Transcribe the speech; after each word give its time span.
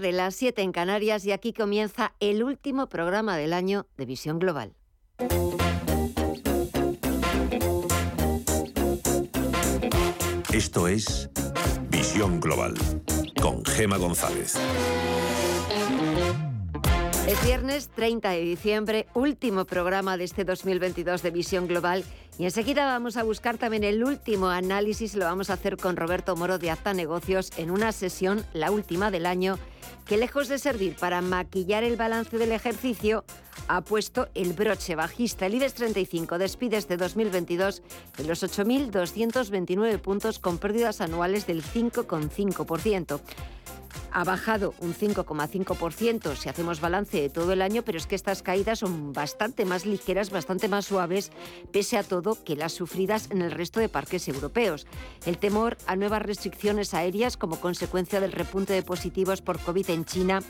de 0.00 0.10
las 0.10 0.34
7 0.34 0.60
en 0.62 0.72
Canarias 0.72 1.24
y 1.24 1.32
aquí 1.32 1.52
comienza 1.52 2.14
el 2.18 2.42
último 2.42 2.88
programa 2.88 3.36
del 3.36 3.52
año 3.52 3.86
de 3.96 4.06
Visión 4.06 4.40
Global. 4.40 4.74
Esto 10.52 10.88
es 10.88 11.30
Visión 11.90 12.40
Global 12.40 12.74
con 13.40 13.64
Gema 13.64 13.96
González. 13.96 14.58
Es 17.26 17.42
viernes 17.42 17.88
30 17.88 18.28
de 18.28 18.40
diciembre, 18.42 19.06
último 19.14 19.64
programa 19.64 20.18
de 20.18 20.24
este 20.24 20.44
2022 20.44 21.22
de 21.22 21.30
Visión 21.30 21.66
Global 21.66 22.04
y 22.38 22.44
enseguida 22.44 22.84
vamos 22.84 23.16
a 23.16 23.22
buscar 23.22 23.56
también 23.56 23.82
el 23.82 24.04
último 24.04 24.48
análisis, 24.48 25.14
lo 25.14 25.24
vamos 25.24 25.48
a 25.48 25.54
hacer 25.54 25.78
con 25.78 25.96
Roberto 25.96 26.36
Moro 26.36 26.58
de 26.58 26.70
Acta 26.70 26.92
Negocios 26.92 27.50
en 27.56 27.70
una 27.70 27.92
sesión, 27.92 28.44
la 28.52 28.70
última 28.70 29.10
del 29.10 29.24
año, 29.24 29.58
que 30.04 30.18
lejos 30.18 30.48
de 30.48 30.58
servir 30.58 30.96
para 30.96 31.22
maquillar 31.22 31.82
el 31.82 31.96
balance 31.96 32.36
del 32.36 32.52
ejercicio, 32.52 33.24
ha 33.68 33.80
puesto 33.80 34.28
el 34.34 34.52
broche 34.52 34.94
bajista. 34.94 35.46
El 35.46 35.54
IBEX 35.54 35.72
35 35.72 36.36
despide 36.36 36.76
este 36.76 36.98
2022 36.98 37.82
en 38.18 38.28
los 38.28 38.42
8.229 38.42 39.98
puntos 39.98 40.38
con 40.38 40.58
pérdidas 40.58 41.00
anuales 41.00 41.46
del 41.46 41.62
5,5% 41.62 43.20
ha 44.10 44.24
bajado 44.24 44.74
un 44.80 44.94
5,5% 44.94 46.36
si 46.36 46.48
hacemos 46.48 46.80
balance 46.80 47.20
de 47.20 47.28
todo 47.28 47.52
el 47.52 47.62
año, 47.62 47.82
pero 47.82 47.98
es 47.98 48.06
que 48.06 48.14
estas 48.14 48.42
caídas 48.42 48.80
son 48.80 49.12
bastante 49.12 49.64
más 49.64 49.86
ligeras, 49.86 50.30
bastante 50.30 50.68
más 50.68 50.86
suaves, 50.86 51.30
pese 51.72 51.96
a 51.96 52.02
todo, 52.02 52.42
que 52.44 52.56
las 52.56 52.72
sufridas 52.72 53.30
en 53.30 53.42
el 53.42 53.50
resto 53.50 53.80
de 53.80 53.88
parques 53.88 54.28
europeos. 54.28 54.86
El 55.26 55.38
temor 55.38 55.76
a 55.86 55.96
nuevas 55.96 56.22
restricciones 56.22 56.94
aéreas 56.94 57.36
como 57.36 57.60
consecuencia 57.60 58.20
del 58.20 58.32
repunte 58.32 58.72
de 58.72 58.82
positivos 58.82 59.42
por 59.42 59.58
COVID 59.58 59.90
en 59.90 60.04
China 60.04 60.40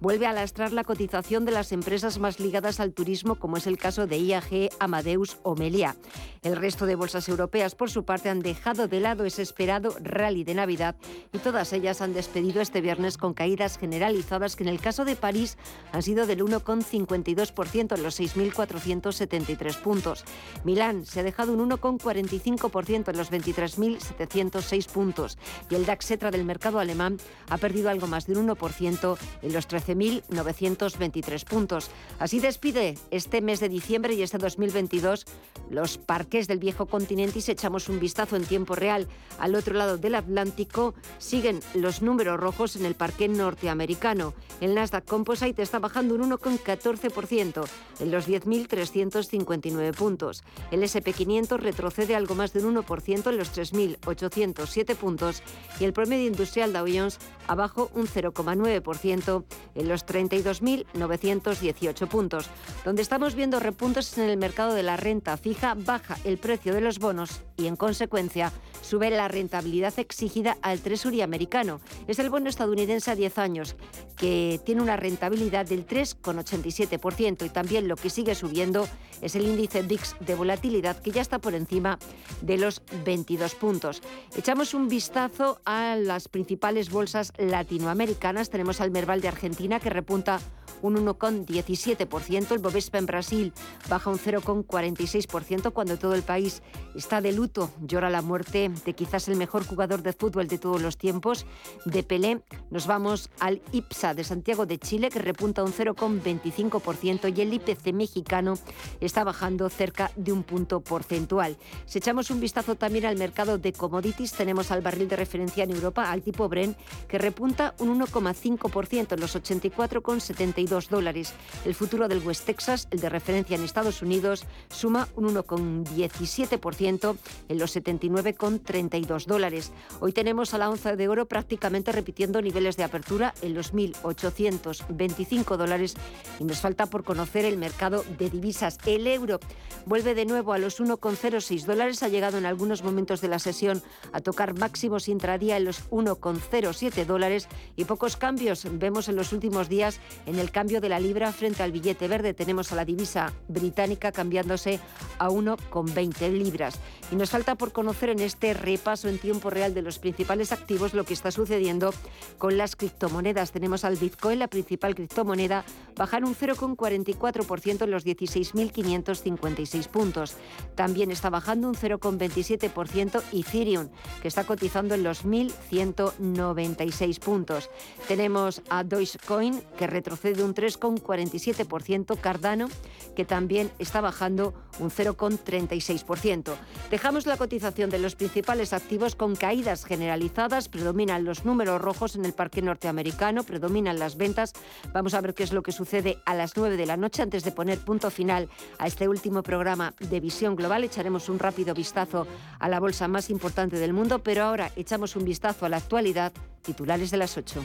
vuelve 0.00 0.26
a 0.26 0.32
lastrar 0.32 0.72
la 0.72 0.84
cotización 0.84 1.44
de 1.44 1.52
las 1.52 1.72
empresas 1.72 2.18
más 2.18 2.40
ligadas 2.40 2.80
al 2.80 2.92
turismo, 2.92 3.36
como 3.36 3.56
es 3.56 3.66
el 3.66 3.78
caso 3.78 4.06
de 4.06 4.18
IAG, 4.18 4.70
Amadeus 4.78 5.38
o 5.42 5.54
Melia. 5.54 5.96
El 6.42 6.56
resto 6.56 6.84
de 6.84 6.94
bolsas 6.94 7.28
europeas, 7.28 7.74
por 7.74 7.90
su 7.90 8.04
parte, 8.04 8.28
han 8.28 8.40
dejado 8.40 8.86
de 8.86 9.00
lado 9.00 9.24
ese 9.24 9.42
esperado 9.42 9.96
rally 10.02 10.44
de 10.44 10.54
Navidad 10.54 10.96
y 11.32 11.38
todas 11.38 11.72
ellas 11.72 12.02
han 12.02 12.12
despedido 12.12 12.60
este 12.60 12.80
viernes 12.80 12.93
con 13.18 13.34
caídas 13.34 13.76
generalizadas 13.76 14.54
que 14.54 14.62
en 14.62 14.68
el 14.68 14.78
caso 14.78 15.04
de 15.04 15.16
París 15.16 15.58
han 15.90 16.02
sido 16.02 16.26
del 16.26 16.44
1,52% 16.44 17.96
en 17.96 18.02
los 18.04 18.20
6.473 18.20 19.76
puntos. 19.78 20.24
Milán 20.62 21.04
se 21.04 21.20
ha 21.20 21.22
dejado 21.24 21.52
un 21.52 21.68
1,45% 21.68 23.08
en 23.08 23.16
los 23.16 23.32
23.706 23.32 24.88
puntos 24.88 25.38
y 25.68 25.74
el 25.74 25.86
DAX 25.86 26.12
Etra 26.12 26.30
del 26.30 26.44
mercado 26.44 26.78
alemán 26.78 27.18
ha 27.50 27.58
perdido 27.58 27.90
algo 27.90 28.06
más 28.06 28.26
de 28.26 28.38
un 28.38 28.48
1% 28.48 29.18
en 29.42 29.52
los 29.52 29.68
13.923 29.68 31.44
puntos. 31.44 31.90
Así 32.20 32.38
despide 32.38 32.96
este 33.10 33.40
mes 33.40 33.58
de 33.58 33.68
diciembre 33.68 34.14
y 34.14 34.22
este 34.22 34.38
2022 34.38 35.26
los 35.68 35.98
parques 35.98 36.46
del 36.46 36.60
viejo 36.60 36.86
continente 36.86 37.40
y 37.40 37.42
si 37.42 37.50
echamos 37.50 37.88
un 37.88 37.98
vistazo 37.98 38.36
en 38.36 38.44
tiempo 38.44 38.76
real 38.76 39.08
al 39.40 39.56
otro 39.56 39.74
lado 39.74 39.98
del 39.98 40.14
Atlántico, 40.14 40.94
siguen 41.18 41.58
los 41.74 42.02
números 42.02 42.38
rojos 42.38 42.76
en 42.76 42.83
el 42.84 42.94
parque 42.94 43.28
norteamericano. 43.28 44.34
El 44.60 44.74
Nasdaq 44.74 45.04
Composite 45.04 45.62
está 45.62 45.78
bajando 45.78 46.14
un 46.14 46.30
1,14% 46.30 47.66
en 48.00 48.10
los 48.10 48.28
10.359 48.28 49.94
puntos. 49.94 50.42
El 50.70 50.82
SP500 50.82 51.58
retrocede 51.58 52.16
algo 52.16 52.34
más 52.34 52.52
de 52.52 52.64
un 52.64 52.76
1% 52.76 53.30
en 53.30 53.38
los 53.38 53.56
3.807 53.56 54.96
puntos 54.96 55.42
y 55.80 55.84
el 55.84 55.92
promedio 55.92 56.26
industrial 56.26 56.72
Dow 56.72 56.86
Jones 56.86 57.18
abajo 57.46 57.90
un 57.94 58.06
0,9% 58.06 59.44
en 59.74 59.88
los 59.88 60.06
32.918 60.06 62.08
puntos. 62.08 62.48
Donde 62.84 63.02
estamos 63.02 63.34
viendo 63.34 63.60
repuntos 63.60 64.16
en 64.18 64.30
el 64.30 64.36
mercado 64.36 64.74
de 64.74 64.82
la 64.82 64.96
renta 64.96 65.36
fija, 65.36 65.74
baja 65.76 66.16
el 66.24 66.38
precio 66.38 66.74
de 66.74 66.80
los 66.80 66.98
bonos 66.98 67.42
y 67.56 67.66
en 67.66 67.76
consecuencia 67.76 68.52
sube 68.80 69.10
la 69.10 69.28
rentabilidad 69.28 69.98
exigida 69.98 70.56
al 70.62 70.80
Treasury 70.80 71.22
americano. 71.22 71.80
Es 72.06 72.18
el 72.18 72.30
bono 72.30 72.48
estadounidense 72.48 72.73
a 72.74 73.14
10 73.14 73.38
años 73.38 73.76
que 74.16 74.60
tiene 74.64 74.82
una 74.82 74.96
rentabilidad 74.96 75.66
del 75.66 75.86
3,87% 75.86 77.46
y 77.46 77.48
también 77.48 77.88
lo 77.88 77.96
que 77.96 78.10
sigue 78.10 78.34
subiendo 78.34 78.86
es 79.20 79.36
el 79.36 79.46
índice 79.46 79.82
VIX 79.82 80.16
de 80.20 80.34
volatilidad 80.34 81.00
que 81.00 81.10
ya 81.10 81.22
está 81.22 81.38
por 81.38 81.54
encima 81.54 81.98
de 82.40 82.58
los 82.58 82.82
22 83.04 83.54
puntos. 83.54 84.02
Echamos 84.36 84.74
un 84.74 84.88
vistazo 84.88 85.60
a 85.64 85.96
las 85.96 86.28
principales 86.28 86.90
bolsas 86.90 87.32
latinoamericanas. 87.38 88.50
Tenemos 88.50 88.80
al 88.80 88.90
Merval 88.90 89.20
de 89.20 89.28
Argentina 89.28 89.80
que 89.80 89.90
repunta 89.90 90.40
un 90.82 90.96
1,17%. 90.96 92.52
El 92.52 92.58
Bovespa 92.58 92.98
en 92.98 93.06
Brasil 93.06 93.52
baja 93.88 94.10
un 94.10 94.18
0,46% 94.18 95.72
cuando 95.72 95.98
todo 95.98 96.14
el 96.14 96.22
país 96.22 96.62
está 96.94 97.20
de 97.20 97.32
luto. 97.32 97.70
Llora 97.80 98.10
la 98.10 98.22
muerte 98.22 98.70
de 98.84 98.92
quizás 98.94 99.28
el 99.28 99.36
mejor 99.36 99.66
jugador 99.66 100.02
de 100.02 100.12
fútbol 100.12 100.46
de 100.46 100.58
todos 100.58 100.82
los 100.82 100.98
tiempos, 100.98 101.46
de 101.84 102.02
Pelé. 102.02 102.42
Nos 102.70 102.86
vamos 102.86 103.30
al 103.40 103.60
IPSA 103.72 104.14
de 104.14 104.24
Santiago 104.24 104.66
de 104.66 104.78
Chile 104.78 105.10
que 105.10 105.18
repunta 105.18 105.62
un 105.62 105.72
0,25% 105.72 107.36
y 107.36 107.40
el 107.40 107.52
IPC 107.52 107.92
mexicano 107.92 108.54
está 109.00 109.22
bajando 109.22 109.68
cerca 109.68 110.10
de 110.16 110.32
un 110.32 110.42
punto 110.42 110.80
porcentual. 110.80 111.56
Si 111.84 111.98
echamos 111.98 112.30
un 112.30 112.40
vistazo 112.40 112.74
también 112.74 113.04
al 113.04 113.16
mercado 113.16 113.58
de 113.58 113.72
commodities, 113.72 114.32
tenemos 114.32 114.70
al 114.70 114.80
barril 114.80 115.08
de 115.08 115.16
referencia 115.16 115.64
en 115.64 115.70
Europa, 115.70 116.10
al 116.10 116.22
tipo 116.22 116.48
Bren, 116.48 116.74
que 117.06 117.18
repunta 117.18 117.74
un 117.78 118.00
1,5% 118.00 119.12
en 119.12 119.20
los 119.20 119.36
84,72 119.36 120.88
dólares. 120.88 121.34
El 121.64 121.74
futuro 121.74 122.08
del 122.08 122.26
West 122.26 122.46
Texas, 122.46 122.88
el 122.90 123.00
de 123.00 123.08
referencia 123.08 123.56
en 123.56 123.62
Estados 123.62 124.02
Unidos, 124.02 124.46
suma 124.68 125.08
un 125.16 125.34
1,17% 125.34 127.16
en 127.48 127.58
los 127.58 127.76
79,32 127.76 129.26
dólares. 129.26 129.72
Hoy 130.00 130.12
tenemos 130.12 130.54
a 130.54 130.58
la 130.58 130.70
onza 130.70 130.96
de 130.96 131.08
oro 131.08 131.26
prácticamente 131.26 131.92
repitiendo 131.92 132.40
niveles 132.40 132.53
de 132.54 132.84
apertura 132.84 133.34
en 133.42 133.52
los 133.52 133.74
1.825 133.74 135.56
dólares 135.56 135.96
y 136.38 136.44
nos 136.44 136.60
falta 136.60 136.86
por 136.86 137.02
conocer 137.02 137.44
el 137.44 137.58
mercado 137.58 138.04
de 138.16 138.30
divisas. 138.30 138.78
El 138.86 139.08
euro 139.08 139.40
vuelve 139.86 140.14
de 140.14 140.24
nuevo 140.24 140.52
a 140.52 140.58
los 140.58 140.80
1,06 140.80 141.64
dólares, 141.64 142.04
ha 142.04 142.08
llegado 142.08 142.38
en 142.38 142.46
algunos 142.46 142.84
momentos 142.84 143.20
de 143.20 143.26
la 143.26 143.40
sesión 143.40 143.82
a 144.12 144.20
tocar 144.20 144.56
máximos 144.56 145.08
intradía 145.08 145.56
en 145.56 145.64
los 145.64 145.90
1,07 145.90 147.04
dólares 147.04 147.48
y 147.74 147.86
pocos 147.86 148.16
cambios 148.16 148.66
vemos 148.70 149.08
en 149.08 149.16
los 149.16 149.32
últimos 149.32 149.68
días 149.68 149.98
en 150.24 150.38
el 150.38 150.52
cambio 150.52 150.80
de 150.80 150.88
la 150.88 151.00
libra 151.00 151.32
frente 151.32 151.64
al 151.64 151.72
billete 151.72 152.06
verde. 152.06 152.34
Tenemos 152.34 152.70
a 152.70 152.76
la 152.76 152.84
divisa 152.84 153.32
británica 153.48 154.12
cambiándose 154.12 154.78
a 155.18 155.28
1,20 155.28 156.30
libras. 156.30 156.78
Y 157.10 157.16
nos 157.16 157.30
falta 157.30 157.56
por 157.56 157.72
conocer 157.72 158.10
en 158.10 158.20
este 158.20 158.54
repaso 158.54 159.08
en 159.08 159.18
tiempo 159.18 159.50
real 159.50 159.74
de 159.74 159.82
los 159.82 159.98
principales 159.98 160.52
activos 160.52 160.94
lo 160.94 161.04
que 161.04 161.14
está 161.14 161.32
sucediendo 161.32 161.92
con 162.38 162.56
las 162.58 162.76
criptomonedas. 162.76 163.52
Tenemos 163.52 163.84
al 163.84 163.96
Bitcoin, 163.96 164.38
la 164.38 164.48
principal 164.48 164.94
criptomoneda, 164.94 165.64
bajar 165.96 166.24
un 166.24 166.34
0,44% 166.34 167.82
en 167.82 167.90
los 167.90 168.04
16.556 168.06 169.88
puntos. 169.88 170.36
También 170.74 171.10
está 171.10 171.30
bajando 171.30 171.68
un 171.68 171.74
0,27% 171.74 173.22
Ethereum, 173.32 173.88
que 174.22 174.28
está 174.28 174.44
cotizando 174.44 174.94
en 174.94 175.02
los 175.02 175.24
1.196 175.24 177.18
puntos. 177.20 177.70
Tenemos 178.08 178.62
a 178.68 178.84
Dogecoin, 178.84 179.62
que 179.76 179.86
retrocede 179.86 180.42
un 180.42 180.54
3,47%, 180.54 182.18
Cardano, 182.20 182.68
que 183.14 183.24
también 183.24 183.70
está 183.78 184.00
bajando 184.00 184.54
un 184.78 184.90
0,36%. 184.90 186.54
Dejamos 186.90 187.26
la 187.26 187.36
cotización 187.36 187.90
de 187.90 187.98
los 187.98 188.16
principales 188.16 188.72
activos 188.72 189.14
con 189.14 189.36
caídas 189.36 189.84
generalizadas, 189.84 190.68
predominan 190.68 191.24
los 191.24 191.44
números 191.44 191.80
rojos 191.80 192.16
en 192.16 192.23
el 192.24 192.32
parque 192.32 192.62
norteamericano, 192.62 193.44
predominan 193.44 193.98
las 193.98 194.16
ventas. 194.16 194.52
Vamos 194.92 195.14
a 195.14 195.20
ver 195.20 195.34
qué 195.34 195.42
es 195.42 195.52
lo 195.52 195.62
que 195.62 195.72
sucede 195.72 196.18
a 196.24 196.34
las 196.34 196.56
9 196.56 196.76
de 196.76 196.86
la 196.86 196.96
noche 196.96 197.22
antes 197.22 197.44
de 197.44 197.52
poner 197.52 197.78
punto 197.78 198.10
final 198.10 198.48
a 198.78 198.86
este 198.86 199.08
último 199.08 199.42
programa 199.42 199.94
de 199.98 200.20
visión 200.20 200.56
global. 200.56 200.84
Echaremos 200.84 201.28
un 201.28 201.38
rápido 201.38 201.74
vistazo 201.74 202.26
a 202.58 202.68
la 202.68 202.80
bolsa 202.80 203.08
más 203.08 203.30
importante 203.30 203.76
del 203.76 203.92
mundo, 203.92 204.20
pero 204.20 204.44
ahora 204.44 204.70
echamos 204.76 205.16
un 205.16 205.24
vistazo 205.24 205.66
a 205.66 205.68
la 205.68 205.78
actualidad, 205.78 206.32
titulares 206.62 207.10
de 207.10 207.16
las 207.16 207.36
8. 207.36 207.62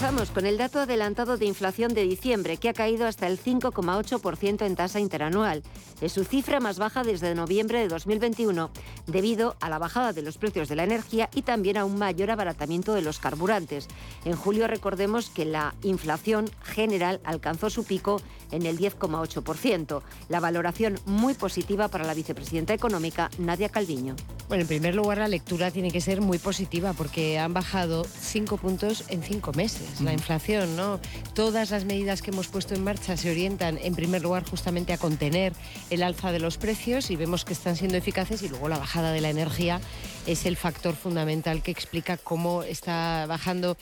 Vamos 0.00 0.30
con 0.30 0.46
el 0.46 0.58
dato 0.58 0.80
adelantado 0.80 1.36
de 1.36 1.44
inflación 1.44 1.94
de 1.94 2.02
diciembre, 2.02 2.56
que 2.56 2.68
ha 2.68 2.72
caído 2.72 3.06
hasta 3.06 3.28
el 3.28 3.38
5,8% 3.38 4.66
en 4.66 4.74
tasa 4.74 4.98
interanual. 4.98 5.62
Es 6.00 6.12
su 6.12 6.24
cifra 6.24 6.60
más 6.60 6.78
baja 6.78 7.04
desde 7.04 7.34
noviembre 7.34 7.78
de 7.78 7.88
2021, 7.88 8.70
debido 9.06 9.54
a 9.60 9.68
la 9.68 9.78
bajada 9.78 10.12
de 10.12 10.22
los 10.22 10.38
precios 10.38 10.68
de 10.68 10.76
la 10.76 10.84
energía 10.84 11.30
y 11.34 11.42
también 11.42 11.76
a 11.76 11.84
un 11.84 11.98
mayor 11.98 12.30
abaratamiento 12.30 12.94
de 12.94 13.02
los 13.02 13.20
carburantes. 13.20 13.86
En 14.24 14.34
julio 14.34 14.66
recordemos 14.66 15.30
que 15.30 15.44
la 15.44 15.74
inflación 15.82 16.50
general 16.62 17.20
alcanzó 17.22 17.70
su 17.70 17.84
pico 17.84 18.20
en 18.50 18.66
el 18.66 18.78
10,8%. 18.78 20.02
La 20.28 20.40
valoración 20.40 20.98
muy 21.06 21.34
positiva 21.34 21.88
para 21.88 22.04
la 22.04 22.14
vicepresidenta 22.14 22.74
económica 22.74 23.30
Nadia 23.38 23.68
Calviño. 23.68 24.16
Bueno, 24.48 24.62
en 24.62 24.68
primer 24.68 24.94
lugar, 24.94 25.18
la 25.18 25.28
lectura 25.28 25.70
tiene 25.70 25.90
que 25.90 26.00
ser 26.00 26.20
muy 26.20 26.38
positiva 26.38 26.92
porque 26.92 27.38
han 27.38 27.54
bajado 27.54 28.04
cinco 28.04 28.56
puntos 28.56 29.04
en 29.08 29.22
cinco 29.22 29.52
meses 29.52 29.81
la 30.00 30.12
inflación, 30.12 30.76
¿no? 30.76 31.00
Todas 31.34 31.70
las 31.70 31.84
medidas 31.84 32.22
que 32.22 32.30
hemos 32.30 32.48
puesto 32.48 32.74
en 32.74 32.84
marcha 32.84 33.16
se 33.16 33.30
orientan, 33.30 33.78
en 33.82 33.94
primer 33.94 34.22
lugar, 34.22 34.44
justamente 34.48 34.92
a 34.92 34.98
contener 34.98 35.52
el 35.90 36.02
alza 36.02 36.32
de 36.32 36.38
los 36.38 36.58
precios 36.58 37.10
y 37.10 37.16
vemos 37.16 37.44
que 37.44 37.52
están 37.52 37.76
siendo 37.76 37.96
eficaces 37.96 38.42
y 38.42 38.48
luego 38.48 38.68
la 38.68 38.78
bajada 38.78 39.12
de 39.12 39.20
la 39.20 39.30
energía 39.30 39.80
es 40.26 40.46
el 40.46 40.56
factor 40.56 40.94
fundamental 40.94 41.62
que 41.62 41.70
explica 41.70 42.16
cómo 42.16 42.62
está 42.62 43.26
bajando. 43.26 43.76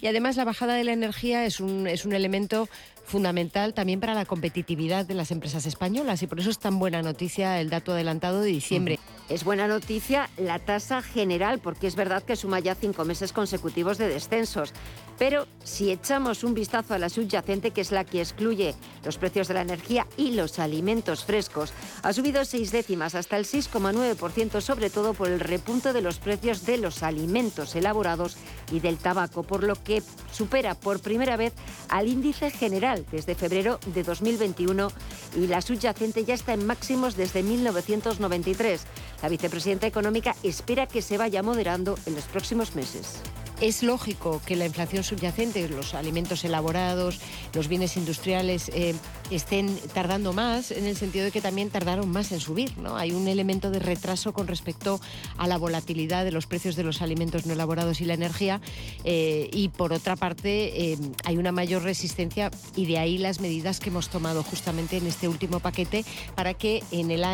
Y 0.00 0.06
además 0.06 0.36
la 0.36 0.44
bajada 0.44 0.74
de 0.74 0.84
la 0.84 0.92
energía 0.92 1.44
es 1.44 1.60
un, 1.60 1.86
es 1.86 2.04
un 2.04 2.12
elemento 2.12 2.68
fundamental 3.06 3.72
también 3.72 4.00
para 4.00 4.14
la 4.14 4.24
competitividad 4.24 5.06
de 5.06 5.14
las 5.14 5.30
empresas 5.30 5.64
españolas 5.66 6.22
y 6.22 6.26
por 6.26 6.40
eso 6.40 6.50
es 6.50 6.58
tan 6.58 6.78
buena 6.78 7.02
noticia 7.02 7.60
el 7.60 7.70
dato 7.70 7.92
adelantado 7.92 8.40
de 8.40 8.48
diciembre. 8.48 8.98
Es 9.28 9.42
buena 9.42 9.66
noticia 9.66 10.30
la 10.36 10.60
tasa 10.60 11.02
general, 11.02 11.58
porque 11.58 11.88
es 11.88 11.96
verdad 11.96 12.22
que 12.22 12.36
suma 12.36 12.60
ya 12.60 12.76
cinco 12.76 13.04
meses 13.04 13.32
consecutivos 13.32 13.98
de 13.98 14.08
descensos. 14.08 14.72
Pero 15.18 15.48
si 15.64 15.90
echamos 15.90 16.44
un 16.44 16.54
vistazo 16.54 16.94
a 16.94 16.98
la 16.98 17.08
subyacente, 17.08 17.72
que 17.72 17.80
es 17.80 17.90
la 17.90 18.04
que 18.04 18.20
excluye 18.20 18.74
los 19.04 19.18
precios 19.18 19.48
de 19.48 19.54
la 19.54 19.62
energía 19.62 20.06
y 20.16 20.32
los 20.32 20.60
alimentos 20.60 21.24
frescos, 21.24 21.72
ha 22.02 22.12
subido 22.12 22.44
seis 22.44 22.70
décimas 22.70 23.16
hasta 23.16 23.36
el 23.36 23.46
6,9%, 23.46 24.60
sobre 24.60 24.90
todo 24.90 25.12
por 25.12 25.28
el 25.28 25.40
repunto 25.40 25.92
de 25.92 26.02
los 26.02 26.18
precios 26.18 26.64
de 26.64 26.78
los 26.78 27.02
alimentos 27.02 27.74
elaborados 27.74 28.36
y 28.70 28.80
del 28.80 28.98
tabaco, 28.98 29.42
por 29.42 29.62
lo 29.62 29.74
que 29.76 30.02
supera 30.32 30.74
por 30.74 31.00
primera 31.00 31.36
vez 31.36 31.52
al 31.88 32.08
índice 32.08 32.50
general 32.50 33.04
desde 33.10 33.34
febrero 33.34 33.78
de 33.94 34.02
2021 34.02 34.88
y 35.36 35.46
la 35.46 35.60
subyacente 35.60 36.24
ya 36.24 36.34
está 36.34 36.54
en 36.54 36.66
máximos 36.66 37.16
desde 37.16 37.42
1993. 37.42 38.82
La 39.22 39.28
vicepresidenta 39.28 39.86
económica 39.86 40.34
espera 40.42 40.86
que 40.86 41.02
se 41.02 41.18
vaya 41.18 41.42
moderando 41.42 41.96
en 42.06 42.14
los 42.14 42.24
próximos 42.24 42.74
meses. 42.74 43.22
Es 43.60 43.82
lógico 43.82 44.42
que 44.44 44.54
la 44.54 44.66
inflación 44.66 45.02
subyacente, 45.02 45.66
los 45.70 45.94
alimentos 45.94 46.44
elaborados, 46.44 47.20
los 47.54 47.68
bienes 47.68 47.96
industriales 47.96 48.70
eh, 48.74 48.94
estén 49.30 49.74
tardando 49.94 50.34
más, 50.34 50.70
en 50.70 50.84
el 50.84 50.94
sentido 50.94 51.24
de 51.24 51.30
que 51.30 51.40
también 51.40 51.70
tardaron 51.70 52.10
más 52.10 52.32
en 52.32 52.40
subir. 52.40 52.76
¿no? 52.76 52.98
Hay 52.98 53.12
un 53.12 53.28
elemento 53.28 53.70
de 53.70 53.78
retraso 53.78 54.34
con 54.34 54.46
respecto 54.46 55.00
a 55.38 55.46
la 55.46 55.56
volatilidad 55.56 56.24
de 56.24 56.32
los 56.32 56.46
precios 56.46 56.76
de 56.76 56.82
los 56.82 57.00
alimentos 57.00 57.46
no 57.46 57.54
elaborados 57.54 58.02
y 58.02 58.04
la 58.04 58.12
energía. 58.12 58.60
Eh, 59.04 59.48
y 59.50 59.70
por 59.70 59.94
otra 59.94 60.16
parte, 60.16 60.92
eh, 60.92 60.98
hay 61.24 61.38
una 61.38 61.50
mayor 61.50 61.82
resistencia 61.82 62.50
y 62.76 62.84
de 62.84 62.98
ahí 62.98 63.16
las 63.16 63.40
medidas 63.40 63.80
que 63.80 63.88
hemos 63.88 64.10
tomado 64.10 64.42
justamente 64.42 64.98
en 64.98 65.06
este 65.06 65.28
último 65.28 65.60
paquete 65.60 66.04
para 66.34 66.52
que 66.52 66.84
en 66.90 67.10
el 67.10 67.24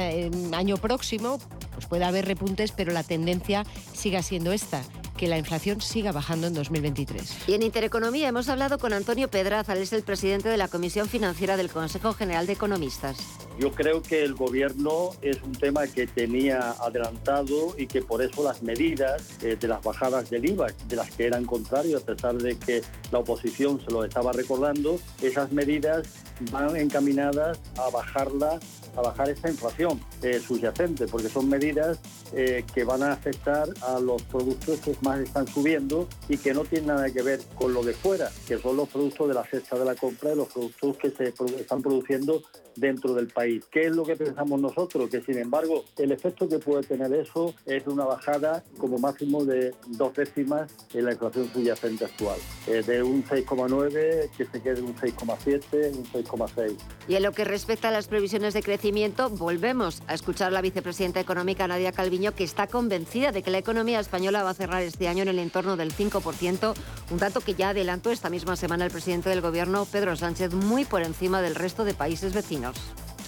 año 0.54 0.76
próximo 0.76 1.40
pues 1.74 1.86
pueda 1.86 2.06
haber 2.06 2.26
repuntes, 2.26 2.70
pero 2.70 2.92
la 2.92 3.02
tendencia 3.02 3.66
siga 3.92 4.22
siendo 4.22 4.52
esta 4.52 4.84
que 5.16 5.28
la 5.28 5.38
inflación 5.38 5.80
siga 5.80 6.12
bajando 6.12 6.46
en 6.46 6.54
2023. 6.54 7.48
Y 7.48 7.54
en 7.54 7.62
Intereconomía 7.62 8.28
hemos 8.28 8.48
hablado 8.48 8.78
con 8.78 8.92
Antonio 8.92 9.28
Pedraza, 9.28 9.76
es 9.76 9.92
el 9.92 10.02
presidente 10.02 10.48
de 10.48 10.56
la 10.56 10.68
Comisión 10.68 11.08
Financiera 11.08 11.56
del 11.56 11.70
Consejo 11.70 12.12
General 12.14 12.46
de 12.46 12.54
Economistas. 12.54 13.18
Yo 13.58 13.70
creo 13.72 14.02
que 14.02 14.22
el 14.22 14.34
gobierno 14.34 15.10
es 15.20 15.42
un 15.42 15.52
tema 15.52 15.86
que 15.86 16.06
tenía 16.06 16.72
adelantado 16.80 17.74
y 17.76 17.86
que 17.86 18.02
por 18.02 18.22
eso 18.22 18.42
las 18.42 18.62
medidas 18.62 19.28
eh, 19.42 19.56
de 19.60 19.68
las 19.68 19.82
bajadas 19.82 20.30
del 20.30 20.48
IVA, 20.48 20.68
de 20.88 20.96
las 20.96 21.10
que 21.10 21.26
eran 21.26 21.44
contrarios, 21.44 22.02
a 22.02 22.06
pesar 22.06 22.36
de 22.36 22.56
que 22.58 22.82
la 23.10 23.18
oposición 23.18 23.80
se 23.84 23.90
lo 23.90 24.04
estaba 24.04 24.32
recordando, 24.32 24.98
esas 25.20 25.52
medidas 25.52 26.08
van 26.50 26.76
encaminadas 26.76 27.60
a 27.76 27.90
bajarla 27.90 28.58
a 28.96 29.02
bajar 29.02 29.30
esa 29.30 29.48
inflación 29.48 30.00
eh, 30.22 30.40
subyacente, 30.40 31.06
porque 31.06 31.28
son 31.28 31.48
medidas 31.48 31.98
eh, 32.34 32.64
que 32.74 32.84
van 32.84 33.02
a 33.02 33.12
afectar 33.12 33.68
a 33.82 33.98
los 34.00 34.22
productos 34.22 34.80
que 34.80 34.94
más 35.02 35.20
están 35.20 35.46
subiendo 35.46 36.08
y 36.28 36.38
que 36.38 36.54
no 36.54 36.64
tienen 36.64 36.88
nada 36.88 37.10
que 37.10 37.22
ver 37.22 37.40
con 37.54 37.72
lo 37.72 37.82
de 37.82 37.94
fuera, 37.94 38.30
que 38.46 38.58
son 38.58 38.76
los 38.76 38.88
productos 38.88 39.28
de 39.28 39.34
la 39.34 39.44
cesta 39.44 39.78
de 39.78 39.84
la 39.84 39.94
compra 39.94 40.32
y 40.32 40.36
los 40.36 40.48
productos 40.48 40.96
que 40.96 41.10
se 41.10 41.28
están 41.60 41.82
produciendo 41.82 42.42
dentro 42.76 43.14
del 43.14 43.28
país. 43.28 43.64
¿Qué 43.70 43.82
es 43.82 43.92
lo 43.94 44.04
que 44.04 44.16
pensamos 44.16 44.60
nosotros? 44.60 45.10
Que 45.10 45.20
sin 45.20 45.38
embargo 45.38 45.84
el 45.98 46.12
efecto 46.12 46.48
que 46.48 46.58
puede 46.58 46.82
tener 46.82 47.12
eso 47.12 47.54
es 47.66 47.86
una 47.86 48.04
bajada 48.04 48.64
como 48.78 48.98
máximo 48.98 49.44
de 49.44 49.74
dos 49.88 50.14
décimas 50.14 50.74
en 50.94 51.04
la 51.04 51.12
inflación 51.12 51.52
subyacente 51.52 52.06
actual, 52.06 52.38
eh, 52.66 52.82
de 52.86 53.02
un 53.02 53.24
6,9 53.24 54.30
que 54.36 54.46
se 54.46 54.62
quede 54.62 54.80
un 54.80 54.94
6,7, 54.96 55.96
un 55.96 56.04
6,6. 56.04 56.76
Y 57.08 57.14
en 57.16 57.22
lo 57.22 57.32
que 57.32 57.44
respecta 57.44 57.88
a 57.88 57.90
las 57.90 58.08
previsiones 58.08 58.54
de 58.54 58.62
crecimiento, 58.62 58.81
volvemos 59.30 60.02
a 60.08 60.14
escuchar 60.14 60.48
a 60.48 60.50
la 60.50 60.60
vicepresidenta 60.60 61.20
económica 61.20 61.68
Nadia 61.68 61.92
Calviño 61.92 62.34
que 62.34 62.42
está 62.42 62.66
convencida 62.66 63.30
de 63.30 63.42
que 63.42 63.52
la 63.52 63.58
economía 63.58 64.00
española 64.00 64.42
va 64.42 64.50
a 64.50 64.54
cerrar 64.54 64.82
este 64.82 65.06
año 65.06 65.22
en 65.22 65.28
el 65.28 65.38
entorno 65.38 65.76
del 65.76 65.94
5%, 65.94 66.74
un 67.10 67.18
dato 67.18 67.40
que 67.40 67.54
ya 67.54 67.68
adelantó 67.68 68.10
esta 68.10 68.28
misma 68.28 68.56
semana 68.56 68.84
el 68.84 68.90
presidente 68.90 69.28
del 69.28 69.40
gobierno 69.40 69.84
Pedro 69.84 70.16
Sánchez 70.16 70.52
muy 70.52 70.84
por 70.84 71.02
encima 71.02 71.40
del 71.42 71.54
resto 71.54 71.84
de 71.84 71.94
países 71.94 72.32
vecinos. 72.32 72.76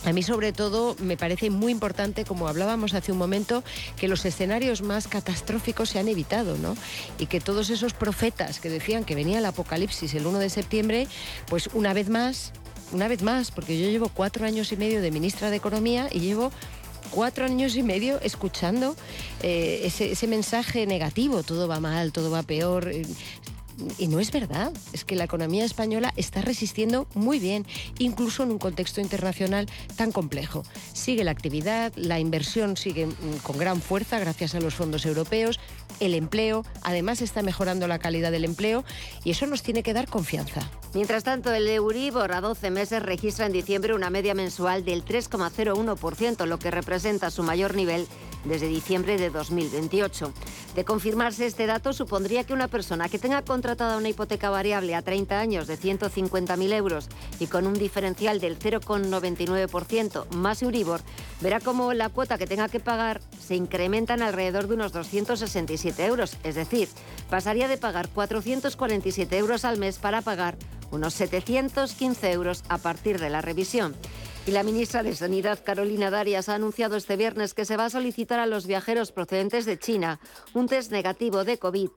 A 0.04 0.12
mí 0.12 0.24
sobre 0.24 0.52
todo 0.52 0.96
me 0.98 1.16
parece 1.16 1.50
muy 1.50 1.70
importante, 1.70 2.24
como 2.24 2.48
hablábamos 2.48 2.92
hace 2.92 3.12
un 3.12 3.18
momento, 3.18 3.62
que 3.96 4.08
los 4.08 4.24
escenarios 4.24 4.82
más 4.82 5.06
catastróficos 5.06 5.88
se 5.88 6.00
han 6.00 6.08
evitado, 6.08 6.58
¿no? 6.58 6.76
Y 7.18 7.26
que 7.26 7.40
todos 7.40 7.70
esos 7.70 7.94
profetas 7.94 8.58
que 8.58 8.70
decían 8.70 9.04
que 9.04 9.14
venía 9.14 9.38
el 9.38 9.46
apocalipsis 9.46 10.12
el 10.14 10.26
1 10.26 10.40
de 10.40 10.50
septiembre, 10.50 11.06
pues 11.48 11.70
una 11.72 11.94
vez 11.94 12.10
más, 12.10 12.52
una 12.92 13.08
vez 13.08 13.22
más, 13.22 13.50
porque 13.50 13.78
yo 13.78 13.88
llevo 13.88 14.08
cuatro 14.08 14.46
años 14.46 14.72
y 14.72 14.76
medio 14.76 15.00
de 15.00 15.10
ministra 15.10 15.50
de 15.50 15.56
Economía 15.56 16.08
y 16.12 16.20
llevo 16.20 16.52
cuatro 17.10 17.44
años 17.44 17.76
y 17.76 17.82
medio 17.82 18.20
escuchando 18.20 18.96
eh, 19.42 19.82
ese, 19.84 20.26
mensaje 20.26 20.86
negativo, 20.86 21.42
todo 21.42 21.68
va 21.68 21.80
mal, 21.80 22.12
todo 22.12 22.30
va 22.30 22.42
peor, 22.42 22.90
eh, 22.90 23.04
y 23.98 24.08
no 24.08 24.20
es 24.20 24.30
verdad, 24.30 24.72
es 24.92 25.04
que 25.04 25.16
la 25.16 25.24
economía 25.24 25.64
española 25.64 26.12
está 26.16 26.42
resistiendo 26.42 27.06
muy 27.14 27.38
bien, 27.38 27.66
incluso 27.98 28.42
en 28.42 28.52
un 28.52 28.58
contexto 28.58 29.00
internacional 29.00 29.66
tan 29.96 30.12
complejo. 30.12 30.62
Sigue 30.92 31.24
la 31.24 31.30
actividad, 31.30 31.92
la 31.96 32.20
inversión 32.20 32.76
sigue 32.76 33.06
mm, 33.06 33.38
con 33.42 33.58
gran 33.58 33.80
fuerza 33.80 34.18
gracias 34.18 34.54
a 34.54 34.60
los 34.60 34.74
fondos 34.74 35.06
europeos, 35.06 35.58
el 36.00 36.14
empleo, 36.14 36.64
además 36.82 37.22
está 37.22 37.42
mejorando 37.42 37.86
la 37.86 37.98
calidad 37.98 38.30
del 38.30 38.44
empleo 38.44 38.84
y 39.24 39.30
eso 39.30 39.46
nos 39.46 39.62
tiene 39.62 39.82
que 39.82 39.94
dar 39.94 40.08
confianza. 40.08 40.68
Mientras 40.94 41.24
tanto, 41.24 41.52
el 41.52 41.66
Euribor 41.66 42.32
a 42.32 42.40
12 42.40 42.70
meses 42.70 43.02
registra 43.02 43.46
en 43.46 43.52
diciembre 43.52 43.94
una 43.94 44.10
media 44.10 44.34
mensual 44.34 44.84
del 44.84 45.04
3,01%, 45.04 46.46
lo 46.46 46.58
que 46.58 46.70
representa 46.70 47.30
su 47.30 47.42
mayor 47.42 47.74
nivel 47.74 48.06
desde 48.44 48.68
diciembre 48.68 49.16
de 49.16 49.30
2028. 49.30 50.32
De 50.76 50.84
confirmarse 50.84 51.46
este 51.46 51.66
dato, 51.66 51.92
supondría 51.92 52.44
que 52.44 52.52
una 52.52 52.68
persona 52.68 53.08
que 53.08 53.18
tenga 53.18 53.42
contratada 53.42 53.96
una 53.96 54.08
hipoteca 54.08 54.50
variable 54.50 54.94
a 54.94 55.02
30 55.02 55.38
años 55.38 55.66
de 55.66 55.78
150.000 55.78 56.72
euros 56.72 57.08
y 57.40 57.46
con 57.46 57.66
un 57.66 57.74
diferencial 57.74 58.40
del 58.40 58.58
0,99% 58.58 60.28
más 60.30 60.62
Euribor, 60.62 61.00
verá 61.40 61.60
cómo 61.60 61.92
la 61.92 62.08
cuota 62.08 62.38
que 62.38 62.46
tenga 62.46 62.68
que 62.68 62.80
pagar 62.80 63.20
se 63.44 63.56
incrementa 63.56 64.14
en 64.14 64.22
alrededor 64.22 64.68
de 64.68 64.74
unos 64.74 64.92
267 64.92 65.83
Es 65.84 66.54
decir, 66.54 66.88
pasaría 67.28 67.68
de 67.68 67.76
pagar 67.76 68.08
447 68.08 69.36
euros 69.36 69.64
al 69.64 69.78
mes 69.78 69.98
para 69.98 70.22
pagar 70.22 70.56
unos 70.90 71.12
715 71.14 72.32
euros 72.32 72.64
a 72.68 72.78
partir 72.78 73.18
de 73.20 73.28
la 73.28 73.42
revisión. 73.42 73.94
Y 74.46 74.52
la 74.52 74.62
ministra 74.62 75.02
de 75.02 75.14
Sanidad, 75.14 75.62
Carolina 75.62 76.10
Darias, 76.10 76.48
ha 76.48 76.54
anunciado 76.54 76.96
este 76.96 77.16
viernes 77.16 77.52
que 77.52 77.64
se 77.64 77.76
va 77.76 77.86
a 77.86 77.90
solicitar 77.90 78.40
a 78.40 78.46
los 78.46 78.66
viajeros 78.66 79.12
procedentes 79.12 79.66
de 79.66 79.78
China 79.78 80.20
un 80.54 80.68
test 80.68 80.90
negativo 80.90 81.44
de 81.44 81.58
COVID 81.58 81.88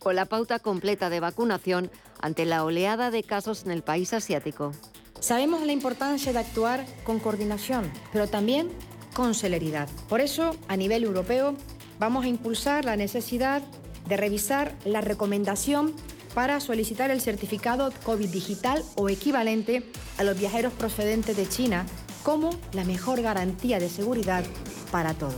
con 0.00 0.16
la 0.16 0.24
pauta 0.24 0.58
completa 0.58 1.08
de 1.08 1.20
vacunación 1.20 1.90
ante 2.20 2.44
la 2.46 2.64
oleada 2.64 3.10
de 3.10 3.22
casos 3.22 3.64
en 3.64 3.70
el 3.70 3.82
país 3.82 4.12
asiático. 4.12 4.72
Sabemos 5.20 5.62
la 5.62 5.72
importancia 5.72 6.32
de 6.32 6.38
actuar 6.38 6.84
con 7.04 7.20
coordinación, 7.20 7.90
pero 8.12 8.28
también 8.28 8.70
con 9.14 9.34
celeridad. 9.34 9.88
Por 10.08 10.20
eso, 10.20 10.54
a 10.68 10.76
nivel 10.76 11.02
europeo, 11.04 11.56
vamos 11.98 12.24
a 12.24 12.28
impulsar 12.28 12.84
la 12.84 12.96
necesidad 12.96 13.62
de 14.08 14.16
revisar 14.16 14.74
la 14.84 15.00
recomendación 15.00 15.94
para 16.34 16.60
solicitar 16.60 17.10
el 17.10 17.20
certificado 17.20 17.90
COVID 18.04 18.28
digital 18.28 18.82
o 18.96 19.08
equivalente 19.08 19.82
a 20.18 20.24
los 20.24 20.38
viajeros 20.38 20.72
procedentes 20.72 21.36
de 21.36 21.48
China 21.48 21.86
como 22.22 22.50
la 22.72 22.84
mejor 22.84 23.22
garantía 23.22 23.78
de 23.78 23.88
seguridad 23.88 24.44
para 24.90 25.14
todos. 25.14 25.36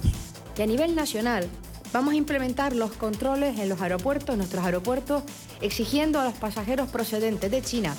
Y 0.57 0.63
a 0.63 0.67
nivel 0.67 0.95
nacional, 0.95 1.49
Vamos 1.93 2.13
a 2.13 2.17
implementar 2.17 2.77
los 2.77 2.93
controles 2.93 3.59
en 3.59 3.69
los 3.69 3.81
aeropuertos, 3.81 4.37
nuestros 4.37 4.65
aeropuertos, 4.65 5.23
exigiendo 5.63 6.21
a 6.21 6.25
los 6.25 6.35
pasajeros 6.35 6.91
procedentes 6.91 7.51
de 7.51 7.63
China 7.63 7.95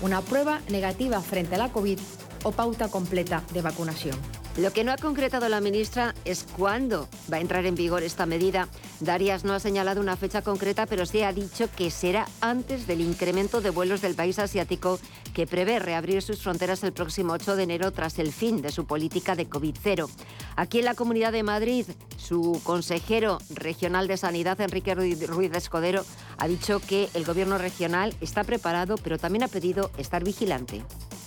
una 0.00 0.22
prueba 0.22 0.60
negativa 0.70 1.20
frente 1.20 1.54
a 1.54 1.58
la 1.58 1.68
COVID 1.70 1.98
o 2.42 2.52
pauta 2.52 2.88
completa 2.88 3.42
de 3.52 3.62
vacunación. 3.62 4.16
Lo 4.56 4.72
que 4.72 4.84
no 4.84 4.92
ha 4.92 4.96
concretado 4.96 5.48
la 5.48 5.60
ministra 5.60 6.14
es 6.24 6.44
cuándo 6.56 7.08
va 7.32 7.38
a 7.38 7.40
entrar 7.40 7.66
en 7.66 7.74
vigor 7.74 8.04
esta 8.04 8.24
medida. 8.24 8.68
Darias 9.00 9.42
no 9.42 9.52
ha 9.52 9.58
señalado 9.58 10.00
una 10.00 10.16
fecha 10.16 10.42
concreta, 10.42 10.86
pero 10.86 11.06
sí 11.06 11.22
ha 11.22 11.32
dicho 11.32 11.68
que 11.76 11.90
será 11.90 12.28
antes 12.40 12.86
del 12.86 13.00
incremento 13.00 13.60
de 13.60 13.70
vuelos 13.70 14.00
del 14.00 14.14
país 14.14 14.38
asiático 14.38 15.00
que 15.34 15.48
prevé 15.48 15.80
reabrir 15.80 16.22
sus 16.22 16.40
fronteras 16.40 16.84
el 16.84 16.92
próximo 16.92 17.32
8 17.32 17.56
de 17.56 17.64
enero 17.64 17.90
tras 17.90 18.20
el 18.20 18.32
fin 18.32 18.62
de 18.62 18.70
su 18.70 18.86
política 18.86 19.34
de 19.34 19.50
COVID-0. 19.50 20.08
Aquí 20.54 20.78
en 20.78 20.84
la 20.84 20.94
Comunidad 20.94 21.32
de 21.32 21.42
Madrid, 21.42 21.86
su 22.16 22.60
consejero 22.62 23.38
regional 23.50 24.06
de 24.06 24.16
Sanidad, 24.16 24.60
Enrique 24.60 24.94
Ruiz 24.94 25.50
de 25.50 25.58
Escodero, 25.58 26.04
ha 26.38 26.46
dicho 26.46 26.78
que 26.78 27.08
el 27.14 27.24
gobierno 27.24 27.58
regional 27.58 28.14
está 28.20 28.44
preparado, 28.44 28.98
pero 28.98 29.18
también 29.18 29.42
ha 29.42 29.48
pedido 29.48 29.90
estar 29.98 30.22
vigilante 30.22 30.84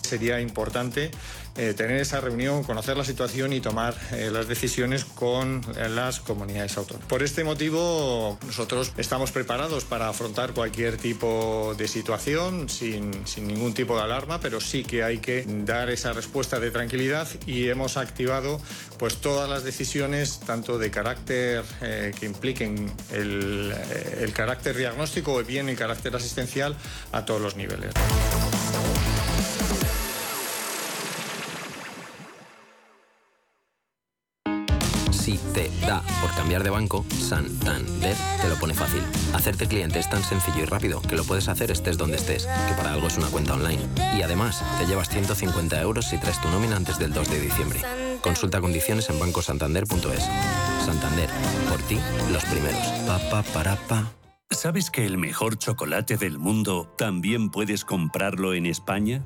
sería 0.07 0.39
importante 0.41 1.11
eh, 1.57 1.73
tener 1.73 1.99
esa 1.99 2.21
reunión, 2.21 2.63
conocer 2.63 2.95
la 2.97 3.03
situación 3.03 3.51
y 3.51 3.59
tomar 3.61 3.95
eh, 4.11 4.29
las 4.31 4.47
decisiones 4.47 5.05
con 5.05 5.65
eh, 5.75 5.89
las 5.89 6.19
comunidades 6.19 6.77
autónomas. 6.77 7.07
Por 7.07 7.23
este 7.23 7.43
motivo, 7.43 8.37
nosotros 8.45 8.93
estamos 8.97 9.31
preparados 9.31 9.83
para 9.83 10.07
afrontar 10.07 10.53
cualquier 10.53 10.97
tipo 10.97 11.73
de 11.75 11.87
situación 11.87 12.69
sin, 12.69 13.09
ningún 13.37 13.73
tipo 13.73 13.97
de 13.97 14.03
alarma, 14.03 14.39
pero 14.39 14.61
sí 14.61 14.83
que 14.83 15.03
hay 15.03 15.17
que 15.17 15.45
dar 15.65 15.89
esa 15.89 16.13
respuesta 16.13 16.59
de 16.59 16.69
tranquilidad 16.69 17.27
y 17.47 17.69
hemos 17.69 17.97
activado 17.97 18.61
pues 18.99 19.17
todas 19.17 19.49
las 19.49 19.63
decisiones, 19.63 20.39
tanto 20.41 20.77
de 20.77 20.91
carácter 20.91 21.63
que 21.79 22.25
impliquen 22.25 22.91
el, 23.11 23.73
el 24.19 24.31
carácter 24.33 24.77
diagnóstico 24.77 25.33
o 25.33 25.43
bien 25.43 25.69
el 25.69 25.75
carácter 25.75 26.15
asistencial 26.15 26.75
a 27.11 27.25
todos 27.25 27.41
los 27.41 27.55
niveles. 27.55 27.93
Si 35.27 35.37
te 35.53 35.69
da 35.85 36.01
por 36.21 36.33
cambiar 36.35 36.63
de 36.63 36.69
banco, 36.69 37.05
Santander 37.09 38.15
te 38.41 38.47
lo 38.47 38.55
pone 38.55 38.73
fácil. 38.73 39.03
Hacerte 39.33 39.67
cliente 39.67 39.99
es 39.99 40.09
tan 40.09 40.23
sencillo 40.23 40.61
y 40.61 40.65
rápido 40.65 41.01
que 41.01 41.17
lo 41.17 41.25
puedes 41.25 41.49
hacer 41.49 41.69
estés 41.69 41.97
donde 41.97 42.15
estés, 42.15 42.45
que 42.45 42.73
para 42.75 42.93
algo 42.93 43.07
es 43.07 43.17
una 43.17 43.27
cuenta 43.27 43.55
online. 43.55 43.81
Y 44.17 44.21
además, 44.21 44.63
te 44.79 44.85
llevas 44.85 45.09
150 45.09 45.81
euros 45.81 46.05
si 46.05 46.17
traes 46.17 46.39
tu 46.39 46.47
nómina 46.47 46.77
antes 46.77 46.97
del 46.97 47.11
2 47.11 47.29
de 47.29 47.41
diciembre. 47.41 47.81
Consulta 48.21 48.61
condiciones 48.61 49.09
en 49.09 49.19
bancosantander.es. 49.19 50.29
Santander, 50.85 51.29
por 51.69 51.81
ti, 51.81 51.99
los 52.31 52.45
primeros. 52.45 52.87
Pa, 53.05 53.19
pa, 53.29 53.43
para, 53.51 53.75
pa. 53.75 54.09
¿Sabes 54.49 54.89
que 54.89 55.05
el 55.05 55.17
mejor 55.17 55.57
chocolate 55.57 56.15
del 56.15 56.39
mundo 56.39 56.95
también 56.97 57.49
puedes 57.49 57.83
comprarlo 57.83 58.53
en 58.53 58.65
España? 58.65 59.25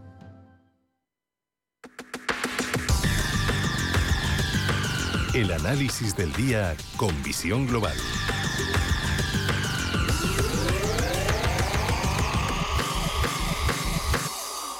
El 5.33 5.49
análisis 5.53 6.13
del 6.17 6.33
día 6.33 6.75
con 6.97 7.09
visión 7.23 7.65
global. 7.65 7.95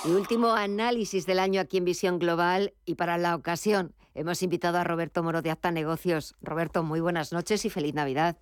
Y 0.03 0.11
último 0.11 0.49
análisis 0.49 1.25
del 1.25 1.39
año 1.39 1.61
aquí 1.61 1.77
en 1.77 1.85
Visión 1.85 2.19
Global 2.19 2.73
y 2.85 2.95
para 2.95 3.17
la 3.17 3.33
ocasión 3.33 3.93
hemos 4.13 4.43
invitado 4.43 4.77
a 4.77 4.83
Roberto 4.83 5.23
Moro 5.23 5.41
de 5.41 5.51
Acta 5.51 5.71
Negocios. 5.71 6.35
Roberto, 6.41 6.83
muy 6.83 6.99
buenas 6.99 7.31
noches 7.31 7.63
y 7.63 7.69
feliz 7.69 7.93
Navidad. 7.93 8.37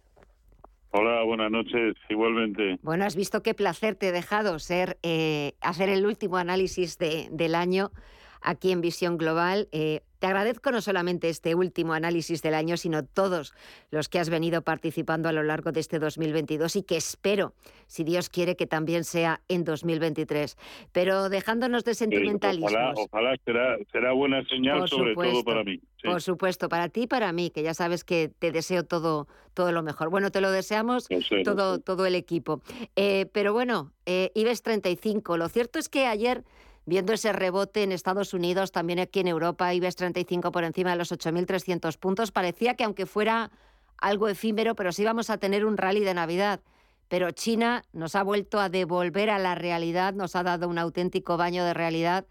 Hola, 0.90 1.22
buenas 1.26 1.52
noches, 1.52 1.96
igualmente. 2.10 2.80
Bueno, 2.82 3.06
has 3.06 3.16
visto 3.16 3.44
qué 3.44 3.54
placer 3.54 3.94
te 3.94 4.08
he 4.08 4.12
dejado 4.12 4.58
ser 4.58 4.98
eh, 5.04 5.54
hacer 5.62 5.90
el 5.90 6.08
último 6.08 6.38
análisis 6.38 6.98
de, 6.98 7.28
del 7.32 7.54
año 7.54 7.92
aquí 8.42 8.72
en 8.72 8.82
Visión 8.82 9.18
Global. 9.18 9.68
Eh, 9.72 10.02
te 10.20 10.28
agradezco 10.28 10.72
no 10.72 10.82
solamente 10.82 11.30
este 11.30 11.56
último 11.56 11.94
análisis 11.94 12.42
del 12.42 12.54
año, 12.54 12.76
sino 12.76 13.06
todos 13.06 13.54
los 13.90 14.10
que 14.10 14.20
has 14.20 14.30
venido 14.30 14.62
participando 14.62 15.30
a 15.30 15.32
lo 15.32 15.44
largo 15.44 15.72
de 15.72 15.80
este 15.80 15.98
2022 15.98 16.76
y 16.76 16.84
que 16.84 16.98
espero, 16.98 17.54
si 17.88 18.04
Dios 18.04 18.30
quiere, 18.30 18.58
que 18.58 18.68
también 18.68 19.06
sea 19.06 19.42
en 19.48 19.64
2023. 19.64 20.58
Pero 20.92 21.30
dejándonos 21.30 21.86
de 21.86 21.96
sentimentalismos. 21.96 22.74
ojalá, 22.98 23.36
será, 23.46 24.12
buena 24.12 24.44
señal, 24.46 24.88
sobre 24.90 25.16
todo 25.16 25.44
para 25.44 25.64
mí. 25.64 25.80
Por 26.04 26.22
supuesto, 26.22 26.68
para 26.68 26.90
ti 26.90 27.04
y 27.04 27.08
para 27.08 27.32
mí, 27.32 27.50
que 27.50 27.64
ya 27.64 27.74
sabes 27.74 28.04
que 28.04 28.30
te 28.40 28.52
deseo 28.52 28.84
todo, 28.84 29.28
todo 29.54 29.72
lo 29.72 29.84
mejor. 29.84 30.10
Bueno, 30.10 30.32
te 30.32 30.42
lo 30.42 30.52
deseamos 30.52 31.08
todo, 31.46 31.80
todo 31.80 32.06
el 32.06 32.16
equipo. 32.16 32.62
Eh, 32.98 33.28
pero 33.32 33.54
bueno, 33.54 33.94
eh, 34.06 34.32
IBEX 34.36 34.64
35, 34.64 35.38
lo 35.38 35.48
cierto 35.48 35.80
es 35.80 35.88
que 35.88 36.08
ayer 36.08 36.44
viendo 36.90 37.14
ese 37.14 37.32
rebote 37.32 37.84
en 37.84 37.92
Estados 37.92 38.34
Unidos, 38.34 38.72
también 38.72 39.00
aquí 39.00 39.22
en 39.22 39.28
Europa, 39.28 39.74
IBEX 39.74 39.96
35 39.96 40.52
por 40.52 40.64
encima 40.64 40.90
de 40.90 40.98
los 40.98 41.12
8.300 41.12 41.98
puntos, 41.98 42.32
parecía 42.32 42.74
que 42.74 42.84
aunque 42.84 43.06
fuera 43.06 43.52
algo 43.98 44.28
efímero, 44.28 44.76
pero 44.76 44.92
sí 44.92 45.06
vamos 45.06 45.30
a 45.30 45.38
tener 45.38 45.66
un 45.66 45.78
rally 45.78 46.02
de 46.02 46.14
Navidad. 46.14 46.62
Pero 47.08 47.32
China 47.32 47.84
nos 47.94 48.16
ha 48.16 48.24
vuelto 48.24 48.60
a 48.60 48.70
devolver 48.70 49.30
a 49.30 49.40
la 49.40 49.56
realidad, 49.56 50.14
nos 50.14 50.36
ha 50.36 50.44
dado 50.44 50.68
un 50.68 50.78
auténtico 50.78 51.38
baño 51.38 51.64
de 51.64 51.74
realidad 51.74 52.26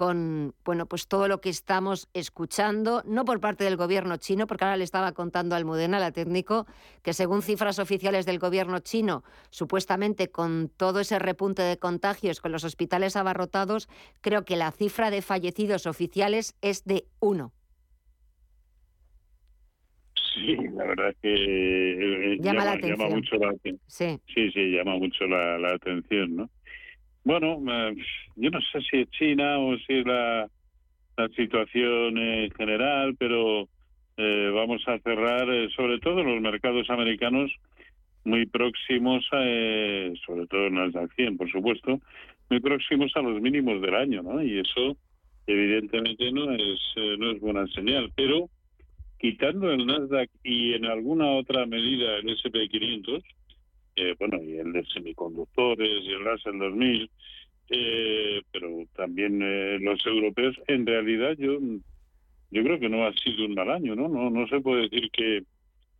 con 0.00 0.54
bueno, 0.64 0.86
pues 0.86 1.08
todo 1.08 1.28
lo 1.28 1.42
que 1.42 1.50
estamos 1.50 2.08
escuchando, 2.14 3.02
no 3.04 3.26
por 3.26 3.38
parte 3.38 3.64
del 3.64 3.76
gobierno 3.76 4.16
chino, 4.16 4.46
porque 4.46 4.64
ahora 4.64 4.78
le 4.78 4.84
estaba 4.84 5.12
contando 5.12 5.54
al 5.54 5.60
Almudena, 5.60 6.00
la 6.00 6.10
técnico, 6.10 6.64
que 7.02 7.12
según 7.12 7.42
cifras 7.42 7.78
oficiales 7.78 8.24
del 8.24 8.38
gobierno 8.38 8.78
chino, 8.78 9.24
supuestamente 9.50 10.30
con 10.30 10.70
todo 10.74 11.00
ese 11.00 11.18
repunte 11.18 11.60
de 11.60 11.78
contagios, 11.78 12.40
con 12.40 12.50
los 12.50 12.64
hospitales 12.64 13.14
abarrotados, 13.14 13.90
creo 14.22 14.46
que 14.46 14.56
la 14.56 14.70
cifra 14.70 15.10
de 15.10 15.20
fallecidos 15.20 15.84
oficiales 15.84 16.56
es 16.62 16.82
de 16.86 17.04
uno. 17.18 17.52
Sí, 20.32 20.56
la 20.56 20.84
verdad 20.86 21.10
es 21.10 21.16
que 21.20 22.32
eh, 22.32 22.38
llama, 22.40 22.64
la 22.64 22.72
atención. 22.72 23.10
mucho 23.10 23.36
la 23.36 23.50
atención. 23.50 23.80
Sí. 23.86 24.18
sí, 24.34 24.50
sí, 24.50 24.70
llama 24.70 24.96
mucho 24.96 25.26
la 25.26 25.74
atención, 25.74 26.36
¿no? 26.36 26.50
Bueno, 27.22 27.60
yo 28.36 28.50
no 28.50 28.60
sé 28.72 28.80
si 28.90 29.00
es 29.00 29.10
China 29.10 29.58
o 29.58 29.76
si 29.78 29.94
es 29.94 30.06
la, 30.06 30.48
situación 31.36 32.16
en 32.16 32.50
general, 32.52 33.14
pero 33.18 33.68
eh, 34.16 34.50
vamos 34.54 34.82
a 34.88 34.98
cerrar, 35.00 35.52
eh, 35.52 35.68
sobre 35.76 35.98
todo 35.98 36.24
los 36.24 36.40
mercados 36.40 36.88
americanos, 36.88 37.52
muy 38.24 38.46
próximos, 38.46 39.22
eh, 39.32 40.14
sobre 40.24 40.46
todo 40.46 40.68
en 40.68 40.76
Nasdaq 40.76 41.12
100, 41.16 41.36
por 41.36 41.50
supuesto, 41.50 42.00
muy 42.48 42.60
próximos 42.60 43.12
a 43.16 43.20
los 43.20 43.38
mínimos 43.38 43.82
del 43.82 43.96
año, 43.96 44.22
¿no? 44.22 44.42
Y 44.42 44.60
eso, 44.60 44.96
evidentemente, 45.46 46.32
no 46.32 46.52
es, 46.54 46.80
no 47.18 47.32
es 47.32 47.40
buena 47.40 47.66
señal. 47.66 48.10
Pero 48.16 48.48
quitando 49.18 49.70
el 49.70 49.86
Nasdaq 49.86 50.30
y 50.42 50.72
en 50.72 50.86
alguna 50.86 51.32
otra 51.32 51.66
medida 51.66 52.16
el 52.16 52.30
SP500, 52.30 53.22
bueno, 54.18 54.42
y 54.42 54.58
el 54.58 54.72
de 54.72 54.84
semiconductores 54.86 56.04
y 56.04 56.12
el 56.12 56.24
Russell 56.24 56.58
2000, 56.58 57.10
eh, 57.72 58.42
pero 58.50 58.84
también 58.96 59.40
eh, 59.42 59.78
los 59.80 60.04
europeos, 60.04 60.60
en 60.66 60.84
realidad 60.84 61.36
yo 61.38 61.58
yo 62.50 62.64
creo 62.64 62.80
que 62.80 62.88
no 62.88 63.06
ha 63.06 63.12
sido 63.12 63.46
un 63.46 63.54
mal 63.54 63.70
año, 63.70 63.94
¿no? 63.94 64.08
No, 64.08 64.28
no 64.28 64.48
se 64.48 64.60
puede 64.60 64.88
decir 64.88 65.08
que, 65.12 65.44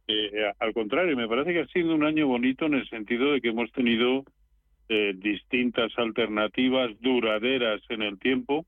eh, 0.08 0.52
al 0.58 0.74
contrario, 0.74 1.16
me 1.16 1.28
parece 1.28 1.52
que 1.52 1.60
ha 1.60 1.66
sido 1.68 1.94
un 1.94 2.02
año 2.02 2.26
bonito 2.26 2.66
en 2.66 2.74
el 2.74 2.88
sentido 2.88 3.30
de 3.30 3.40
que 3.40 3.48
hemos 3.48 3.70
tenido 3.72 4.24
distintas 5.14 5.96
alternativas 5.98 6.90
duraderas 7.00 7.80
en 7.90 8.02
el 8.02 8.18
tiempo 8.18 8.66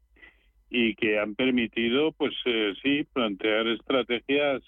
y 0.71 0.95
que 0.95 1.19
han 1.19 1.35
permitido, 1.35 2.13
pues 2.13 2.33
sí, 2.81 3.03
plantear 3.13 3.67
estrategias 3.67 4.63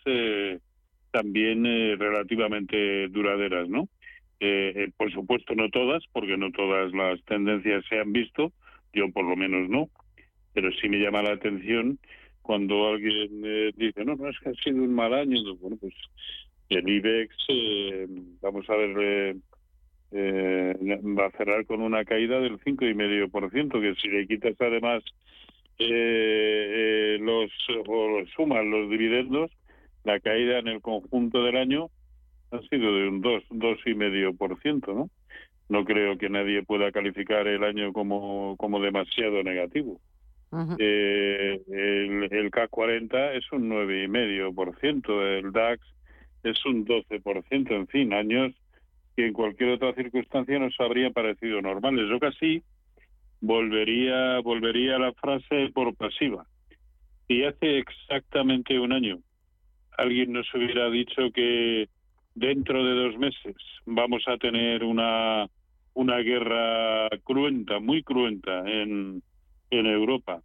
también 1.13 1.63
relativamente 1.97 3.07
duraderas, 3.07 3.69
¿no? 3.69 3.89
Eh, 4.41 4.73
eh, 4.77 4.93
por 4.97 5.13
supuesto 5.13 5.55
no 5.55 5.69
todas, 5.71 6.03
porque 6.13 6.37
no 6.37 6.51
todas 6.51 6.93
las 6.93 7.23
tendencias 7.25 7.85
se 7.89 7.99
han 7.99 8.13
visto, 8.13 8.53
yo 8.93 9.11
por 9.13 9.25
lo 9.25 9.37
menos 9.37 9.69
no, 9.69 9.89
pero 10.53 10.71
sí 10.73 10.89
me 10.89 10.99
llama 10.99 11.23
la 11.23 11.33
atención 11.33 11.99
cuando 12.43 12.89
alguien 12.89 13.43
eh, 13.45 13.73
dice, 13.77 14.05
no, 14.05 14.17
no, 14.17 14.29
es 14.29 14.39
que 14.41 14.51
ha 14.51 14.55
sido 14.55 14.83
un 14.83 14.95
mal 14.95 15.15
año, 15.15 15.39
bueno, 15.57 15.77
pues 15.81 15.95
el 16.69 16.89
IBEX, 16.89 17.37
vamos 18.41 18.69
a 18.69 18.77
ver 18.77 19.37
eh, 20.17 20.75
va 21.19 21.27
a 21.27 21.31
cerrar 21.33 21.67
con 21.67 21.83
una 21.83 22.05
caída 22.05 22.39
del 22.39 22.59
5,5%, 22.61 23.81
que 23.81 24.01
si 24.01 24.09
le 24.09 24.27
quitas 24.27 24.55
además 24.61 25.03
eh, 25.79 27.19
los 27.21 27.51
o 27.87 28.23
sumas 28.37 28.65
los 28.65 28.89
dividendos, 28.89 29.51
la 30.05 30.21
caída 30.21 30.61
en 30.61 30.69
el 30.69 30.81
conjunto 30.81 31.43
del 31.43 31.57
año 31.57 31.91
ha 32.55 32.69
sido 32.69 32.95
de 32.95 33.09
un 33.09 33.21
2, 33.21 33.45
2,5%, 33.51 34.95
¿no? 34.95 35.11
No 35.69 35.85
creo 35.85 36.19
que 36.19 36.29
nadie 36.29 36.63
pueda 36.63 36.93
calificar 36.93 37.47
el 37.49 37.65
año 37.65 37.93
como, 37.93 38.57
como 38.59 38.81
demasiado 38.81 39.43
negativo. 39.43 40.01
eh, 40.79 41.61
el, 41.69 42.29
el 42.31 42.51
K40 42.51 43.37
es 43.37 43.51
un 43.53 43.71
9,5%, 43.71 45.39
el 45.39 45.53
DAX 45.53 45.83
es 46.45 46.65
un 46.67 46.87
12%, 46.87 47.71
en 47.71 47.87
fin, 47.89 48.13
años 48.13 48.53
que 49.17 49.27
en 49.27 49.33
cualquier 49.33 49.71
otra 49.71 49.95
circunstancia 49.95 50.59
nos 50.59 50.79
habría 50.79 51.11
parecido 51.11 51.61
normales. 51.63 52.09
Yo 52.09 52.19
casi 52.21 52.63
volvería, 53.41 54.41
volvería 54.41 54.97
a 54.97 54.99
la 54.99 55.13
frase 55.15 55.71
por 55.73 55.95
pasiva. 55.95 56.47
Y 57.29 57.45
hace 57.45 57.79
exactamente 57.79 58.79
un 58.79 58.93
año 58.93 59.19
alguien 59.97 60.33
nos 60.33 60.53
hubiera 60.55 60.91
dicho 60.91 61.31
que 61.33 61.89
dentro 62.35 62.85
de 62.85 62.95
dos 62.95 63.19
meses 63.19 63.57
vamos 63.87 64.25
a 64.27 64.37
tener 64.37 64.85
una, 64.85 65.47
una 65.95 66.19
guerra 66.19 67.09
cruenta, 67.23 67.79
muy 67.79 68.03
cruenta 68.03 68.61
en, 68.71 69.23
en 69.71 69.87
Europa, 69.87 70.41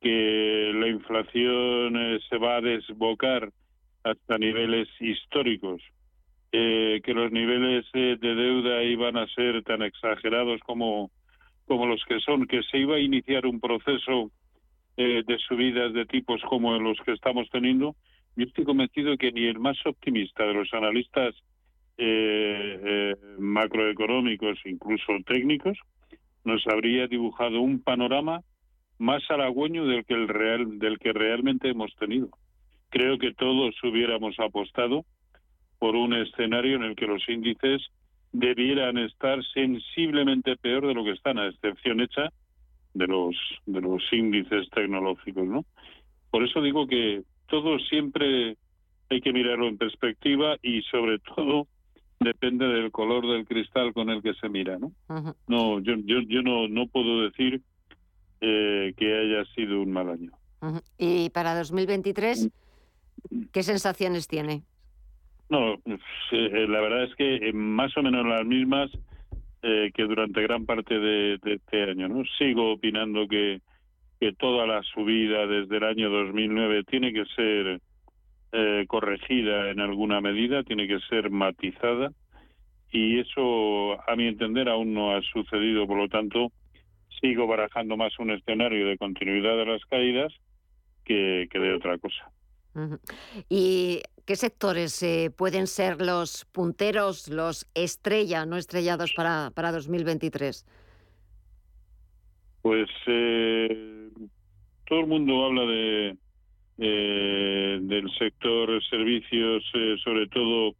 que 0.00 0.72
la 0.74 0.88
inflación 0.88 1.96
eh, 1.96 2.18
se 2.28 2.38
va 2.38 2.56
a 2.56 2.60
desbocar 2.60 3.50
hasta 4.04 4.38
niveles 4.38 4.88
históricos, 5.00 5.82
eh, 6.52 7.00
que 7.02 7.12
los 7.12 7.32
niveles 7.32 7.84
eh, 7.94 8.16
de 8.20 8.34
deuda 8.34 8.82
iban 8.84 9.16
a 9.16 9.26
ser 9.28 9.62
tan 9.64 9.82
exagerados 9.82 10.60
como, 10.60 11.10
como 11.66 11.86
los 11.86 12.04
que 12.04 12.20
son, 12.20 12.46
que 12.46 12.62
se 12.70 12.78
iba 12.78 12.96
a 12.96 13.00
iniciar 13.00 13.46
un 13.46 13.58
proceso 13.60 14.30
eh, 14.96 15.22
de 15.26 15.38
subidas 15.38 15.92
de 15.92 16.06
tipos 16.06 16.40
como 16.48 16.78
los 16.78 16.98
que 17.04 17.12
estamos 17.12 17.48
teniendo, 17.50 17.96
yo 18.36 18.44
estoy 18.44 18.64
convencido 18.64 19.16
que 19.16 19.32
ni 19.32 19.46
el 19.46 19.58
más 19.58 19.78
optimista 19.86 20.44
de 20.44 20.54
los 20.54 20.72
analistas 20.72 21.34
macroeconómicos, 23.38 24.58
incluso 24.66 25.12
técnicos, 25.26 25.78
nos 26.44 26.66
habría 26.66 27.06
dibujado 27.06 27.60
un 27.60 27.82
panorama 27.82 28.42
más 28.98 29.22
halagüeño 29.30 29.86
del 29.86 30.04
que 30.04 30.14
el 30.14 30.28
real 30.28 30.78
del 30.78 30.98
que 30.98 31.12
realmente 31.12 31.68
hemos 31.68 31.94
tenido. 31.96 32.28
Creo 32.90 33.18
que 33.18 33.34
todos 33.34 33.74
hubiéramos 33.82 34.38
apostado 34.38 35.04
por 35.78 35.96
un 35.96 36.14
escenario 36.14 36.76
en 36.76 36.84
el 36.84 36.96
que 36.96 37.06
los 37.06 37.28
índices 37.28 37.82
debieran 38.32 38.98
estar 38.98 39.42
sensiblemente 39.54 40.56
peor 40.56 40.86
de 40.86 40.94
lo 40.94 41.04
que 41.04 41.12
están, 41.12 41.38
a 41.38 41.48
excepción 41.48 42.00
hecha 42.00 42.30
de 42.94 43.06
los 43.06 43.36
de 43.66 43.80
los 43.80 44.02
índices 44.12 44.68
tecnológicos, 44.70 45.46
¿no? 45.46 45.64
Por 46.30 46.44
eso 46.44 46.62
digo 46.62 46.86
que 46.86 47.22
todo 47.46 47.78
siempre 47.78 48.56
hay 49.08 49.20
que 49.20 49.32
mirarlo 49.32 49.68
en 49.68 49.78
perspectiva 49.78 50.56
y 50.62 50.82
sobre 50.82 51.18
todo 51.36 51.66
depende 52.20 52.66
del 52.66 52.90
color 52.90 53.26
del 53.26 53.46
cristal 53.46 53.92
con 53.92 54.10
el 54.10 54.22
que 54.22 54.34
se 54.34 54.48
mira, 54.48 54.78
¿no? 54.78 54.92
No, 55.46 55.80
yo 55.80 55.94
yo 56.04 56.20
yo 56.20 56.42
no 56.42 56.68
no 56.68 56.86
puedo 56.86 57.22
decir 57.22 57.60
eh, 58.40 58.94
que 58.96 59.18
haya 59.18 59.44
sido 59.54 59.80
un 59.80 59.92
mal 59.92 60.10
año. 60.10 60.32
Y 60.98 61.30
para 61.30 61.54
2023, 61.54 62.50
¿qué 63.52 63.62
sensaciones 63.62 64.26
tiene? 64.26 64.62
No, 65.48 65.74
eh, 66.32 66.66
la 66.68 66.80
verdad 66.80 67.04
es 67.04 67.14
que 67.14 67.36
eh, 67.36 67.52
más 67.52 67.96
o 67.96 68.02
menos 68.02 68.26
las 68.26 68.44
mismas 68.44 68.90
eh, 69.62 69.90
que 69.94 70.02
durante 70.02 70.42
gran 70.42 70.66
parte 70.66 70.98
de, 70.98 71.38
este 71.44 71.82
año. 71.82 72.08
no 72.08 72.24
Sigo 72.38 72.72
opinando 72.72 73.28
que, 73.28 73.60
que 74.20 74.32
toda 74.32 74.66
la 74.66 74.82
subida 74.82 75.46
desde 75.46 75.76
el 75.76 75.84
año 75.84 76.10
2009 76.10 76.84
tiene 76.84 77.12
que 77.12 77.24
ser 77.36 77.80
corregida 78.86 79.70
en 79.70 79.80
alguna 79.80 80.22
medida, 80.22 80.62
tiene 80.62 80.88
que 80.88 80.98
ser 81.10 81.28
matizada 81.28 82.10
y 82.96 83.20
eso, 83.20 84.00
a 84.08 84.16
mi 84.16 84.26
entender, 84.26 84.68
aún 84.68 84.94
no 84.94 85.14
ha 85.14 85.20
sucedido. 85.22 85.86
Por 85.86 85.98
lo 85.98 86.08
tanto, 86.08 86.52
sigo 87.20 87.46
barajando 87.46 87.96
más 87.96 88.18
un 88.18 88.30
escenario 88.30 88.86
de 88.86 88.96
continuidad 88.96 89.56
de 89.56 89.66
las 89.66 89.84
caídas 89.84 90.32
que, 91.04 91.46
que 91.50 91.58
de 91.58 91.74
otra 91.74 91.98
cosa. 91.98 92.30
¿Y 93.48 94.02
qué 94.26 94.36
sectores 94.36 95.02
eh, 95.02 95.30
pueden 95.34 95.66
ser 95.66 96.02
los 96.02 96.44
punteros, 96.46 97.28
los 97.28 97.66
estrella, 97.74 98.44
no 98.44 98.56
estrellados 98.56 99.12
para, 99.14 99.50
para 99.54 99.72
2023? 99.72 100.66
Pues 102.66 102.90
eh, 103.06 104.08
todo 104.88 104.98
el 104.98 105.06
mundo 105.06 105.44
habla 105.44 105.62
de 105.66 106.16
eh, 106.78 107.78
del 107.80 108.10
sector 108.18 108.82
servicios, 108.90 109.62
sobre 110.02 110.26
todo 110.26 110.74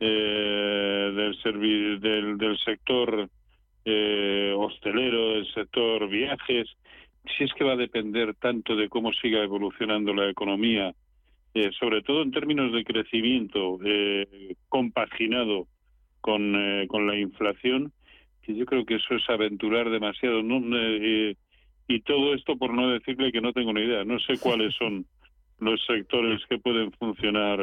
del, 0.00 2.00
del, 2.00 2.36
del 2.36 2.58
sector 2.58 3.28
hostelero, 4.56 5.34
del 5.34 5.46
sector 5.54 6.08
viajes. 6.08 6.66
Si 7.38 7.44
es 7.44 7.54
que 7.54 7.62
va 7.62 7.74
a 7.74 7.76
depender 7.76 8.34
tanto 8.34 8.74
de 8.74 8.88
cómo 8.88 9.12
siga 9.12 9.44
evolucionando 9.44 10.12
la 10.12 10.28
economía 10.28 10.92
eh, 11.54 11.70
sobre 11.78 12.02
todo 12.02 12.22
en 12.22 12.32
términos 12.32 12.72
de 12.72 12.82
crecimiento 12.82 13.78
eh, 13.84 14.56
compaginado 14.68 15.68
con, 16.20 16.56
eh, 16.56 16.88
con 16.88 17.06
la 17.06 17.16
inflación, 17.16 17.92
que 18.42 18.54
yo 18.54 18.66
creo 18.66 18.84
que 18.84 18.96
eso 18.96 19.14
es 19.14 19.28
aventurar 19.28 19.90
demasiado. 19.90 20.42
¿no? 20.42 20.60
y 21.88 22.00
todo 22.02 22.34
esto 22.34 22.56
por 22.56 22.72
no 22.72 22.88
decirle 22.88 23.32
que 23.32 23.40
no 23.40 23.52
tengo 23.52 23.72
ni 23.72 23.82
idea. 23.82 24.04
No 24.04 24.18
sé 24.20 24.38
cuáles 24.38 24.74
son 24.76 25.06
los 25.58 25.84
sectores 25.86 26.40
que 26.48 26.58
pueden 26.58 26.92
funcionar 26.92 27.58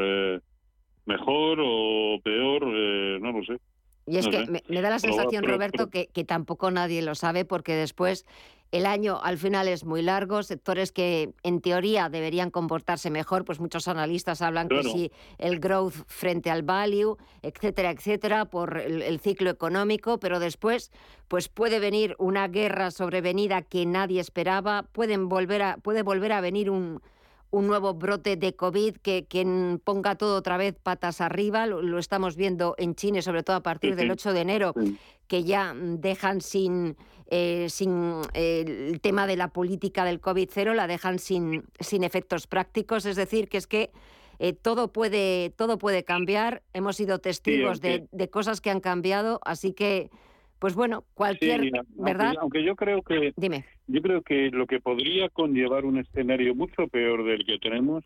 mejor 1.05 1.59
o 1.61 2.19
peor, 2.23 2.65
no 2.65 3.31
lo 3.31 3.43
sé. 3.45 3.57
Y 4.05 4.17
es 4.17 4.27
que 4.27 4.45
me, 4.47 4.81
da 4.81 4.89
la 4.89 4.99
sensación, 4.99 5.43
Roberto, 5.43 5.89
que, 5.89 6.07
que, 6.07 6.23
tampoco 6.23 6.71
nadie 6.71 7.01
lo 7.01 7.13
sabe 7.13 7.43
porque 7.43 7.75
después 7.75 8.25
el 8.71 8.85
año 8.85 9.19
al 9.21 9.37
final 9.37 9.67
es 9.67 9.83
muy 9.83 10.01
largo, 10.01 10.43
sectores 10.43 10.91
que 10.91 11.33
en 11.43 11.61
teoría 11.61 12.09
deberían 12.09 12.51
comportarse 12.51 13.09
mejor, 13.09 13.45
pues 13.45 13.59
muchos 13.59 13.87
analistas 13.87 14.41
hablan 14.41 14.67
que 14.67 14.83
si 14.83 15.11
el 15.37 15.59
growth 15.59 15.95
frente 16.07 16.51
al 16.51 16.63
value, 16.63 17.17
etcétera, 17.41 17.91
etcétera, 17.91 18.45
por 18.45 18.77
el, 18.77 19.19
ciclo 19.19 19.49
económico, 19.49 20.19
pero 20.19 20.39
después 20.39 20.91
pues 21.27 21.49
puede 21.49 21.79
venir 21.79 22.15
una 22.19 22.47
guerra 22.47 22.91
sobrevenida 22.91 23.61
que 23.61 23.85
nadie 23.85 24.19
esperaba, 24.19 24.83
pueden 24.83 25.29
volver 25.29 25.61
a, 25.61 25.77
puede 25.77 26.03
volver 26.03 26.31
a 26.31 26.41
venir 26.41 26.69
un, 26.69 27.01
un 27.49 27.67
nuevo 27.67 27.93
brote 27.93 28.35
de 28.35 28.55
COVID 28.55 28.97
que, 28.97 29.25
que, 29.25 29.79
ponga 29.83 30.15
todo 30.15 30.35
otra 30.35 30.57
vez 30.57 30.75
patas 30.81 31.21
arriba. 31.21 31.65
Lo, 31.65 31.97
estamos 31.99 32.35
viendo 32.35 32.75
en 32.77 32.95
China, 32.95 33.21
sobre 33.21 33.43
todo 33.43 33.55
a 33.55 33.63
partir 33.63 33.95
del 33.95 34.11
8 34.11 34.33
de 34.33 34.41
enero, 34.41 34.73
que 35.27 35.43
ya 35.43 35.73
dejan 35.75 36.41
sin 36.41 36.97
eh, 37.29 37.67
sin 37.69 38.21
eh, 38.33 38.63
el 38.91 39.01
tema 39.01 39.27
de 39.27 39.35
la 39.35 39.49
política 39.49 40.05
del 40.05 40.21
COVID 40.21 40.49
cero, 40.49 40.73
la 40.73 40.87
dejan 40.87 41.19
sin, 41.19 41.65
sin 41.79 42.05
efectos 42.05 42.47
prácticos. 42.47 43.05
Es 43.05 43.17
decir, 43.17 43.49
que 43.49 43.57
es 43.57 43.67
que 43.67 43.91
eh, 44.39 44.53
todo, 44.53 44.93
puede, 44.93 45.49
todo 45.49 45.77
puede 45.77 46.05
cambiar. 46.05 46.63
Hemos 46.73 46.95
sido 46.95 47.19
testigos 47.19 47.81
de, 47.81 48.07
de, 48.11 48.29
cosas 48.29 48.61
que 48.61 48.69
han 48.69 48.79
cambiado, 48.79 49.41
así 49.43 49.73
que, 49.73 50.09
pues 50.59 50.75
bueno, 50.75 51.03
cualquier, 51.13 51.71
¿verdad? 51.95 52.35
Aunque, 52.39 52.63
yo 52.63 52.75
creo 52.75 53.01
que, 53.01 53.33
Dime. 53.35 53.65
yo 53.87 54.01
creo 54.01 54.21
que 54.21 54.49
lo 54.49 54.65
que 54.65 54.79
podría 54.79 55.29
conllevar 55.29 55.85
un 55.85 55.99
escenario 55.99 56.55
mucho 56.55 56.87
peor 56.87 57.23
del 57.23 57.45
que 57.45 57.59
tenemos, 57.59 58.03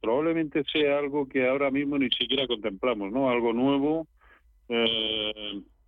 probablemente 0.00 0.64
sea 0.72 0.98
algo 0.98 1.28
que 1.28 1.46
ahora 1.46 1.70
mismo 1.70 1.98
ni 1.98 2.08
siquiera 2.10 2.46
contemplamos, 2.46 3.12
¿no? 3.12 3.30
Algo 3.30 3.52
nuevo, 3.52 4.06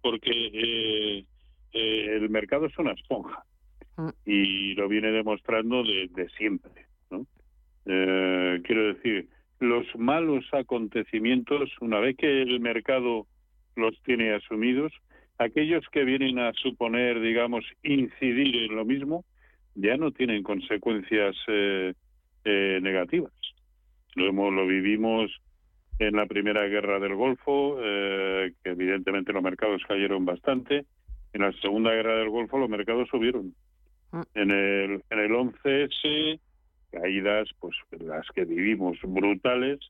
porque 0.02 1.24
eh, 1.72 2.16
el 2.16 2.28
mercado 2.28 2.66
es 2.66 2.78
una 2.78 2.92
esponja 2.92 3.44
mm. 3.96 4.08
y 4.26 4.74
lo 4.74 4.88
viene 4.88 5.10
demostrando 5.10 5.82
de, 5.82 6.28
siempre. 6.36 6.86
¿no? 7.10 7.26
Eh, 7.86 8.60
quiero 8.64 8.94
decir, 8.94 9.28
los 9.58 9.86
malos 9.96 10.44
acontecimientos, 10.52 11.70
una 11.80 11.98
vez 12.00 12.16
que 12.16 12.42
el 12.42 12.60
mercado 12.60 13.26
los 13.76 13.98
tiene 14.02 14.34
asumidos, 14.34 14.92
aquellos 15.42 15.84
que 15.90 16.04
vienen 16.04 16.38
a 16.38 16.52
suponer, 16.54 17.20
digamos, 17.20 17.64
incidir 17.82 18.70
en 18.70 18.76
lo 18.76 18.84
mismo, 18.84 19.24
ya 19.74 19.96
no 19.96 20.10
tienen 20.10 20.42
consecuencias 20.42 21.36
eh, 21.46 21.94
negativas. 22.44 23.32
Lo, 24.14 24.32
lo 24.50 24.66
vivimos 24.66 25.30
en 25.98 26.16
la 26.16 26.26
primera 26.26 26.66
guerra 26.66 26.98
del 26.98 27.14
Golfo, 27.14 27.76
que 27.78 28.52
evidentemente 28.64 29.32
los 29.32 29.42
mercados 29.42 29.82
cayeron 29.86 30.24
bastante, 30.24 30.84
en 31.32 31.42
la 31.42 31.52
Segunda 31.52 31.92
Guerra 31.92 32.16
del 32.16 32.28
Golfo 32.28 32.58
los 32.58 32.68
mercados 32.68 33.08
subieron. 33.08 33.54
Ah. 34.12 34.24
En 34.34 34.50
el, 34.50 35.02
en 35.08 35.18
el 35.18 35.30
11S, 35.30 36.40
caídas, 36.90 37.48
pues 37.58 37.74
las 37.90 38.26
que 38.34 38.44
vivimos 38.44 38.98
brutales. 39.02 39.80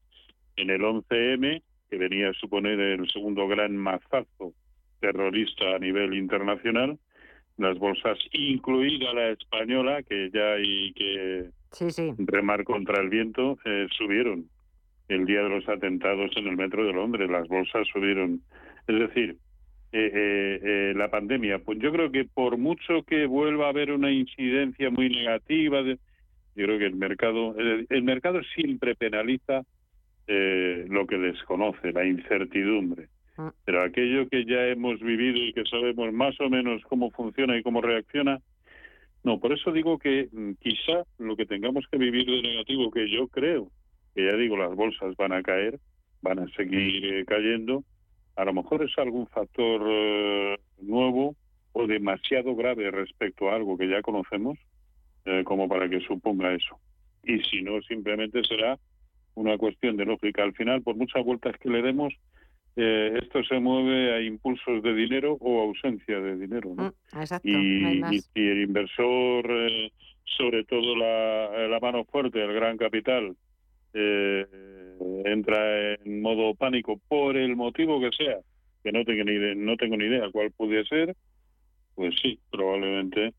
En 0.56 0.70
el 0.70 0.82
11M, 0.82 1.62
que 1.90 1.96
venía 1.98 2.30
a 2.30 2.34
suponer 2.34 2.78
el 2.78 3.10
segundo 3.10 3.48
gran 3.48 3.76
mazazo 3.76 4.54
terrorista 5.02 5.74
a 5.74 5.78
nivel 5.78 6.14
internacional. 6.14 6.98
Las 7.58 7.76
bolsas, 7.78 8.18
incluida 8.32 9.12
la 9.12 9.30
española, 9.30 10.02
que 10.02 10.30
ya 10.32 10.54
hay 10.54 10.92
que 10.94 11.50
remar 12.18 12.64
contra 12.64 13.02
el 13.02 13.10
viento, 13.10 13.58
eh, 13.64 13.88
subieron 13.96 14.46
el 15.08 15.26
día 15.26 15.42
de 15.42 15.48
los 15.48 15.68
atentados 15.68 16.30
en 16.36 16.46
el 16.46 16.56
metro 16.56 16.86
de 16.86 16.92
Londres. 16.92 17.28
Las 17.28 17.48
bolsas 17.48 17.86
subieron. 17.92 18.40
Es 18.86 18.98
decir, 18.98 19.36
eh, 19.92 20.60
eh, 20.62 20.92
la 20.96 21.10
pandemia, 21.10 21.58
pues 21.58 21.78
yo 21.80 21.92
creo 21.92 22.10
que 22.10 22.24
por 22.24 22.56
mucho 22.56 23.02
que 23.02 23.26
vuelva 23.26 23.66
a 23.66 23.70
haber 23.70 23.92
una 23.92 24.10
incidencia 24.10 24.88
muy 24.90 25.10
negativa, 25.10 25.82
yo 25.82 25.96
creo 26.54 26.78
que 26.78 26.86
el 26.86 26.96
mercado, 26.96 27.54
el, 27.58 28.02
mercado 28.02 28.40
siempre 28.54 28.94
penaliza 28.94 29.62
lo 30.26 31.06
que 31.06 31.18
desconoce, 31.18 31.92
la 31.92 32.06
incertidumbre. 32.06 33.08
Pero 33.64 33.82
aquello 33.82 34.28
que 34.28 34.44
ya 34.44 34.66
hemos 34.66 35.00
vivido 35.00 35.38
y 35.38 35.52
que 35.52 35.64
sabemos 35.64 36.12
más 36.12 36.38
o 36.40 36.48
menos 36.48 36.82
cómo 36.88 37.10
funciona 37.10 37.56
y 37.56 37.62
cómo 37.62 37.80
reacciona, 37.80 38.40
no, 39.24 39.38
por 39.38 39.52
eso 39.52 39.72
digo 39.72 39.98
que 39.98 40.28
mm, 40.32 40.52
quizá 40.60 41.04
lo 41.18 41.36
que 41.36 41.46
tengamos 41.46 41.86
que 41.90 41.98
vivir 41.98 42.26
de 42.26 42.42
negativo, 42.42 42.90
que 42.90 43.08
yo 43.08 43.28
creo, 43.28 43.68
que 44.14 44.24
ya 44.24 44.32
digo, 44.32 44.56
las 44.56 44.74
bolsas 44.74 45.16
van 45.16 45.32
a 45.32 45.42
caer, 45.42 45.78
van 46.22 46.40
a 46.40 46.48
seguir 46.56 47.24
cayendo, 47.26 47.84
a 48.36 48.44
lo 48.44 48.52
mejor 48.52 48.82
es 48.82 48.96
algún 48.98 49.26
factor 49.28 49.82
eh, 49.86 50.58
nuevo 50.80 51.36
o 51.72 51.86
demasiado 51.86 52.54
grave 52.54 52.90
respecto 52.90 53.48
a 53.50 53.56
algo 53.56 53.76
que 53.76 53.88
ya 53.88 54.02
conocemos 54.02 54.58
eh, 55.24 55.42
como 55.44 55.68
para 55.68 55.88
que 55.88 56.00
suponga 56.00 56.54
eso. 56.54 56.78
Y 57.22 57.40
si 57.44 57.62
no, 57.62 57.80
simplemente 57.82 58.42
será 58.44 58.78
una 59.34 59.56
cuestión 59.56 59.96
de 59.96 60.04
lógica. 60.04 60.42
Al 60.42 60.54
final, 60.54 60.82
por 60.82 60.96
muchas 60.96 61.24
vueltas 61.24 61.56
que 61.58 61.70
le 61.70 61.82
demos, 61.82 62.12
eh, 62.76 63.18
esto 63.22 63.42
se 63.44 63.60
mueve 63.60 64.14
a 64.14 64.20
impulsos 64.22 64.82
de 64.82 64.94
dinero 64.94 65.36
o 65.40 65.62
ausencia 65.62 66.20
de 66.20 66.36
dinero. 66.36 66.74
¿no? 66.74 66.94
Mm, 67.42 68.12
y, 68.12 68.20
si 68.20 68.40
el 68.40 68.62
inversor, 68.62 69.46
sobre 70.38 70.64
todo 70.64 70.96
la, 70.96 71.68
la, 71.68 71.80
mano 71.80 72.04
fuerte, 72.04 72.42
el 72.42 72.52
gran 72.52 72.76
capital, 72.76 73.36
eh, 73.94 74.46
entra 75.24 75.94
en 75.94 76.22
modo 76.22 76.54
pánico 76.54 76.98
por 77.08 77.36
el 77.36 77.56
motivo 77.56 78.00
que 78.00 78.10
sea, 78.16 78.38
que 78.82 78.92
no 78.92 79.04
tengo 79.04 79.24
ni 79.24 79.32
idea, 79.32 79.54
no 79.54 79.76
tengo 79.76 79.96
ni 79.96 80.06
idea 80.06 80.30
cuál 80.32 80.50
puede 80.52 80.84
ser, 80.86 81.14
pues 81.94 82.14
sí, 82.22 82.38
probablemente 82.50 83.34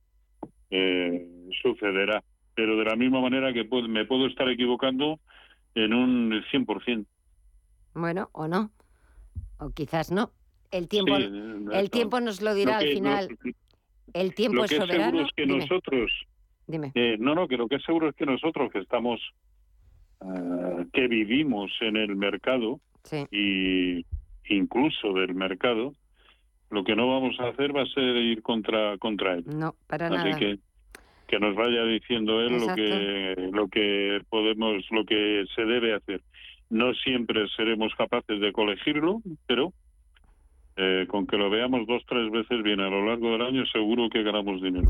eh, 0.70 1.50
sucederá. 1.62 2.24
Pero 2.56 2.78
de 2.78 2.86
la 2.86 2.96
misma 2.96 3.20
manera 3.20 3.52
que 3.52 3.64
me 3.88 4.06
puedo 4.06 4.28
estar 4.28 4.48
equivocando 4.48 5.20
en 5.74 5.94
un 5.94 6.44
100%. 6.52 7.06
Bueno, 7.96 8.30
o 8.34 8.48
no. 8.48 8.72
O 9.60 9.70
quizás 9.72 10.12
no. 10.12 10.32
El 10.72 10.88
tiempo, 10.88 11.16
el 11.16 11.90
tiempo 11.92 12.20
nos 12.20 12.42
lo 12.42 12.54
dirá 12.56 12.78
al 12.80 12.88
final. 12.88 13.38
el 14.14 14.34
tiempo 14.34 14.66
es 14.66 14.72
soberano. 14.72 15.22
Es 15.22 15.32
que 15.36 15.46
nosotros. 15.46 16.12
Dime. 16.66 16.92
Eh, 16.96 17.18
no, 17.20 17.36
no, 17.36 17.48
que 17.48 17.58
lo 17.58 17.68
que 17.68 17.76
es 17.76 17.84
seguro 17.84 18.10
es 18.10 18.16
que 18.16 18.26
nosotros 18.26 18.72
que 18.72 18.80
estamos 18.80 19.20
eh, 20.22 20.86
que 20.94 21.08
vivimos 21.08 21.72
en 21.82 21.98
el 21.98 22.16
mercado 22.16 22.80
y 23.32 24.06
incluso 24.48 25.14
del 25.14 25.36
mercado, 25.36 25.94
lo 26.70 26.84
que 26.84 26.96
no 26.96 27.08
vamos 27.08 27.40
a 27.40 27.50
hacer 27.50 27.76
va 27.76 27.84
a 27.84 27.86
ser 27.88 28.16
ir 28.16 28.42
contra 28.42 28.98
contra 28.98 29.34
él. 29.34 29.44
No, 29.46 29.76
para 29.88 30.08
Así 30.08 30.16
nada. 30.16 30.40
que 30.40 30.60
que 31.28 31.40
nos 31.40 31.56
vaya 31.56 31.84
diciendo 31.86 32.42
él 32.42 32.60
lo 32.60 32.76
que 32.76 33.50
lo 33.52 33.68
que 33.68 34.22
podemos, 34.30 34.84
lo 34.92 35.04
que 35.06 35.46
se 35.56 35.66
debe 35.66 35.94
hacer. 35.94 36.22
No 36.70 36.94
siempre 36.94 37.48
seremos 37.56 37.94
capaces 37.96 38.40
de 38.40 38.52
colegirlo, 38.52 39.22
pero 39.48 39.74
eh, 40.76 41.06
con 41.08 41.28
que 41.28 41.38
lo 41.38 41.50
veamos 41.50 41.86
dos 41.88 42.04
tres 42.08 42.32
veces 42.32 42.64
bien 42.64 42.80
a 42.80 42.90
lo 42.90 43.06
largo 43.06 43.32
del 43.32 43.42
año, 43.42 43.66
seguro 43.68 44.10
que 44.10 44.24
ganamos 44.24 44.62
dinero. 44.62 44.90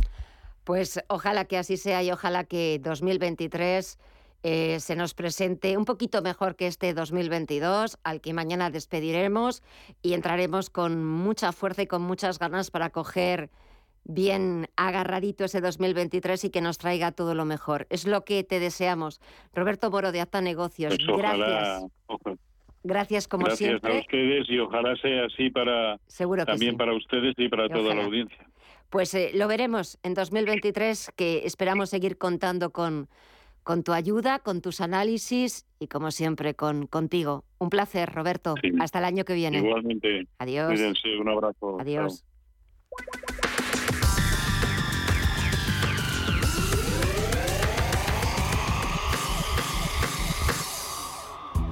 Pues 0.64 1.04
ojalá 1.10 1.46
que 1.46 1.58
así 1.58 1.76
sea 1.76 2.04
y 2.04 2.12
ojalá 2.12 2.46
que 2.46 2.80
2023 2.82 4.00
eh, 4.44 4.80
se 4.80 4.96
nos 4.96 5.14
presente 5.14 5.78
un 5.78 5.86
poquito 5.86 6.22
mejor 6.22 6.56
que 6.56 6.68
este 6.68 6.94
2022, 6.94 7.98
al 8.04 8.22
que 8.22 8.34
mañana 8.34 8.70
despediremos 8.70 9.62
y 10.02 10.14
entraremos 10.14 10.70
con 10.70 11.04
mucha 11.04 11.52
fuerza 11.52 11.82
y 11.82 11.88
con 11.88 12.02
muchas 12.02 12.40
ganas 12.40 12.72
para 12.72 12.90
coger 12.90 13.50
bien 14.06 14.68
agarradito 14.76 15.46
ese 15.46 15.62
2023 15.62 16.46
y 16.46 16.50
que 16.50 16.62
nos 16.62 16.78
traiga 16.78 17.12
todo 17.12 17.36
lo 17.36 17.46
mejor. 17.46 17.88
Es 17.90 18.06
lo 18.06 18.24
que 18.26 18.44
te 18.44 18.60
deseamos. 18.60 19.22
Roberto 19.54 19.90
Moro 19.90 20.12
de 20.12 20.22
Acta 20.22 20.42
Negocios, 20.42 20.96
pues 21.06 21.18
gracias. 21.18 21.86
Gracias 22.86 23.28
como 23.30 23.46
Gracias 23.46 23.70
siempre. 23.70 23.98
a 23.98 24.02
ustedes 24.02 24.50
y 24.50 24.60
ojalá 24.60 24.94
sea 24.98 25.26
así 25.26 25.50
para 25.50 25.98
también 26.46 26.76
para 26.76 26.94
ustedes 26.94 27.34
y 27.38 27.48
para 27.48 27.70
toda 27.70 27.96
la 27.96 28.04
audiencia. 28.04 28.46
Pues 28.90 29.14
eh, 29.14 29.32
lo 29.34 29.48
veremos 29.48 29.98
en 30.04 30.14
2023 30.14 31.12
que 31.16 31.46
esperamos 31.46 31.90
seguir 31.90 32.18
contando 32.18 32.72
con 32.72 33.08
con 33.64 33.84
tu 33.84 33.94
ayuda, 33.94 34.40
con 34.40 34.62
tus 34.62 34.82
análisis 34.82 35.66
y 35.80 35.88
como 35.88 36.12
siempre 36.12 36.54
con 36.54 36.86
contigo. 36.86 37.46
Un 37.60 37.70
placer, 37.70 38.14
Roberto. 38.14 38.56
Hasta 38.80 39.00
el 39.00 39.06
año 39.06 39.24
que 39.24 39.34
viene. 39.34 39.60
Igualmente. 39.60 40.28
Adiós. 40.38 40.68
Cuídense, 40.68 41.18
un 41.18 41.30
abrazo. 41.30 41.80
Adiós. 41.80 42.26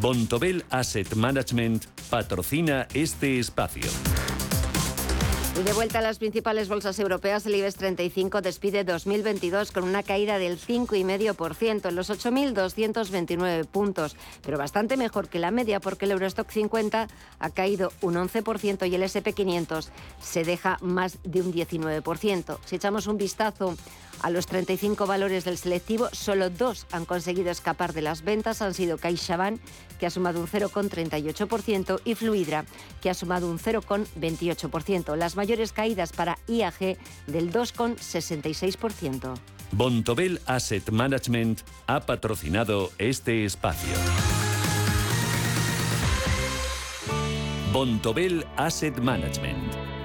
Bontobel 0.00 0.64
Asset 0.70 1.14
Management 1.14 1.86
patrocina 2.10 2.86
este 2.92 3.38
espacio. 3.38 3.86
Y 5.58 5.62
de 5.62 5.72
vuelta 5.72 6.00
a 6.00 6.02
las 6.02 6.18
principales 6.18 6.68
bolsas 6.68 6.98
europeas, 6.98 7.46
el 7.46 7.54
IBEX 7.54 7.76
35 7.76 8.42
despide 8.42 8.84
2022 8.84 9.72
con 9.72 9.84
una 9.84 10.02
caída 10.02 10.38
del 10.38 10.58
5,5% 10.58 11.88
en 11.88 11.96
los 11.96 12.10
8.229 12.10 13.66
puntos, 13.66 14.16
pero 14.42 14.58
bastante 14.58 14.98
mejor 14.98 15.28
que 15.28 15.38
la 15.38 15.50
media 15.50 15.80
porque 15.80 16.04
el 16.04 16.10
Eurostock 16.10 16.50
50 16.50 17.08
ha 17.38 17.50
caído 17.50 17.90
un 18.02 18.16
11% 18.16 18.86
y 18.86 18.94
el 18.94 19.02
SP500 19.02 19.88
se 20.20 20.44
deja 20.44 20.76
más 20.82 21.18
de 21.24 21.40
un 21.40 21.54
19%. 21.54 22.58
Si 22.66 22.76
echamos 22.76 23.06
un 23.06 23.16
vistazo 23.16 23.76
a 24.22 24.30
los 24.30 24.46
35 24.46 25.06
valores 25.06 25.44
del 25.44 25.58
selectivo, 25.58 26.08
solo 26.12 26.50
dos 26.50 26.86
han 26.92 27.04
conseguido 27.04 27.50
escapar 27.50 27.92
de 27.92 28.02
las 28.02 28.22
ventas. 28.22 28.62
Han 28.62 28.74
sido 28.74 28.98
CaixaBank, 28.98 29.60
que 29.98 30.06
ha 30.06 30.10
sumado 30.10 30.40
un 30.40 30.46
0,38%, 30.46 32.00
y 32.04 32.14
Fluidra, 32.14 32.64
que 33.00 33.10
ha 33.10 33.14
sumado 33.14 33.50
un 33.50 33.58
0,28%. 33.58 35.16
Las 35.16 35.36
mayores 35.36 35.72
caídas 35.72 36.12
para 36.12 36.38
IAG 36.48 36.98
del 37.26 37.52
2,66%. 37.52 39.34
Bontobel 39.72 40.40
Asset 40.46 40.90
Management 40.90 41.60
ha 41.86 42.00
patrocinado 42.00 42.90
este 42.98 43.44
espacio. 43.44 43.94
Bontobel 47.72 48.46
Asset 48.56 48.98
Management 48.98 49.85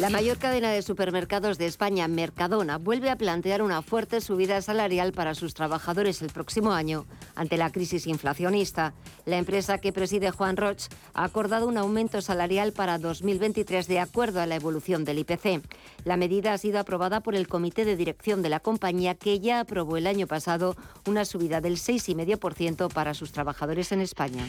La 0.00 0.10
mayor 0.10 0.38
cadena 0.38 0.72
de 0.72 0.82
supermercados 0.82 1.56
de 1.56 1.66
España, 1.66 2.08
Mercadona, 2.08 2.78
vuelve 2.78 3.10
a 3.10 3.16
plantear 3.16 3.62
una 3.62 3.80
fuerte 3.80 4.20
subida 4.20 4.60
salarial 4.60 5.12
para 5.12 5.36
sus 5.36 5.54
trabajadores 5.54 6.20
el 6.20 6.30
próximo 6.30 6.72
año 6.72 7.06
ante 7.36 7.56
la 7.56 7.70
crisis 7.70 8.08
inflacionista. 8.08 8.92
La 9.24 9.38
empresa 9.38 9.78
que 9.78 9.92
preside 9.92 10.32
Juan 10.32 10.56
Roch 10.56 10.88
ha 11.12 11.22
acordado 11.22 11.68
un 11.68 11.78
aumento 11.78 12.20
salarial 12.22 12.72
para 12.72 12.98
2023 12.98 13.86
de 13.86 14.00
acuerdo 14.00 14.40
a 14.40 14.46
la 14.46 14.56
evolución 14.56 15.04
del 15.04 15.20
IPC. 15.20 15.62
La 16.04 16.16
medida 16.16 16.52
ha 16.52 16.58
sido 16.58 16.80
aprobada 16.80 17.20
por 17.20 17.36
el 17.36 17.46
comité 17.46 17.84
de 17.84 17.94
dirección 17.94 18.42
de 18.42 18.48
la 18.48 18.58
compañía 18.58 19.14
que 19.14 19.38
ya 19.38 19.60
aprobó 19.60 19.96
el 19.96 20.08
año 20.08 20.26
pasado 20.26 20.74
una 21.06 21.24
subida 21.24 21.60
del 21.60 21.76
6,5% 21.76 22.92
para 22.92 23.14
sus 23.14 23.30
trabajadores 23.30 23.92
en 23.92 24.00
España. 24.00 24.44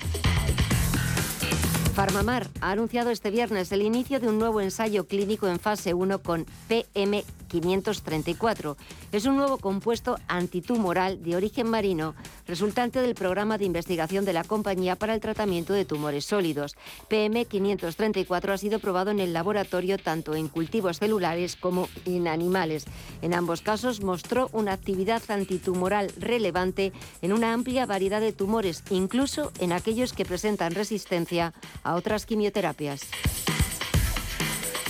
Farmamar 1.96 2.50
ha 2.60 2.72
anunciado 2.72 3.10
este 3.10 3.32
viernes 3.32 3.72
el 3.72 3.82
inicio 3.82 4.20
de 4.20 4.28
un 4.28 4.38
nuevo 4.38 4.60
ensayo 4.60 5.08
clínico 5.08 5.48
en 5.48 5.62
fase 5.62 5.94
1 5.94 6.22
con 6.22 6.46
PM 6.68 7.24
534. 7.48 8.76
Es 9.14 9.26
un 9.26 9.38
nuevo 9.38 9.58
compuesto 9.58 10.18
antitumoral 10.28 11.24
de 11.24 11.38
origen 11.38 11.70
marino 11.70 12.14
resultante 12.48 13.02
del 13.02 13.16
programa 13.16 13.58
de 13.58 13.66
investigación 13.66 14.26
de 14.26 14.34
la 14.34 14.44
compañía 14.44 14.96
para 14.96 15.14
el 15.14 15.22
tratamiento 15.22 15.74
de 15.74 15.86
tumores 15.86 16.26
sólidos. 16.26 16.76
PM534 17.10 18.50
ha 18.50 18.58
sido 18.58 18.80
probado 18.80 19.12
en 19.12 19.20
el 19.20 19.34
laboratorio 19.34 19.98
tanto 19.98 20.36
en 20.36 20.48
cultivos 20.48 21.00
celulares 21.00 21.56
como 21.56 21.88
en 22.06 22.28
animales. 22.28 22.86
En 23.22 23.34
ambos 23.34 23.62
casos 23.62 24.02
mostró 24.02 24.50
una 24.52 24.74
actividad 24.74 25.24
antitumoral 25.30 26.12
relevante 26.20 26.92
en 27.22 27.34
una 27.34 27.54
amplia 27.54 27.86
variedad 27.86 28.22
de 28.22 28.34
tumores, 28.34 28.84
incluso 28.90 29.52
en 29.60 29.72
aquellos 29.72 30.14
que 30.14 30.26
presentan 30.26 30.76
resistencia 30.76 31.54
a 31.86 31.96
otras 31.96 32.26
quimioterapias. 32.26 33.02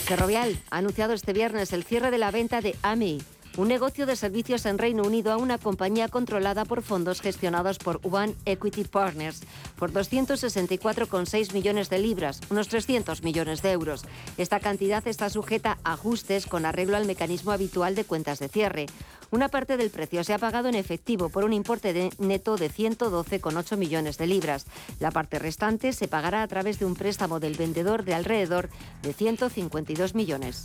Ferrovial 0.06 0.58
ha 0.72 0.78
anunciado 0.78 1.14
este 1.14 1.34
viernes 1.34 1.74
el 1.74 1.84
cierre 1.84 2.10
de 2.10 2.18
la 2.18 2.32
venta 2.32 2.62
de 2.62 2.76
AMI, 2.82 3.22
un 3.58 3.70
negocio 3.70 4.06
de 4.06 4.16
servicios 4.16 4.66
en 4.66 4.78
Reino 4.78 5.04
Unido 5.04 5.32
a 5.32 5.38
una 5.38 5.58
compañía 5.58 6.10
controlada 6.10 6.66
por 6.66 6.82
fondos 6.82 7.22
gestionados 7.22 7.78
por 7.78 8.02
One 8.04 8.36
Equity 8.46 8.84
Partners 8.84 9.42
por 9.78 9.94
264,6 9.94 11.54
millones 11.54 11.90
de 11.90 12.00
libras, 12.00 12.42
unos 12.50 12.68
300 12.68 13.24
millones 13.24 13.62
de 13.62 13.72
euros. 13.72 14.04
Esta 14.38 14.60
cantidad 14.60 15.08
está 15.08 15.30
sujeta 15.30 15.78
a 15.84 15.94
ajustes 15.94 16.48
con 16.48 16.66
arreglo 16.66 16.98
al 16.98 17.06
mecanismo 17.06 17.52
habitual 17.52 17.96
de 17.96 18.04
cuentas 18.04 18.40
de 18.40 18.50
cierre. 18.50 18.88
Una 19.32 19.50
parte 19.50 19.78
del 19.78 19.90
precio 19.90 20.24
se 20.24 20.34
ha 20.34 20.38
pagado 20.38 20.68
en 20.68 20.76
efectivo 20.76 21.30
por 21.30 21.46
un 21.46 21.54
importe 21.54 21.94
de 21.94 22.10
neto 22.20 22.58
de 22.58 22.70
112,8 22.70 23.78
millones 23.78 24.18
de 24.18 24.28
libras. 24.28 24.66
La 25.00 25.12
parte 25.12 25.40
restante 25.40 25.94
se 25.94 26.08
pagará 26.08 26.44
a 26.44 26.48
través 26.48 26.80
de 26.80 26.86
un 26.86 26.96
préstamo 26.96 27.40
del 27.40 27.56
vendedor 27.56 28.04
de 28.04 28.14
alrededor 28.14 28.70
de 29.02 29.14
152 29.14 30.14
millones. 30.14 30.64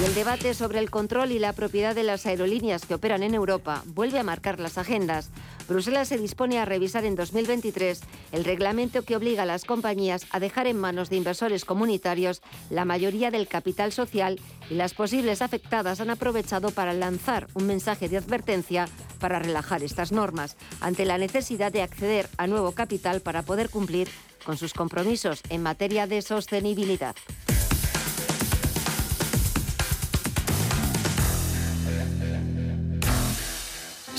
Y 0.00 0.04
el 0.04 0.14
debate 0.14 0.54
sobre 0.54 0.78
el 0.78 0.90
control 0.90 1.32
y 1.32 1.40
la 1.40 1.52
propiedad 1.52 1.92
de 1.92 2.04
las 2.04 2.24
aerolíneas 2.24 2.86
que 2.86 2.94
operan 2.94 3.24
en 3.24 3.34
Europa 3.34 3.82
vuelve 3.84 4.20
a 4.20 4.22
marcar 4.22 4.60
las 4.60 4.78
agendas. 4.78 5.30
Bruselas 5.68 6.06
se 6.06 6.18
dispone 6.18 6.60
a 6.60 6.64
revisar 6.64 7.04
en 7.04 7.16
2023 7.16 8.00
el 8.30 8.44
reglamento 8.44 9.02
que 9.02 9.16
obliga 9.16 9.42
a 9.42 9.46
las 9.46 9.64
compañías 9.64 10.26
a 10.30 10.38
dejar 10.38 10.68
en 10.68 10.78
manos 10.78 11.10
de 11.10 11.16
inversores 11.16 11.64
comunitarios 11.64 12.42
la 12.70 12.84
mayoría 12.84 13.32
del 13.32 13.48
capital 13.48 13.90
social 13.90 14.40
y 14.70 14.74
las 14.74 14.94
posibles 14.94 15.42
afectadas 15.42 16.00
han 16.00 16.10
aprovechado 16.10 16.70
para 16.70 16.92
lanzar 16.92 17.48
un 17.54 17.66
mensaje 17.66 18.08
de 18.08 18.18
advertencia 18.18 18.88
para 19.18 19.40
relajar 19.40 19.82
estas 19.82 20.12
normas 20.12 20.56
ante 20.80 21.06
la 21.06 21.18
necesidad 21.18 21.72
de 21.72 21.82
acceder 21.82 22.28
a 22.36 22.46
nuevo 22.46 22.70
capital 22.70 23.20
para 23.20 23.42
poder 23.42 23.68
cumplir 23.68 24.08
con 24.44 24.56
sus 24.58 24.74
compromisos 24.74 25.42
en 25.50 25.64
materia 25.64 26.06
de 26.06 26.22
sostenibilidad. 26.22 27.16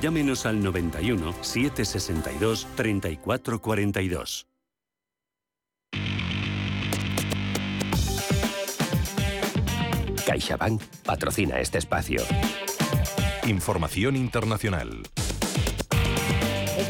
llámenos 0.00 0.46
al 0.46 0.62
91 0.62 1.34
762 1.42 2.66
3442. 2.74 4.46
CaixaBank 10.26 10.82
patrocina 11.04 11.58
este 11.58 11.78
espacio. 11.78 12.22
Información 13.46 14.16
internacional. 14.16 15.02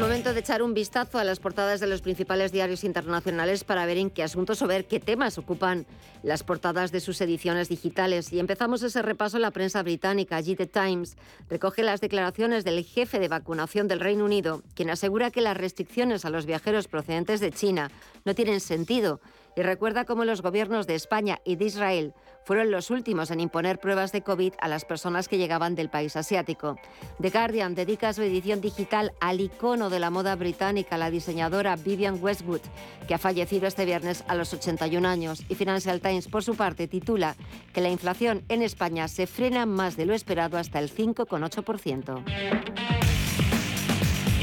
Es 0.01 0.07
momento 0.07 0.33
de 0.33 0.41
echar 0.41 0.63
un 0.63 0.73
vistazo 0.73 1.19
a 1.19 1.25
las 1.25 1.41
portadas 1.41 1.79
de 1.79 1.87
los 1.87 2.01
principales 2.01 2.53
diarios 2.53 2.85
internacionales 2.85 3.65
para 3.65 3.85
ver 3.85 3.99
en 3.99 4.09
qué 4.09 4.23
asuntos 4.23 4.63
o 4.63 4.67
ver 4.67 4.87
qué 4.87 4.99
temas 4.99 5.37
ocupan 5.37 5.85
las 6.23 6.43
portadas 6.43 6.91
de 6.91 7.01
sus 7.01 7.21
ediciones 7.21 7.69
digitales. 7.69 8.33
Y 8.33 8.41
empezamos 8.41 8.83
ese 8.83 9.03
repaso 9.03 9.37
en 9.37 9.43
la 9.43 9.51
prensa 9.51 9.83
británica. 9.83 10.43
The 10.43 10.67
Times 10.67 11.19
recoge 11.51 11.83
las 11.83 12.01
declaraciones 12.01 12.65
del 12.65 12.83
jefe 12.83 13.19
de 13.19 13.29
vacunación 13.29 13.89
del 13.89 14.01
Reino 14.01 14.25
Unido, 14.25 14.63
quien 14.75 14.89
asegura 14.89 15.31
que 15.31 15.43
las 15.43 15.59
restricciones 15.59 16.25
a 16.25 16.31
los 16.31 16.47
viajeros 16.47 16.89
procedentes 16.89 17.41
de 17.41 17.53
China 17.53 17.91
no 18.25 18.35
tienen 18.35 18.61
sentido 18.61 19.21
y 19.55 19.61
recuerda 19.61 20.07
cómo 20.07 20.25
los 20.25 20.41
gobiernos 20.41 20.87
de 20.87 20.95
España 20.95 21.41
y 21.45 21.57
de 21.57 21.67
Israel 21.67 22.15
fueron 22.51 22.73
los 22.73 22.91
últimos 22.91 23.31
en 23.31 23.39
imponer 23.39 23.79
pruebas 23.79 24.11
de 24.11 24.23
COVID 24.23 24.55
a 24.61 24.67
las 24.67 24.85
personas 24.85 25.29
que 25.29 25.39
llegaban 25.39 25.77
del 25.77 25.89
país 25.89 26.17
asiático. 26.17 26.81
The 27.23 27.31
Guardian 27.31 27.77
dedica 27.77 28.13
su 28.13 28.23
edición 28.23 28.61
digital 28.61 29.13
al 29.21 29.41
icono 29.41 29.89
de 29.89 30.01
la 30.01 30.11
moda 30.11 30.35
británica, 30.35 30.99
la 30.99 31.13
diseñadora 31.13 31.77
Vivian 31.77 32.19
Westwood, 32.21 32.63
que 33.07 33.15
ha 33.15 33.19
fallecido 33.19 33.69
este 33.69 33.85
viernes 33.85 34.25
a 34.27 34.35
los 34.35 34.53
81 34.53 35.07
años. 35.07 35.45
Y 35.49 35.55
Financial 35.55 36.01
Times, 36.01 36.27
por 36.27 36.43
su 36.43 36.57
parte, 36.57 36.89
titula 36.89 37.37
que 37.73 37.83
la 37.83 37.89
inflación 37.89 38.43
en 38.49 38.63
España 38.63 39.07
se 39.07 39.29
frena 39.29 39.65
más 39.65 39.97
de 39.97 40.07
lo 40.07 40.13
esperado 40.13 40.59
hasta 40.59 40.81
el 40.81 40.93
5,8%. 40.93 43.10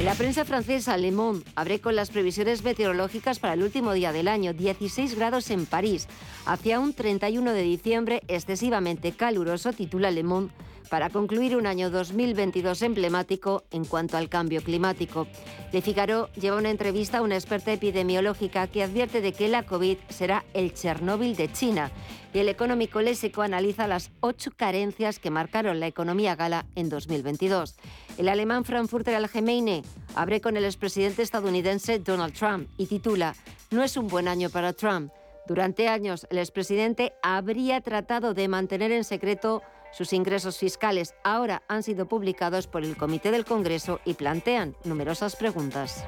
La 0.03 0.13
prensa 0.13 0.45
francesa, 0.45 0.95
Le 0.95 1.11
Monde 1.11 1.43
abre 1.55 1.81
con 1.81 1.95
las 1.95 2.11
previsiones 2.11 2.63
meteorológicas 2.63 3.39
para 3.39 3.55
el 3.55 3.63
último 3.63 3.93
día 3.93 4.13
del 4.13 4.27
año, 4.27 4.53
16 4.53 5.15
grados 5.15 5.49
en 5.49 5.65
París, 5.65 6.07
hacia 6.45 6.79
un 6.79 6.93
31 6.93 7.51
de 7.51 7.63
diciembre 7.63 8.21
excesivamente 8.27 9.13
caluroso, 9.13 9.73
titula 9.73 10.11
Le 10.11 10.21
Monde, 10.21 10.53
para 10.89 11.09
concluir 11.09 11.55
un 11.55 11.67
año 11.67 11.89
2022 11.89 12.81
emblemático 12.81 13.63
en 13.71 13.85
cuanto 13.85 14.17
al 14.17 14.29
cambio 14.29 14.61
climático. 14.61 15.27
Le 15.71 15.81
Figaro 15.81 16.29
lleva 16.33 16.57
una 16.57 16.69
entrevista 16.69 17.19
a 17.19 17.21
una 17.21 17.35
experta 17.35 17.73
epidemiológica 17.73 18.67
que 18.67 18.83
advierte 18.83 19.21
de 19.21 19.33
que 19.33 19.47
la 19.47 19.63
COVID 19.63 19.97
será 20.09 20.45
el 20.53 20.73
Chernóbil 20.73 21.35
de 21.35 21.51
China 21.51 21.91
y 22.33 22.39
el 22.39 22.49
económico 22.49 23.01
lésico 23.01 23.41
analiza 23.41 23.87
las 23.87 24.11
ocho 24.19 24.51
carencias 24.55 25.19
que 25.19 25.31
marcaron 25.31 25.79
la 25.79 25.87
economía 25.87 26.35
gala 26.35 26.65
en 26.75 26.89
2022. 26.89 27.75
El 28.17 28.29
alemán 28.29 28.63
Frankfurter 28.63 29.15
Allgemeine 29.15 29.83
abre 30.15 30.41
con 30.41 30.57
el 30.57 30.65
expresidente 30.65 31.21
estadounidense 31.21 31.99
Donald 31.99 32.33
Trump 32.33 32.69
y 32.77 32.85
titula 32.85 33.35
No 33.71 33.83
es 33.83 33.97
un 33.97 34.07
buen 34.07 34.27
año 34.27 34.49
para 34.49 34.73
Trump. 34.73 35.11
Durante 35.47 35.87
años, 35.87 36.27
el 36.29 36.39
expresidente 36.39 37.13
habría 37.23 37.79
tratado 37.79 38.33
de 38.33 38.49
mantener 38.49 38.91
en 38.91 39.05
secreto 39.05 39.61
sus 39.91 40.13
ingresos 40.13 40.57
fiscales. 40.57 41.15
Ahora 41.23 41.63
han 41.67 41.83
sido 41.83 42.07
publicados 42.07 42.67
por 42.67 42.83
el 42.83 42.97
Comité 42.97 43.31
del 43.31 43.45
Congreso 43.45 43.99
y 44.05 44.13
plantean 44.13 44.75
numerosas 44.83 45.35
preguntas. 45.35 46.03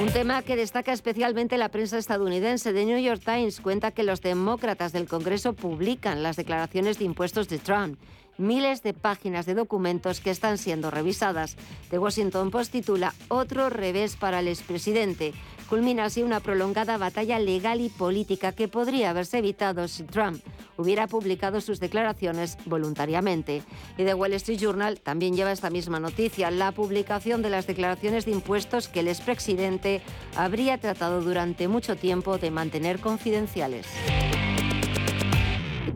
Un 0.00 0.12
tema 0.12 0.42
que 0.42 0.56
destaca 0.56 0.92
especialmente 0.92 1.58
la 1.58 1.70
prensa 1.70 1.98
estadounidense. 1.98 2.72
The 2.72 2.84
New 2.84 2.98
York 2.98 3.22
Times 3.24 3.60
cuenta 3.60 3.90
que 3.90 4.02
los 4.02 4.20
demócratas 4.20 4.92
del 4.92 5.08
Congreso 5.08 5.54
publican 5.54 6.22
las 6.22 6.36
declaraciones 6.36 6.98
de 6.98 7.06
impuestos 7.06 7.48
de 7.48 7.58
Trump 7.58 7.98
miles 8.38 8.82
de 8.82 8.94
páginas 8.94 9.46
de 9.46 9.54
documentos 9.54 10.20
que 10.20 10.30
están 10.30 10.58
siendo 10.58 10.90
revisadas. 10.90 11.56
The 11.90 11.98
Washington 11.98 12.50
Post 12.50 12.72
titula 12.72 13.14
Otro 13.28 13.70
revés 13.70 14.16
para 14.16 14.40
el 14.40 14.48
expresidente. 14.48 15.32
Culmina 15.68 16.04
así 16.04 16.22
una 16.22 16.38
prolongada 16.38 16.96
batalla 16.96 17.40
legal 17.40 17.80
y 17.80 17.88
política 17.88 18.52
que 18.52 18.68
podría 18.68 19.10
haberse 19.10 19.38
evitado 19.38 19.88
si 19.88 20.04
Trump 20.04 20.40
hubiera 20.76 21.08
publicado 21.08 21.60
sus 21.60 21.80
declaraciones 21.80 22.56
voluntariamente. 22.66 23.62
Y 23.98 24.04
The 24.04 24.14
Wall 24.14 24.34
Street 24.34 24.60
Journal 24.60 25.00
también 25.00 25.34
lleva 25.34 25.50
esta 25.50 25.70
misma 25.70 25.98
noticia, 25.98 26.50
la 26.52 26.70
publicación 26.70 27.42
de 27.42 27.50
las 27.50 27.66
declaraciones 27.66 28.26
de 28.26 28.32
impuestos 28.32 28.88
que 28.88 29.00
el 29.00 29.08
expresidente 29.08 30.02
habría 30.36 30.78
tratado 30.78 31.20
durante 31.20 31.66
mucho 31.66 31.96
tiempo 31.96 32.38
de 32.38 32.50
mantener 32.52 33.00
confidenciales. 33.00 33.86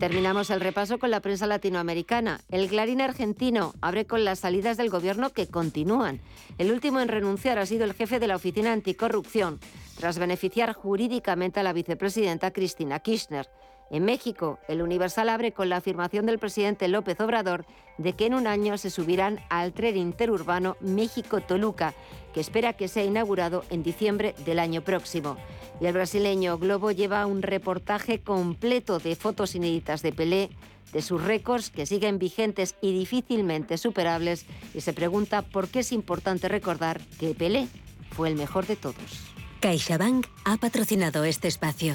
Terminamos 0.01 0.49
el 0.49 0.63
repaso 0.63 0.99
con 0.99 1.11
la 1.11 1.21
prensa 1.21 1.47
latinoamericana. 1.47 2.41
El 2.49 2.69
Clarín 2.69 3.03
argentino 3.03 3.75
abre 3.83 4.07
con 4.07 4.25
las 4.25 4.39
salidas 4.39 4.79
del 4.79 4.89
gobierno 4.89 5.29
que 5.29 5.47
continúan. 5.47 6.23
El 6.57 6.73
último 6.73 7.01
en 7.01 7.09
renunciar 7.09 7.59
ha 7.59 7.67
sido 7.67 7.85
el 7.85 7.93
jefe 7.93 8.19
de 8.19 8.27
la 8.27 8.37
Oficina 8.37 8.73
Anticorrupción, 8.73 9.61
tras 9.99 10.19
beneficiar 10.19 10.73
jurídicamente 10.73 11.61
a 11.61 11.63
la 11.63 11.75
vicepresidenta 11.75 12.51
Cristina 12.51 13.01
Kirchner. 13.01 13.47
En 13.91 14.05
México, 14.05 14.61
el 14.69 14.83
Universal 14.83 15.29
abre 15.29 15.51
con 15.53 15.69
la 15.69 15.79
afirmación 15.79 16.25
del 16.25 16.39
presidente 16.39 16.87
López 16.87 17.21
Obrador 17.21 17.67
de 17.99 18.13
que 18.13 18.27
en 18.27 18.35
un 18.35 18.47
año 18.47 18.79
se 18.79 18.89
subirán 18.89 19.41
al 19.51 19.73
tren 19.73 19.97
interurbano 19.97 20.77
México-Toluca, 20.81 21.95
que 22.33 22.41
espera 22.41 22.75
que 22.75 22.87
sea 22.87 23.05
inaugurado 23.05 23.65
en 23.69 23.83
diciembre 23.83 24.35
del 24.45 24.61
año 24.61 24.83
próximo. 24.83 25.37
Y 25.81 25.87
el 25.87 25.93
brasileño 25.93 26.57
Globo 26.57 26.93
lleva 26.93 27.27
un 27.27 27.43
reportaje 27.43 28.21
completo 28.21 29.01
de 29.01 29.17
fotos 29.17 29.57
inéditas 29.57 30.03
de 30.03 30.13
Pelé, 30.13 30.51
de 30.93 31.03
sus 31.03 31.23
récords 31.23 31.71
que 31.71 31.85
siguen 31.85 32.19
vigentes 32.19 32.77
y 32.81 32.97
difícilmente 32.97 33.77
superables, 33.77 34.47
y 34.73 34.83
se 34.83 34.93
pregunta 34.93 35.43
por 35.43 35.67
qué 35.69 35.81
es 35.81 35.91
importante 35.91 36.49
recordar 36.49 37.01
que 37.19 37.35
Pelé 37.35 37.67
fue 38.13 38.29
el 38.29 38.37
mejor 38.37 38.67
de 38.67 38.77
todos. 38.77 39.33
CaixaBank 39.61 40.27
ha 40.45 40.57
patrocinado 40.57 41.25
este 41.25 41.49
espacio. 41.49 41.95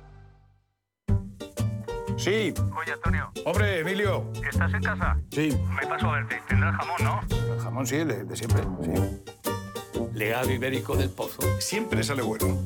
Sí. 2.21 2.53
Oye, 2.79 2.91
Antonio. 2.93 3.31
Hombre, 3.45 3.79
Emilio. 3.79 4.23
¿Estás 4.47 4.71
en 4.73 4.83
casa? 4.83 5.17
Sí. 5.31 5.57
Me 5.75 5.87
paso 5.87 6.07
a 6.11 6.17
verte. 6.17 6.39
Tendrás 6.47 6.75
jamón, 6.75 6.97
¿no? 7.03 7.21
El 7.55 7.59
jamón 7.61 7.87
sí, 7.87 7.97
de 7.97 8.35
siempre. 8.35 8.61
Sí. 8.83 10.01
Legado 10.13 10.51
ibérico 10.51 10.95
del 10.95 11.09
pozo. 11.09 11.41
Siempre 11.59 12.03
sale 12.03 12.21
bueno. 12.21 12.57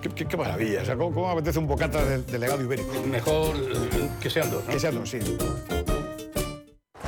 Qué, 0.00 0.10
qué- 0.10 0.26
qué 0.26 0.36
maravilla. 0.36 0.82
O 0.82 0.84
sea, 0.84 0.96
¿cómo, 0.96 1.12
cómo 1.12 1.30
apetece 1.30 1.58
un 1.58 1.66
bocata 1.66 2.04
de, 2.04 2.22
de 2.22 2.38
legado 2.38 2.62
ibérico? 2.62 2.92
Mejor 3.10 3.56
que 4.20 4.30
sean 4.30 4.48
dos, 4.50 4.64
¿no? 4.64 4.70
Que 4.70 4.78
sean 4.78 4.94
dos, 4.94 5.10
sí. 5.10 5.18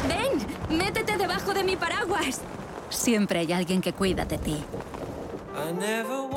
¡Ven! 0.09 0.77
¡Métete 0.77 1.17
debajo 1.17 1.55
de 1.55 1.63
mi 1.63 1.77
paraguas! 1.77 2.41
Siempre 2.91 3.41
hay 3.41 3.53
alguien 3.53 3.81
que 3.81 3.93
cuida 3.93 4.25
de 4.25 4.39
ti. 4.39 4.65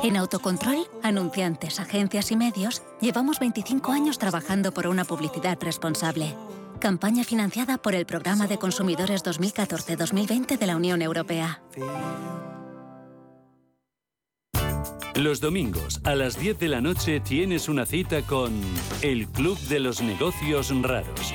En 0.02 0.16
Autocontrol, 0.16 0.86
anunciantes, 1.02 1.80
agencias 1.80 2.30
y 2.30 2.36
medios, 2.36 2.82
llevamos 3.00 3.38
25 3.38 3.92
años 3.92 4.18
trabajando 4.18 4.72
por 4.72 4.86
una 4.86 5.04
publicidad 5.04 5.58
responsable. 5.60 6.34
Campaña 6.80 7.24
financiada 7.24 7.76
por 7.78 7.94
el 7.94 8.06
Programa 8.06 8.46
de 8.46 8.58
Consumidores 8.58 9.22
2014-2020 9.24 10.58
de 10.58 10.66
la 10.66 10.76
Unión 10.76 11.02
Europea. 11.02 11.60
Los 15.16 15.40
domingos 15.40 16.00
a 16.04 16.14
las 16.14 16.40
10 16.40 16.58
de 16.58 16.68
la 16.68 16.80
noche 16.80 17.20
tienes 17.20 17.68
una 17.68 17.84
cita 17.84 18.22
con 18.22 18.52
El 19.02 19.28
Club 19.28 19.58
de 19.68 19.80
los 19.80 20.00
Negocios 20.00 20.72
Raros. 20.82 21.34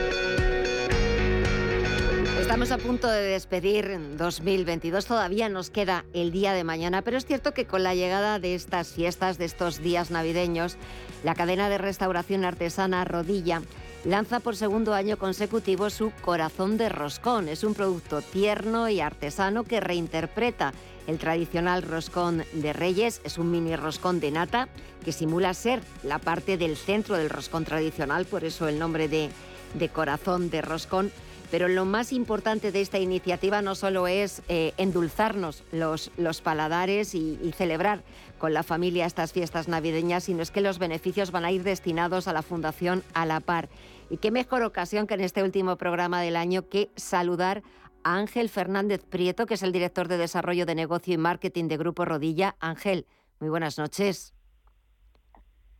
Estamos 2.51 2.71
a 2.71 2.77
punto 2.79 3.09
de 3.09 3.21
despedir 3.21 3.97
2022, 4.17 5.05
todavía 5.05 5.47
nos 5.47 5.69
queda 5.69 6.03
el 6.11 6.33
día 6.33 6.51
de 6.51 6.65
mañana, 6.65 7.01
pero 7.01 7.15
es 7.15 7.25
cierto 7.25 7.53
que 7.53 7.65
con 7.65 7.81
la 7.81 7.95
llegada 7.95 8.39
de 8.39 8.55
estas 8.55 8.89
fiestas, 8.89 9.37
de 9.37 9.45
estos 9.45 9.81
días 9.81 10.11
navideños, 10.11 10.75
la 11.23 11.33
cadena 11.33 11.69
de 11.69 11.77
restauración 11.77 12.43
artesana 12.43 13.05
Rodilla 13.05 13.61
lanza 14.03 14.41
por 14.41 14.57
segundo 14.57 14.93
año 14.93 15.17
consecutivo 15.17 15.89
su 15.89 16.11
Corazón 16.21 16.75
de 16.77 16.89
Roscón. 16.89 17.47
Es 17.47 17.63
un 17.63 17.73
producto 17.73 18.21
tierno 18.21 18.89
y 18.89 18.99
artesano 18.99 19.63
que 19.63 19.79
reinterpreta 19.79 20.73
el 21.07 21.19
tradicional 21.19 21.83
roscón 21.83 22.43
de 22.51 22.73
Reyes. 22.73 23.21
Es 23.23 23.37
un 23.37 23.49
mini 23.49 23.77
roscón 23.77 24.19
de 24.19 24.29
nata 24.29 24.67
que 25.05 25.13
simula 25.13 25.53
ser 25.53 25.81
la 26.03 26.19
parte 26.19 26.57
del 26.57 26.75
centro 26.75 27.15
del 27.15 27.29
roscón 27.29 27.63
tradicional, 27.63 28.25
por 28.25 28.43
eso 28.43 28.67
el 28.67 28.77
nombre 28.77 29.07
de, 29.07 29.29
de 29.75 29.87
Corazón 29.87 30.49
de 30.49 30.61
Roscón. 30.61 31.13
Pero 31.51 31.67
lo 31.67 31.83
más 31.85 32.13
importante 32.13 32.71
de 32.71 32.81
esta 32.81 32.97
iniciativa 32.97 33.61
no 33.61 33.75
solo 33.75 34.07
es 34.07 34.41
eh, 34.47 34.73
endulzarnos 34.77 35.63
los, 35.71 36.09
los 36.17 36.41
paladares 36.41 37.13
y, 37.13 37.37
y 37.43 37.51
celebrar 37.51 38.03
con 38.39 38.53
la 38.53 38.63
familia 38.63 39.05
estas 39.05 39.33
fiestas 39.33 39.67
navideñas, 39.67 40.23
sino 40.23 40.41
es 40.41 40.49
que 40.49 40.61
los 40.61 40.79
beneficios 40.79 41.31
van 41.31 41.45
a 41.45 41.51
ir 41.51 41.63
destinados 41.63 42.27
a 42.27 42.33
la 42.33 42.41
Fundación 42.41 43.03
A 43.13 43.25
la 43.25 43.41
Par. 43.41 43.69
Y 44.09 44.17
qué 44.17 44.31
mejor 44.31 44.63
ocasión 44.63 45.07
que 45.07 45.13
en 45.13 45.21
este 45.21 45.43
último 45.43 45.75
programa 45.75 46.21
del 46.21 46.37
año 46.37 46.67
que 46.69 46.89
saludar 46.95 47.63
a 48.03 48.15
Ángel 48.15 48.49
Fernández 48.49 49.03
Prieto, 49.03 49.45
que 49.45 49.53
es 49.53 49.63
el 49.63 49.71
director 49.71 50.07
de 50.07 50.17
Desarrollo 50.17 50.65
de 50.65 50.75
Negocio 50.75 51.13
y 51.13 51.17
Marketing 51.17 51.67
de 51.67 51.77
Grupo 51.77 52.05
Rodilla. 52.05 52.55
Ángel, 52.59 53.05
muy 53.39 53.49
buenas 53.49 53.77
noches. 53.77 54.33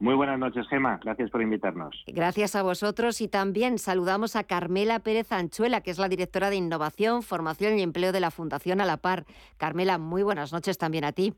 Muy 0.01 0.15
buenas 0.15 0.39
noches, 0.39 0.67
Gema. 0.67 0.99
Gracias 1.03 1.29
por 1.29 1.43
invitarnos. 1.43 2.03
Gracias 2.07 2.55
a 2.55 2.63
vosotros 2.63 3.21
y 3.21 3.27
también 3.27 3.77
saludamos 3.77 4.35
a 4.35 4.43
Carmela 4.43 4.97
Pérez 4.97 5.31
Anchuela, 5.31 5.81
que 5.81 5.91
es 5.91 5.99
la 5.99 6.09
directora 6.09 6.49
de 6.49 6.55
Innovación, 6.55 7.21
Formación 7.21 7.77
y 7.77 7.83
Empleo 7.83 8.11
de 8.11 8.19
la 8.19 8.31
Fundación 8.31 8.81
A 8.81 8.85
la 8.85 8.97
Par. 8.97 9.25
Carmela, 9.57 9.99
muy 9.99 10.23
buenas 10.23 10.53
noches 10.53 10.79
también 10.79 11.03
a 11.03 11.11
ti. 11.11 11.35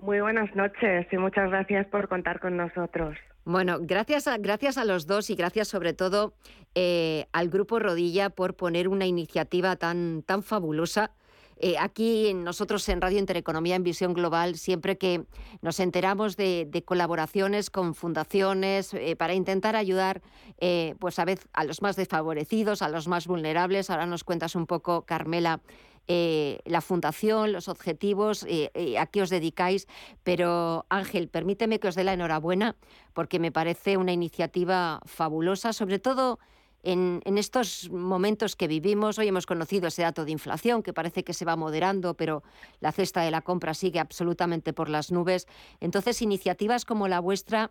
Muy 0.00 0.20
buenas 0.20 0.54
noches 0.54 1.08
y 1.10 1.16
muchas 1.16 1.50
gracias 1.50 1.88
por 1.88 2.06
contar 2.06 2.38
con 2.38 2.56
nosotros. 2.56 3.18
Bueno, 3.44 3.78
gracias 3.80 4.28
a, 4.28 4.38
gracias 4.38 4.78
a 4.78 4.84
los 4.84 5.08
dos 5.08 5.28
y 5.28 5.34
gracias 5.34 5.66
sobre 5.66 5.92
todo 5.92 6.34
eh, 6.76 7.26
al 7.32 7.48
Grupo 7.48 7.80
Rodilla 7.80 8.30
por 8.30 8.54
poner 8.54 8.86
una 8.86 9.06
iniciativa 9.06 9.74
tan, 9.74 10.22
tan 10.22 10.44
fabulosa. 10.44 11.10
Eh, 11.56 11.76
aquí 11.78 12.34
nosotros 12.34 12.88
en 12.88 13.00
Radio 13.00 13.18
Intereconomía 13.18 13.76
en 13.76 13.82
Visión 13.82 14.14
Global, 14.14 14.56
siempre 14.56 14.98
que 14.98 15.24
nos 15.62 15.80
enteramos 15.80 16.36
de, 16.36 16.82
colaboraciones 16.84 17.70
con 17.70 17.94
fundaciones 17.94 18.92
eh, 18.94 19.16
para 19.16 19.34
intentar 19.34 19.76
ayudar 19.76 20.22
eh, 20.58 20.94
pues 20.98 21.18
a, 21.18 21.24
vez, 21.24 21.46
a 21.52 21.64
los 21.64 21.82
más 21.82 21.96
desfavorecidos, 21.96 22.82
a 22.82 22.88
los 22.88 23.08
más 23.08 23.26
vulnerables, 23.26 23.90
ahora 23.90 24.06
nos 24.06 24.24
cuentas 24.24 24.54
un 24.54 24.66
poco, 24.66 25.02
Carmela, 25.02 25.60
eh, 26.06 26.60
la 26.66 26.82
fundación, 26.82 27.52
los 27.52 27.68
objetivos, 27.68 28.44
eh, 28.46 28.98
a 28.98 29.06
qué 29.06 29.22
os 29.22 29.30
dedicáis. 29.30 29.86
Pero 30.22 30.84
Ángel, 30.90 31.28
permíteme 31.28 31.80
que 31.80 31.88
os 31.88 31.94
dé 31.94 32.04
la 32.04 32.12
enhorabuena 32.12 32.76
porque 33.14 33.38
me 33.38 33.52
parece 33.52 33.96
una 33.96 34.12
iniciativa 34.12 35.00
fabulosa, 35.06 35.72
sobre 35.72 35.98
todo 35.98 36.38
en, 36.84 37.38
estos 37.38 37.90
momentos 37.90 38.56
que 38.56 38.68
vivimos. 38.68 39.18
Hoy 39.18 39.28
hemos 39.28 39.46
conocido 39.46 39.88
ese 39.88 40.02
dato 40.02 40.24
de 40.24 40.32
inflación 40.32 40.82
que 40.82 40.92
parece 40.92 41.24
que 41.24 41.34
se 41.34 41.44
va 41.44 41.56
moderando, 41.56 42.14
pero 42.14 42.42
la 42.80 42.92
cesta 42.92 43.22
de 43.22 43.30
la 43.30 43.40
compra 43.40 43.74
sigue 43.74 44.00
absolutamente 44.00 44.72
por 44.72 44.88
las 44.88 45.10
nubes. 45.10 45.46
Entonces, 45.80 46.22
iniciativas 46.22 46.84
como 46.84 47.08
la 47.08 47.20
vuestra 47.20 47.70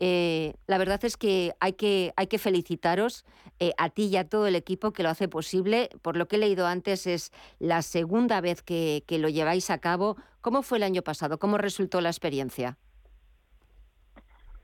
eh, 0.00 0.54
la 0.66 0.78
verdad 0.78 1.04
es 1.04 1.16
que 1.16 1.54
hay 1.60 1.74
que, 1.74 2.12
hay 2.16 2.26
que 2.26 2.38
felicitaros 2.38 3.24
eh, 3.60 3.72
a 3.78 3.90
ti 3.90 4.06
y 4.06 4.16
a 4.16 4.28
todo 4.28 4.46
el 4.46 4.56
equipo 4.56 4.92
que 4.92 5.02
lo 5.02 5.08
hace 5.08 5.28
posible. 5.28 5.90
Por 6.02 6.16
lo 6.16 6.26
que 6.26 6.36
he 6.36 6.38
leído 6.38 6.66
antes, 6.66 7.06
es 7.06 7.32
la 7.58 7.82
segunda 7.82 8.40
vez 8.40 8.62
que, 8.62 9.04
lo 9.08 9.28
lleváis 9.28 9.70
a 9.70 9.78
cabo. 9.78 10.16
¿Cómo 10.40 10.62
fue 10.62 10.78
el 10.78 10.84
año 10.84 11.02
pasado? 11.02 11.38
¿Cómo 11.38 11.58
resultó 11.58 12.00
la 12.00 12.10
experiencia? 12.10 12.76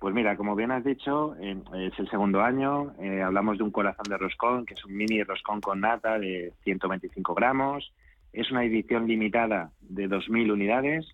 Pues 0.01 0.15
mira, 0.15 0.37
como 0.37 0.57
bien 0.57 0.73
has 0.73 0.83
dicho, 0.83 1.37
eh, 1.41 1.57
es 1.75 1.99
el 1.99 2.11
segundo 2.11 2.41
año. 2.41 2.93
hablamos 3.25 3.59
de 3.59 3.65
un 3.65 3.71
corazón 3.71 4.07
de 4.09 4.19
roscón, 4.19 4.67
que 4.67 4.75
es 4.75 4.85
un 4.85 4.97
mini 4.97 5.23
roscón 5.23 5.61
con 5.61 5.81
nata 5.81 6.19
de 6.19 6.53
125 6.65 7.35
gramos. 7.35 7.93
Es 8.33 8.51
una 8.51 8.65
edición 8.65 9.07
limitada 9.07 9.71
de 9.81 10.09
2.000 10.09 10.53
unidades 10.53 11.07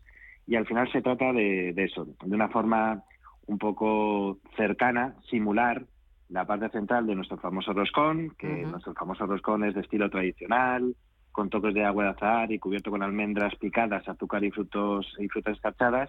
y 0.47 0.57
al 0.57 0.67
final 0.67 0.91
se 0.93 1.03
trata 1.03 1.33
de, 1.33 1.73
de 1.75 1.85
eso, 1.85 2.07
de 2.23 2.35
una 2.35 2.49
forma 2.49 3.03
un 3.47 3.59
poco 3.59 4.39
cercana, 4.57 5.17
simular 5.29 5.85
la 6.29 6.45
parte 6.45 6.69
central 6.71 7.07
de 7.07 7.15
nuestro 7.15 7.39
famoso 7.39 7.73
roscón, 7.73 8.35
que 8.39 8.49
nuestro 8.49 8.95
famoso 8.95 9.27
roscón 9.27 9.65
es 9.65 9.75
de 9.75 9.81
estilo 9.81 10.11
tradicional, 10.11 10.95
con 11.37 11.51
toques 11.51 11.75
de 11.75 11.85
agua 11.85 12.05
de 12.05 12.11
azahar 12.11 12.51
y 12.51 12.59
cubierto 12.59 12.91
con 12.91 13.03
almendras 13.03 13.55
picadas, 13.57 14.09
azúcar 14.09 14.43
y 14.43 14.51
frutos 14.51 15.07
y 15.19 15.29
frutas 15.29 15.57
escarchadas. 15.57 16.09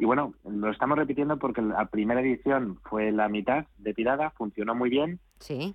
Y 0.00 0.04
bueno, 0.04 0.34
lo 0.44 0.68
estamos 0.68 0.98
repitiendo 0.98 1.38
porque 1.38 1.62
la 1.62 1.86
primera 1.86 2.20
edición 2.20 2.80
fue 2.82 3.12
la 3.12 3.28
mitad 3.28 3.66
de 3.78 3.94
tirada, 3.94 4.30
funcionó 4.30 4.74
muy 4.74 4.90
bien. 4.90 5.20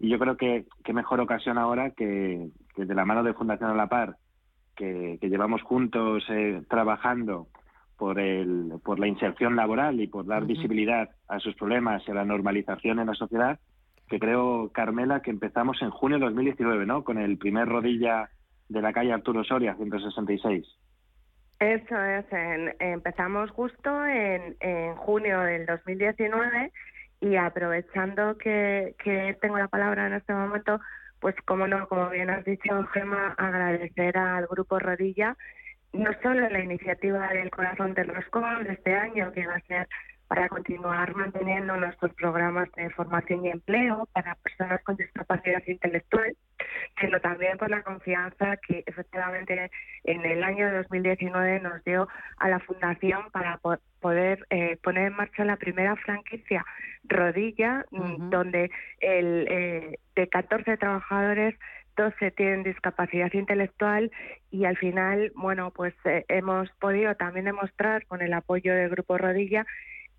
Y 0.01 0.09
yo 0.09 0.19
creo 0.19 0.35
que 0.35 0.65
qué 0.83 0.91
mejor 0.91 1.21
ocasión 1.21 1.57
ahora 1.57 1.91
que, 1.91 2.49
de 2.75 2.93
la 2.93 3.05
mano 3.05 3.23
de 3.23 3.33
Fundación 3.33 3.69
a 3.69 3.73
la 3.73 3.87
Par, 3.87 4.17
que, 4.75 5.17
llevamos 5.21 5.61
juntos 5.61 6.25
eh, 6.27 6.61
trabajando 6.69 7.47
por, 7.97 8.19
el, 8.19 8.73
por 8.83 8.99
la 8.99 9.07
inserción 9.07 9.55
laboral 9.55 10.01
y 10.01 10.07
por 10.07 10.25
dar 10.25 10.45
visibilidad 10.45 11.09
a 11.29 11.39
sus 11.39 11.55
problemas 11.55 12.03
y 12.05 12.11
a 12.11 12.15
la 12.15 12.25
normalización 12.25 12.99
en 12.99 13.07
la 13.07 13.13
sociedad, 13.13 13.61
que 14.09 14.19
creo, 14.19 14.71
Carmela, 14.73 15.21
que 15.21 15.31
empezamos 15.31 15.81
en 15.81 15.89
junio 15.89 16.19
de 16.19 16.25
2019, 16.25 16.85
¿no? 16.85 17.05
Con 17.05 17.17
el 17.17 17.37
primer 17.37 17.69
rodilla 17.69 18.29
de 18.69 18.81
la 18.81 18.93
calle 18.93 19.11
Arturo 19.11 19.43
Soria, 19.43 19.75
166. 19.75 20.65
Eso 21.59 22.01
es, 22.01 22.25
empezamos 22.79 23.51
justo 23.51 24.05
en, 24.05 24.55
en 24.61 24.95
junio 24.95 25.41
del 25.41 25.65
2019 25.65 26.71
y 27.19 27.35
aprovechando 27.35 28.37
que, 28.37 28.95
que 29.03 29.37
tengo 29.41 29.57
la 29.57 29.67
palabra 29.67 30.07
en 30.07 30.13
este 30.13 30.33
momento, 30.33 30.79
pues 31.19 31.35
como 31.45 31.67
no, 31.67 31.85
como 31.89 32.09
bien 32.09 32.29
has 32.29 32.45
dicho, 32.45 32.83
Gema, 32.93 33.35
agradecer 33.37 34.17
al 34.17 34.47
Grupo 34.47 34.79
Rodilla 34.79 35.35
no 35.91 36.11
solo 36.21 36.47
la 36.49 36.63
iniciativa 36.63 37.27
del 37.29 37.49
Corazón 37.49 37.93
del 37.93 38.07
Roscón 38.07 38.63
de 38.63 38.73
este 38.73 38.95
año, 38.95 39.31
que 39.31 39.47
va 39.47 39.55
a 39.55 39.61
ser 39.61 39.87
para 40.29 40.47
continuar 40.47 41.15
manteniendo 41.15 41.75
nuestros 41.75 42.13
programas 42.13 42.71
de 42.73 42.91
formación 42.91 43.43
y 43.45 43.49
empleo 43.49 44.07
para 44.13 44.35
personas 44.35 44.79
con 44.83 44.95
discapacidad 44.95 45.63
intelectual, 45.65 46.37
sino 47.01 47.19
también 47.19 47.57
por 47.57 47.71
la 47.71 47.81
confianza 47.81 48.57
que 48.57 48.83
efectivamente 48.85 49.71
en 50.03 50.23
el 50.23 50.43
año 50.43 50.71
2019 50.71 51.61
nos 51.61 51.83
dio 51.83 52.07
a 52.37 52.47
la 52.47 52.59
Fundación 52.59 53.31
para 53.31 53.59
poder 53.99 54.45
eh, 54.51 54.77
poner 54.83 55.07
en 55.07 55.15
marcha 55.15 55.43
la 55.45 55.57
primera 55.57 55.95
franquicia 55.95 56.63
Rodilla, 57.05 57.87
mm, 57.89 58.29
donde 58.29 58.69
el, 58.99 59.47
eh, 59.49 59.99
de 60.15 60.27
14 60.29 60.77
trabajadores 60.77 61.55
12 61.97 62.31
tienen 62.31 62.61
discapacidad 62.61 63.33
intelectual 63.33 64.11
y 64.51 64.65
al 64.65 64.77
final, 64.77 65.31
bueno, 65.35 65.71
pues 65.71 65.95
eh, 66.05 66.23
hemos 66.27 66.69
podido 66.79 67.15
también 67.15 67.45
demostrar 67.45 68.05
con 68.05 68.21
el 68.21 68.33
apoyo 68.33 68.75
del 68.75 68.89
Grupo 68.89 69.17
Rodilla 69.17 69.65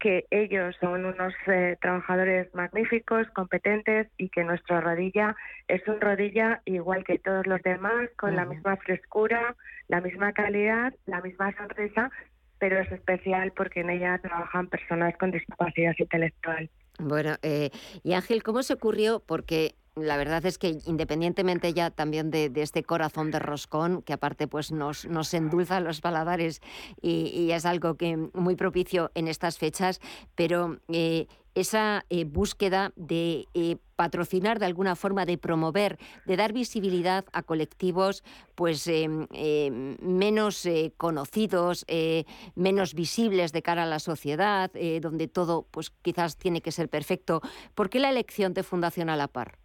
que 0.01 0.27
ellos 0.31 0.75
son 0.81 1.05
unos 1.05 1.35
eh, 1.47 1.77
trabajadores 1.81 2.53
magníficos, 2.55 3.29
competentes 3.29 4.09
y 4.17 4.31
que 4.31 4.43
nuestra 4.43 4.81
rodilla 4.81 5.37
es 5.69 5.87
un 5.87 6.01
rodilla 6.01 6.63
igual 6.65 7.05
que 7.05 7.19
todos 7.19 7.47
los 7.47 7.63
demás, 7.63 8.09
con 8.17 8.35
la 8.35 8.47
misma 8.47 8.77
frescura, 8.79 9.55
la 9.89 10.01
misma 10.01 10.33
calidad, 10.33 10.93
la 11.07 11.21
misma 11.21 11.55
sonrisa, 11.57 12.11
pero 12.59 12.81
es 12.81 12.91
especial 12.91 13.53
porque 13.55 13.81
en 13.81 13.91
ella 13.91 14.19
trabajan 14.19 14.69
personas 14.69 15.17
con 15.19 15.31
discapacidad 15.31 15.95
intelectual. 15.99 16.71
Bueno, 16.99 17.37
eh, 17.43 17.71
y 18.03 18.15
Ángel, 18.15 18.43
¿cómo 18.43 18.63
se 18.63 18.75
ocurrió? 18.75 19.23
Porque 19.25 19.75
la 20.03 20.17
verdad 20.17 20.45
es 20.47 20.59
que 20.59 20.79
independientemente 20.87 21.73
ya 21.73 21.91
también 21.91 22.31
de, 22.31 22.51
este 22.57 22.83
corazón 22.83 23.31
de 23.31 23.39
roscón, 23.39 24.03
que 24.03 24.13
aparte 24.13 24.47
pues 24.47 24.73
nos, 24.73 25.05
endulza 25.35 25.81
los 25.81 26.01
paladares 26.01 26.61
y, 27.01 27.51
es 27.51 27.67
algo 27.67 27.97
que 27.97 28.17
muy 28.17 28.57
propicio 28.57 29.11
en 29.15 29.29
estas 29.29 29.59
fechas, 29.59 30.01
pero 30.35 30.79
eh, 30.89 31.27
esa 31.55 32.05
eh, 32.11 32.25
búsqueda 32.25 32.93
de 32.97 33.47
eh, 33.55 33.77
patrocinar 33.97 34.59
de 34.59 34.67
alguna 34.67 34.95
forma, 34.95 35.27
de 35.27 35.37
promover, 35.37 35.99
de 36.27 36.37
dar 36.37 36.53
visibilidad 36.53 37.25
a 37.33 37.43
colectivos 37.43 38.23
pues 38.55 38.89
menos 40.01 40.69
conocidos, 40.97 41.87
menos 42.55 42.95
visibles 42.95 43.53
de 43.53 43.63
cara 43.63 43.83
a 43.83 43.87
la 43.87 43.99
sociedad, 43.99 44.71
donde 45.01 45.29
todo 45.29 45.67
pues 45.71 45.91
quizás 46.03 46.37
tiene 46.37 46.61
que 46.61 46.73
ser 46.73 46.89
perfecto. 46.89 47.41
¿Por 47.75 47.91
qué 47.91 47.99
la 47.99 48.11
elección 48.11 48.55
de 48.55 48.63
Fundación 48.63 49.11
a 49.11 49.17
la 49.17 49.29
Par? 49.29 49.60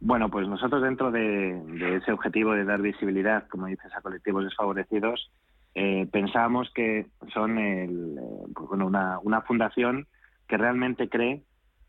Bueno, 0.00 0.30
pues 0.30 0.48
nosotros 0.48 0.82
dentro 0.82 1.10
de, 1.10 1.96
ese 1.96 2.12
objetivo 2.12 2.52
de 2.52 2.64
dar 2.64 2.80
visibilidad, 2.80 3.46
como 3.48 3.66
dices, 3.66 3.92
a 3.94 4.00
colectivos 4.00 4.44
desfavorecidos, 4.44 5.30
eh, 5.74 6.08
pensábamos 6.10 6.70
que 6.74 7.06
son 7.32 7.58
el, 7.58 8.18
eh, 8.18 8.52
pues 8.54 8.70
una, 8.70 9.18
una 9.20 9.42
fundación 9.42 10.06
que 10.48 10.56
realmente 10.56 11.08
cree 11.08 11.42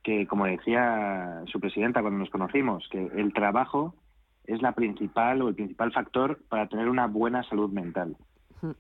que, 0.04 0.28
como 0.28 0.46
decía 0.46 1.42
su 1.48 1.60
presidenta 1.60 2.02
cuando 2.02 2.20
nos 2.20 2.30
conocimos, 2.30 2.88
que 2.92 3.06
el 3.16 3.34
trabajo 3.34 3.96
es 4.46 4.62
la 4.62 4.74
principal 4.74 5.42
o 5.42 5.48
el 5.48 5.56
principal 5.56 5.92
factor 5.94 6.40
para 6.50 6.68
tener 6.68 6.90
una 6.90 7.08
buena 7.08 7.44
salud 7.44 7.72
mental. 7.72 8.18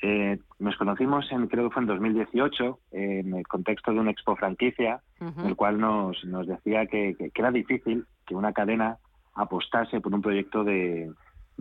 Eh, 0.01 0.37
nos 0.59 0.75
conocimos 0.77 1.31
en, 1.31 1.47
creo 1.47 1.67
que 1.67 1.73
fue 1.73 1.81
en 1.81 1.87
2018, 1.87 2.79
en 2.91 3.33
el 3.33 3.47
contexto 3.47 3.91
de 3.91 3.99
una 3.99 4.11
expo 4.11 4.35
franquicia, 4.35 5.01
en 5.19 5.45
el 5.45 5.55
cual 5.55 5.79
nos, 5.79 6.23
nos 6.25 6.45
decía 6.45 6.85
que, 6.85 7.15
que, 7.17 7.31
era 7.33 7.51
difícil 7.51 8.05
que 8.27 8.35
una 8.35 8.53
cadena 8.53 8.97
apostase 9.33 10.01
por 10.01 10.13
un 10.13 10.21
proyecto 10.21 10.63
de, 10.63 11.11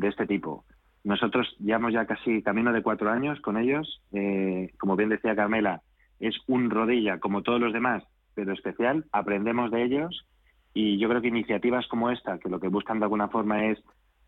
este 0.02 0.26
tipo. 0.26 0.64
Nosotros 1.04 1.54
llevamos 1.58 1.92
ya 1.92 2.06
casi 2.06 2.42
camino 2.42 2.72
de 2.72 2.82
cuatro 2.82 3.10
años 3.10 3.40
con 3.40 3.56
ellos. 3.56 4.02
Eh, 4.12 4.72
como 4.78 4.96
bien 4.96 5.10
decía 5.10 5.36
Carmela, 5.36 5.82
es 6.18 6.36
un 6.46 6.70
rodilla 6.70 7.18
como 7.18 7.42
todos 7.42 7.60
los 7.60 7.72
demás, 7.72 8.04
pero 8.34 8.52
especial. 8.52 9.04
Aprendemos 9.12 9.70
de 9.70 9.84
ellos 9.84 10.26
y 10.74 10.98
yo 10.98 11.08
creo 11.08 11.20
que 11.20 11.28
iniciativas 11.28 11.86
como 11.88 12.10
esta, 12.10 12.38
que 12.38 12.48
lo 12.48 12.60
que 12.60 12.68
buscan 12.68 12.98
de 12.98 13.04
alguna 13.04 13.28
forma 13.28 13.66
es 13.66 13.78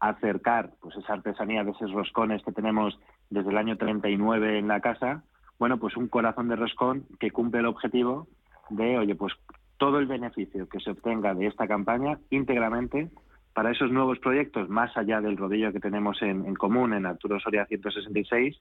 acercar 0.00 0.72
pues 0.80 0.96
esa 0.96 1.12
artesanía 1.12 1.62
de 1.62 1.70
esos 1.70 1.92
roscones 1.92 2.42
que 2.42 2.52
tenemos 2.52 2.98
desde 3.30 3.50
el 3.50 3.58
año 3.58 3.76
39 3.76 4.58
en 4.58 4.68
la 4.68 4.80
casa, 4.80 5.22
bueno, 5.58 5.78
pues 5.78 5.96
un 5.96 6.08
corazón 6.08 6.48
de 6.48 6.56
roscón 6.56 7.06
que 7.20 7.30
cumple 7.30 7.60
el 7.60 7.66
objetivo 7.66 8.26
de, 8.70 8.98
oye, 8.98 9.14
pues 9.14 9.32
todo 9.76 9.98
el 9.98 10.06
beneficio 10.06 10.68
que 10.68 10.80
se 10.80 10.90
obtenga 10.90 11.34
de 11.34 11.46
esta 11.46 11.68
campaña 11.68 12.18
íntegramente 12.30 13.10
para 13.54 13.70
esos 13.70 13.90
nuevos 13.90 14.18
proyectos, 14.18 14.68
más 14.68 14.96
allá 14.96 15.20
del 15.20 15.36
rodillo 15.36 15.72
que 15.72 15.80
tenemos 15.80 16.20
en, 16.22 16.54
común 16.54 16.94
en 16.94 17.04
Arturo 17.04 17.38
Soria 17.38 17.66
166, 17.66 18.58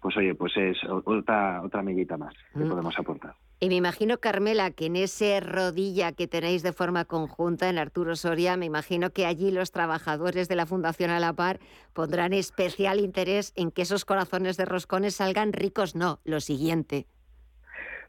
pues 0.00 0.16
oye, 0.16 0.34
pues 0.34 0.56
es 0.56 0.76
otra, 0.84 1.62
otra 1.62 1.80
amiguita 1.80 2.16
más 2.16 2.34
que 2.52 2.64
podemos 2.64 2.98
aportar. 2.98 3.34
Y 3.58 3.68
me 3.68 3.76
imagino, 3.76 4.18
Carmela, 4.18 4.70
que 4.70 4.86
en 4.86 4.96
ese 4.96 5.40
rodilla 5.40 6.12
que 6.12 6.28
tenéis 6.28 6.62
de 6.62 6.74
forma 6.74 7.06
conjunta 7.06 7.70
en 7.70 7.78
Arturo 7.78 8.14
Soria, 8.14 8.58
me 8.58 8.66
imagino 8.66 9.10
que 9.10 9.24
allí 9.24 9.50
los 9.50 9.72
trabajadores 9.72 10.48
de 10.48 10.56
la 10.56 10.66
Fundación 10.66 11.10
A 11.10 11.20
la 11.20 11.32
Par 11.32 11.58
pondrán 11.94 12.34
especial 12.34 13.00
interés 13.00 13.54
en 13.56 13.70
que 13.70 13.82
esos 13.82 14.04
corazones 14.04 14.58
de 14.58 14.66
roscones 14.66 15.16
salgan 15.16 15.54
ricos, 15.54 15.96
no, 15.96 16.20
lo 16.24 16.40
siguiente. 16.40 17.06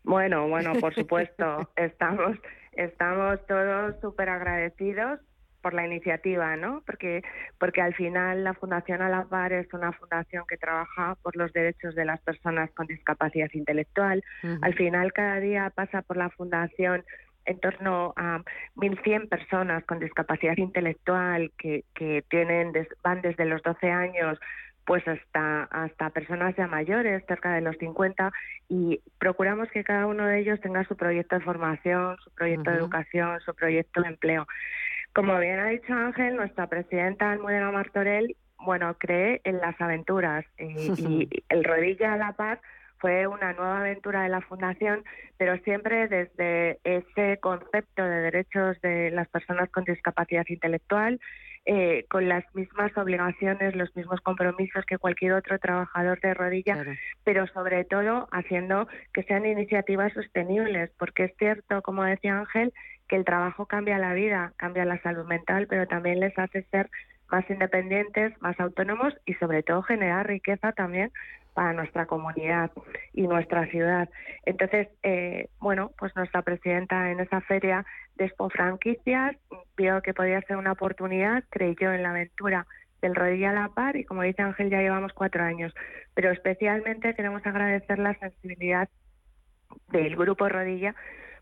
Bueno, 0.03 0.49
bueno, 0.49 0.73
por 0.81 0.93
supuesto, 0.95 1.69
estamos, 1.77 2.37
estamos 2.73 3.39
todos 3.47 3.95
súper 4.01 4.27
agradecidos 4.27 5.19
por 5.67 5.73
la 5.73 5.85
iniciativa, 5.85 6.55
¿no? 6.55 6.81
Porque, 6.85 7.23
porque 7.59 7.81
al 7.81 7.93
final 7.93 8.45
la 8.45 8.53
Fundación 8.53 9.01
A 9.01 9.09
la 9.09 9.25
Par 9.25 9.51
es 9.51 9.67
una 9.73 9.91
fundación 9.91 10.45
que 10.47 10.55
trabaja 10.55 11.17
por 11.21 11.35
los 11.35 11.51
derechos 11.51 11.93
de 11.93 12.05
las 12.05 12.21
personas 12.21 12.71
con 12.71 12.87
discapacidad 12.87 13.49
intelectual. 13.51 14.23
Al 14.61 14.73
final 14.75 15.11
cada 15.11 15.41
día 15.41 15.69
pasa 15.75 16.03
por 16.03 16.15
la 16.15 16.29
fundación 16.29 17.03
en 17.43 17.59
torno 17.59 18.13
a 18.15 18.43
1.100 18.77 19.27
personas 19.27 19.83
con 19.83 19.99
discapacidad 19.99 20.55
intelectual 20.55 21.51
que, 21.57 21.83
que 21.93 22.23
tienen 22.29 22.71
van 23.03 23.21
desde 23.21 23.43
los 23.43 23.61
12 23.61 23.91
años 23.91 24.39
pues 24.87 25.05
hasta, 25.05 25.63
hasta 25.63 26.09
personas 26.11 26.55
ya 26.55 26.65
mayores, 26.65 27.21
cerca 27.27 27.51
de 27.53 27.59
los 27.59 27.75
50, 27.77 28.31
y 28.69 29.01
procuramos 29.19 29.69
que 29.69 29.83
cada 29.83 30.07
uno 30.07 30.25
de 30.25 30.39
ellos 30.39 30.61
tenga 30.61 30.85
su 30.85 30.95
proyecto 30.95 31.37
de 31.37 31.43
formación, 31.43 32.15
su 32.23 32.31
proyecto 32.31 32.71
de 32.71 32.77
educación, 32.77 33.37
su 33.41 33.53
proyecto 33.53 34.01
de 34.01 34.07
empleo. 34.07 34.47
Como 35.17 35.39
bien 35.39 35.57
ha 35.57 35.69
dicho 35.69 35.95
Ángel, 35.95 36.35
nuestra 36.35 36.67
presidenta 36.67 37.31
Almudena 37.31 37.71
Martorell, 37.71 38.35
bueno, 38.59 38.95
cree 38.99 39.41
en 39.45 39.57
las 39.57 39.73
aventuras 39.81 40.45
y, 40.59 40.91
y 40.91 41.29
el 41.49 41.63
Rodilla 41.63 42.13
a 42.13 42.17
la 42.17 42.33
Paz 42.33 42.59
fue 42.99 43.25
una 43.25 43.53
nueva 43.53 43.79
aventura 43.79 44.21
de 44.21 44.29
la 44.29 44.41
Fundación, 44.41 45.03
pero 45.37 45.57
siempre 45.63 46.07
desde 46.07 46.77
ese 46.83 47.39
concepto 47.39 48.03
de 48.03 48.21
derechos 48.21 48.79
de 48.81 49.09
las 49.09 49.27
personas 49.29 49.71
con 49.71 49.85
discapacidad 49.85 50.45
intelectual, 50.49 51.19
eh, 51.65 52.05
con 52.09 52.29
las 52.29 52.45
mismas 52.53 52.95
obligaciones, 52.95 53.75
los 53.75 53.93
mismos 53.95 54.21
compromisos 54.21 54.85
que 54.85 54.99
cualquier 54.99 55.33
otro 55.33 55.57
trabajador 55.59 56.21
de 56.21 56.33
rodilla, 56.35 56.85
pero 57.23 57.47
sobre 57.47 57.85
todo 57.85 58.27
haciendo 58.31 58.87
que 59.13 59.23
sean 59.23 59.47
iniciativas 59.47 60.13
sostenibles, 60.13 60.91
porque 60.99 61.25
es 61.25 61.33
cierto, 61.37 61.81
como 61.81 62.03
decía 62.03 62.37
Ángel, 62.39 62.71
que 63.07 63.15
el 63.15 63.25
trabajo 63.25 63.65
cambia 63.65 63.97
la 63.97 64.13
vida, 64.13 64.53
cambia 64.57 64.85
la 64.85 65.01
salud 65.01 65.25
mental, 65.25 65.67
pero 65.67 65.87
también 65.87 66.19
les 66.19 66.37
hace 66.37 66.63
ser 66.63 66.89
más 67.31 67.49
independientes, 67.49 68.33
más 68.41 68.59
autónomos 68.59 69.13
y 69.25 69.33
sobre 69.35 69.63
todo 69.63 69.81
generar 69.81 70.27
riqueza 70.27 70.71
también 70.71 71.11
para 71.53 71.73
nuestra 71.73 72.05
comunidad 72.05 72.71
y 73.13 73.27
nuestra 73.27 73.65
ciudad. 73.67 74.09
Entonces, 74.45 74.89
eh, 75.03 75.49
bueno, 75.59 75.91
pues 75.97 76.15
nuestra 76.15 76.43
presidenta 76.43 77.11
en 77.11 77.19
esa 77.19 77.41
feria 77.41 77.85
de 78.15 78.25
Expo 78.25 78.49
Franquicias 78.49 79.35
vio 79.75 80.01
que 80.01 80.13
podía 80.13 80.41
ser 80.41 80.57
una 80.57 80.73
oportunidad, 80.73 81.43
creyó 81.49 81.91
en 81.93 82.03
la 82.03 82.11
aventura 82.11 82.67
del 83.01 83.15
Rodilla 83.15 83.49
a 83.49 83.53
la 83.53 83.69
Par 83.69 83.95
y 83.95 84.03
como 84.03 84.21
dice 84.21 84.41
Ángel 84.41 84.69
ya 84.69 84.81
llevamos 84.81 85.13
cuatro 85.13 85.43
años, 85.43 85.73
pero 86.13 86.31
especialmente 86.31 87.15
queremos 87.15 87.45
agradecer 87.45 87.99
la 87.99 88.13
sensibilidad 88.19 88.89
del 89.89 90.15
grupo 90.15 90.47
Rodilla 90.49 90.95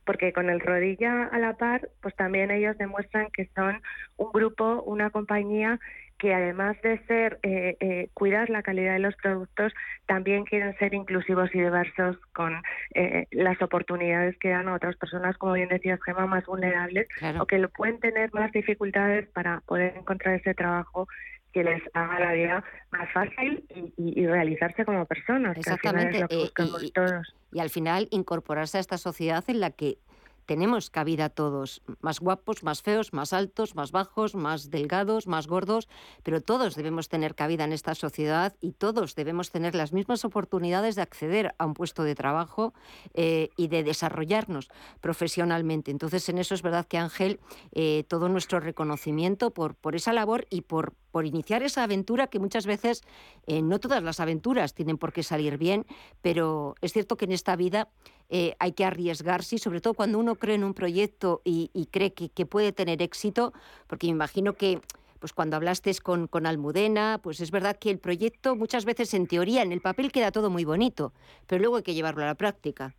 porque 0.06 0.34
con 0.34 0.50
el 0.50 0.60
Rodilla 0.60 1.26
a 1.26 1.40
la 1.40 1.54
Par, 1.54 1.90
pues 2.02 2.16
también 2.16 2.52
ellos 2.52 2.78
demuestran 2.78 3.28
que 3.32 3.50
son 3.56 3.82
un 4.18 4.32
grupo, 4.32 4.84
una 4.84 5.10
compañía 5.10 5.80
que 6.18 6.34
además 6.34 6.82
de 6.82 6.98
ser 7.08 7.40
eh, 7.44 7.76
eh, 7.80 8.10
cuidar 8.14 8.50
la 8.50 8.64
calidad 8.64 8.94
de 8.94 9.00
los 9.00 9.16
productos, 9.16 9.74
también 10.06 10.46
quieren 10.46 10.78
ser 10.78 10.94
inclusivos 10.94 11.54
y 11.54 11.60
diversos 11.60 12.18
con 12.34 12.62
eh, 12.94 13.28
las 13.32 13.62
oportunidades 13.62 14.38
que 14.38 14.50
dan 14.50 14.70
a 14.70 14.76
otras 14.76 14.96
personas, 14.96 15.38
como 15.38 15.54
bien 15.54 15.70
decías, 15.70 16.00
Gemma, 16.04 16.26
más 16.26 16.46
vulnerables 16.46 17.08
o 17.40 17.46
que 17.46 17.58
lo 17.58 17.70
pueden 17.70 18.00
tener 18.00 18.34
más 18.34 18.52
dificultades 18.52 19.28
para 19.30 19.62
poder 19.62 19.98
encontrar 19.98 20.36
ese 20.36 20.54
trabajo 20.54 21.08
que 21.56 21.64
les 21.64 21.82
haga 21.94 22.20
la 22.20 22.34
vida 22.34 22.64
más 22.92 23.10
fácil 23.14 23.64
y, 23.96 24.28
realizarse 24.28 24.84
como 24.84 25.06
personas. 25.06 25.58
Exactamente. 25.58 26.18
Que 26.18 26.24
al 26.24 26.28
final 26.28 26.50
es 26.58 26.72
lo 26.72 26.80
que 26.80 26.92
todos. 26.92 27.36
y 27.54 27.60
al 27.62 27.70
final 27.70 28.08
incorporarse 28.12 28.78
a 28.78 28.82
esta 28.82 28.98
sociedad 28.98 29.42
en 29.48 29.62
la 29.62 29.72
que 29.72 29.98
tenemos 30.46 30.90
cabida 30.90 31.30
todos, 31.30 31.82
más 32.02 32.20
guapos, 32.20 32.64
más 32.64 32.82
feos, 32.82 33.14
más 33.14 33.34
altos, 33.34 33.76
más 33.76 33.92
bajos, 33.92 34.36
más 34.36 34.70
delgados, 34.70 35.28
más 35.28 35.48
gordos, 35.48 35.88
pero 36.24 36.42
todos 36.42 36.76
debemos 36.76 37.10
tener 37.10 37.36
cabida 37.36 37.64
en 37.64 37.74
esta 37.74 37.96
sociedad 37.96 38.56
y 38.62 38.72
todos 38.72 39.16
debemos 39.16 39.52
tener 39.52 39.76
las 39.76 39.94
mismas 39.94 40.26
oportunidades 40.26 40.96
de 40.96 41.02
acceder 41.02 41.54
a 41.58 41.66
un 41.66 41.74
puesto 41.74 42.04
de 42.04 42.16
trabajo 42.16 42.74
eh, 43.14 43.50
y 43.58 43.68
de 43.68 43.84
desarrollarnos 43.84 44.70
profesionalmente. 45.02 45.92
Entonces, 45.92 46.28
en 46.30 46.38
eso 46.38 46.56
es 46.56 46.62
verdad 46.62 46.86
que 46.86 46.98
Ángel, 46.98 47.40
eh, 47.72 48.04
todo 48.08 48.30
nuestro 48.30 48.60
reconocimiento 48.60 49.52
por, 49.52 49.76
por 49.76 49.96
esa 49.96 50.14
labor 50.14 50.46
y 50.50 50.62
por, 50.62 50.94
por 51.12 51.26
iniciar 51.26 51.64
esa 51.64 51.84
aventura 51.84 52.28
que 52.28 52.40
muchas 52.40 52.66
veces, 52.66 53.02
eh, 53.48 53.62
no 53.62 53.80
todas 53.80 54.04
las 54.04 54.20
aventuras 54.20 54.74
tienen 54.74 54.98
por 54.98 55.14
qué 55.14 55.24
salir 55.24 55.58
bien, 55.58 55.86
pero 56.22 56.76
es 56.82 56.94
cierto 56.94 57.18
que 57.18 57.26
en 57.26 57.32
esta 57.32 57.56
vida 57.56 57.90
eh, 58.30 58.56
hay 58.60 58.74
que 58.74 58.86
arriesgarse, 58.86 59.58
sobre 59.58 59.82
todo 59.82 59.94
cuando 59.94 60.20
uno 60.20 60.36
cree 60.36 60.56
en 60.56 60.64
un 60.64 60.74
proyecto 60.74 61.42
y, 61.44 61.90
cree 61.92 62.14
que, 62.14 62.46
puede 62.46 62.72
tener 62.72 63.02
éxito, 63.02 63.54
porque 63.88 64.08
me 64.08 64.12
imagino 64.12 64.54
que 64.54 64.80
pues 65.20 65.34
cuando 65.34 65.56
hablaste 65.56 65.92
con, 66.04 66.28
con 66.28 66.46
Almudena, 66.46 67.20
pues 67.24 67.40
es 67.40 67.50
verdad 67.50 67.78
que 67.78 67.90
el 67.90 67.98
proyecto 67.98 68.56
muchas 68.56 68.86
veces 68.86 69.14
en 69.14 69.26
teoría, 69.28 69.64
en 69.64 69.72
el 69.72 69.82
papel 69.82 70.12
queda 70.12 70.32
todo 70.32 70.50
muy 70.50 70.66
bonito, 70.66 71.14
pero 71.48 71.60
luego 71.60 71.78
hay 71.78 71.84
que 71.84 71.94
llevarlo 71.94 72.24
a 72.24 72.28
la 72.28 72.36
práctica. 72.36 72.94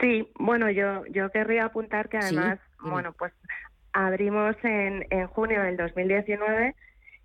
Sí, 0.00 0.28
bueno, 0.38 0.70
yo, 0.70 1.04
yo 1.06 1.30
querría 1.30 1.64
apuntar 1.64 2.08
que 2.08 2.18
además, 2.18 2.58
bueno, 2.80 3.12
pues 3.12 3.32
abrimos 3.92 4.56
en, 4.62 5.06
en 5.10 5.26
junio 5.28 5.62
del 5.62 5.76
2019 5.76 6.74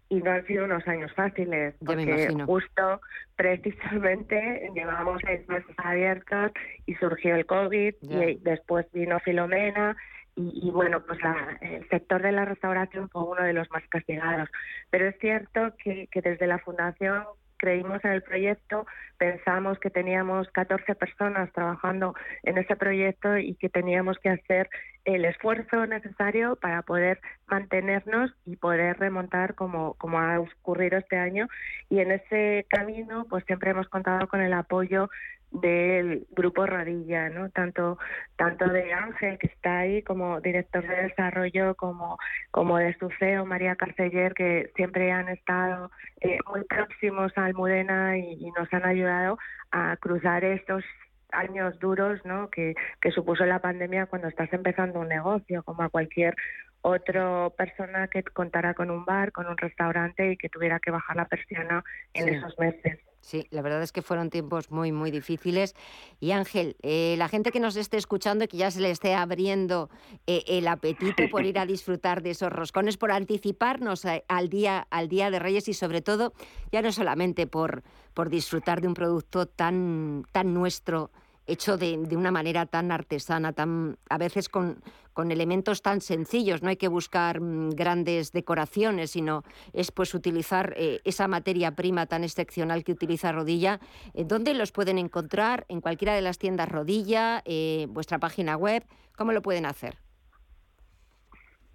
y 0.10 0.22
no 0.22 0.32
han 0.32 0.46
sido 0.48 0.66
unos 0.66 0.88
años 0.88 1.12
fáciles, 1.14 1.76
porque 1.86 2.28
justo 2.46 3.02
precisamente 3.36 4.70
llevamos 4.76 5.22
seis 5.24 5.48
meses 5.48 5.76
abiertos 5.78 6.52
y 6.88 6.96
surgió 6.96 7.36
el 7.36 7.46
COVID 7.46 7.94
y 8.02 8.36
después 8.42 8.88
vino 8.92 9.20
Filomena 9.20 9.96
y, 10.36 10.72
bueno, 10.72 11.04
pues 11.06 11.20
el 11.60 11.88
sector 11.90 12.22
de 12.22 12.32
la 12.32 12.46
restauración 12.46 13.10
fue 13.10 13.24
uno 13.24 13.44
de 13.44 13.52
los 13.52 13.70
más 13.72 13.84
castigados. 13.90 14.48
Pero 14.90 15.10
es 15.10 15.18
cierto 15.20 15.74
que, 15.84 16.08
que 16.10 16.22
desde 16.22 16.48
la 16.48 16.60
Fundación 16.60 17.26
creímos 17.60 18.04
en 18.04 18.12
el 18.12 18.24
proyecto, 18.24 18.88
pensamos 19.20 19.78
que 19.78 19.92
teníamos 19.92 20.50
14 20.50 20.96
personas 20.96 21.52
trabajando 21.54 22.16
en 22.44 22.58
ese 22.58 22.76
proyecto 22.76 23.38
y 23.38 23.54
que 23.56 23.70
teníamos 23.70 24.18
que 24.18 24.30
hacer 24.30 24.70
el 25.06 25.26
esfuerzo 25.26 25.86
necesario 25.86 26.56
para 26.56 26.82
poder 26.82 27.20
mantenernos 27.48 28.32
y 28.46 28.56
poder 28.56 28.98
remontar 28.98 29.56
como, 29.56 29.94
como 29.96 30.20
ha 30.20 30.40
ocurrido 30.40 30.98
este 30.98 31.18
año. 31.18 31.48
Y 31.90 32.00
en 32.00 32.12
ese 32.12 32.66
camino, 32.70 33.26
pues 33.30 33.44
siempre 33.46 33.72
hemos 33.72 33.90
contado 33.90 34.28
con 34.28 34.42
el 34.42 34.54
apoyo 34.54 35.10
del 35.52 36.28
grupo 36.32 36.66
Rodilla, 36.66 37.30
¿no? 37.30 37.50
Tanto 37.50 37.98
tanto 38.36 38.68
de 38.68 38.94
Ángel 38.94 39.38
que 39.40 39.48
está 39.48 39.80
ahí 39.80 40.04
como 40.04 40.40
director 40.42 40.88
de 40.88 41.04
desarrollo, 41.04 41.76
como 41.76 42.18
como 42.52 42.78
de 42.78 42.96
su 42.98 43.10
CEO 43.20 43.46
María 43.46 43.76
Carceller 43.76 44.34
que 44.34 44.72
siempre 44.76 45.12
han 45.12 45.30
estado 45.30 45.92
eh, 46.22 46.38
muy 46.50 46.64
próximos 46.66 47.32
a 47.36 47.46
Almudena 47.46 48.18
y, 48.18 48.34
y, 48.34 48.52
nos 48.52 48.72
han 48.74 48.86
ayudado 48.86 49.38
a 49.72 49.98
cruzar 49.98 50.44
estos 50.44 50.84
años 51.32 51.80
duros, 51.80 52.20
¿no? 52.26 52.50
Que, 52.50 52.76
que 53.02 53.12
supuso 53.12 53.46
la 53.46 53.60
pandemia 53.60 54.08
cuando 54.08 54.28
estás 54.28 54.52
empezando 54.54 55.00
un 55.00 55.08
negocio, 55.08 55.64
como 55.64 55.84
a 55.84 55.90
cualquier 55.90 56.36
otra 56.82 57.50
persona 57.52 58.08
que 58.08 58.24
contara 58.24 58.74
con 58.74 58.90
un 58.90 59.06
bar, 59.06 59.32
con 59.32 59.48
un 59.48 59.58
restaurante 59.58 60.32
y 60.32 60.38
que 60.38 60.50
tuviera 60.50 60.80
que 60.80 60.92
bajar 60.92 61.16
la 61.16 61.26
persiana 61.26 61.84
en 62.14 62.30
esos 62.30 62.58
meses. 62.58 63.00
Sí, 63.22 63.46
la 63.52 63.62
verdad 63.62 63.84
es 63.84 63.92
que 63.92 64.02
fueron 64.02 64.30
tiempos 64.30 64.72
muy, 64.72 64.92
muy 64.92 65.12
difíciles. 65.12 65.76
Y 66.20 66.32
Ángel, 66.32 66.78
eh, 66.82 67.16
la 67.18 67.28
gente 67.28 67.52
que 67.52 67.60
nos 67.60 67.76
esté 67.76 67.98
escuchando 67.98 68.46
y 68.46 68.48
que 68.48 68.58
ya 68.58 68.72
se 68.72 68.80
le 68.80 68.92
esté 68.92 69.14
abriendo 69.14 69.90
eh, 70.26 70.44
el 70.48 70.68
apetito 70.68 71.24
por 71.30 71.46
ir 71.46 71.60
a 71.60 71.66
disfrutar 71.68 72.24
de 72.24 72.32
esos 72.32 72.52
roscones, 72.52 72.98
por 72.98 73.12
anticiparnos 73.12 74.06
al, 74.06 74.50
día, 74.50 74.88
al 74.90 75.10
Día 75.10 75.30
de 75.30 75.40
Reyes 75.40 75.68
y 75.68 75.74
sobre 75.74 76.02
todo, 76.02 76.34
ya 76.72 76.82
no 76.82 76.92
solamente 76.92 77.46
por, 77.46 77.84
por 78.14 78.30
disfrutar 78.30 78.82
de 78.82 78.88
un 78.88 78.94
producto 78.94 79.46
tan, 79.46 80.26
tan 80.32 80.54
nuestro, 80.54 81.12
hecho 81.50 81.78
de, 81.78 81.98
una 82.16 82.32
manera 82.32 82.66
tan 82.66 82.92
artesana, 82.92 83.54
tan, 83.54 83.98
a 84.10 84.18
veces 84.18 84.50
con, 84.50 84.82
con, 85.14 85.32
elementos 85.32 85.82
tan 85.82 86.02
sencillos. 86.02 86.62
No 86.62 86.70
hay 86.70 86.78
que 86.78 86.88
buscar 86.88 87.42
mm, 87.42 87.72
grandes 87.72 88.32
decoraciones, 88.32 89.12
sino 89.12 89.44
es 89.74 89.92
pues 89.92 90.14
utilizar 90.14 90.74
eh, 90.78 91.02
esa 91.04 91.28
materia 91.28 91.76
prima 91.76 92.06
tan 92.06 92.24
excepcional 92.24 92.84
que 92.84 92.92
utiliza 92.92 93.32
Rodilla. 93.32 93.80
Eh, 94.14 94.24
¿Dónde 94.26 94.54
los 94.54 94.72
pueden 94.72 94.98
encontrar? 94.98 95.66
En 95.70 95.82
cualquiera 95.82 96.14
de 96.14 96.22
las 96.22 96.38
tiendas 96.38 96.70
Rodilla, 96.70 97.42
eh, 97.46 97.88
vuestra 97.90 98.20
página 98.20 98.56
web. 98.56 98.84
¿Cómo 99.16 99.32
lo 99.32 99.42
pueden 99.42 99.66
hacer? 99.66 99.98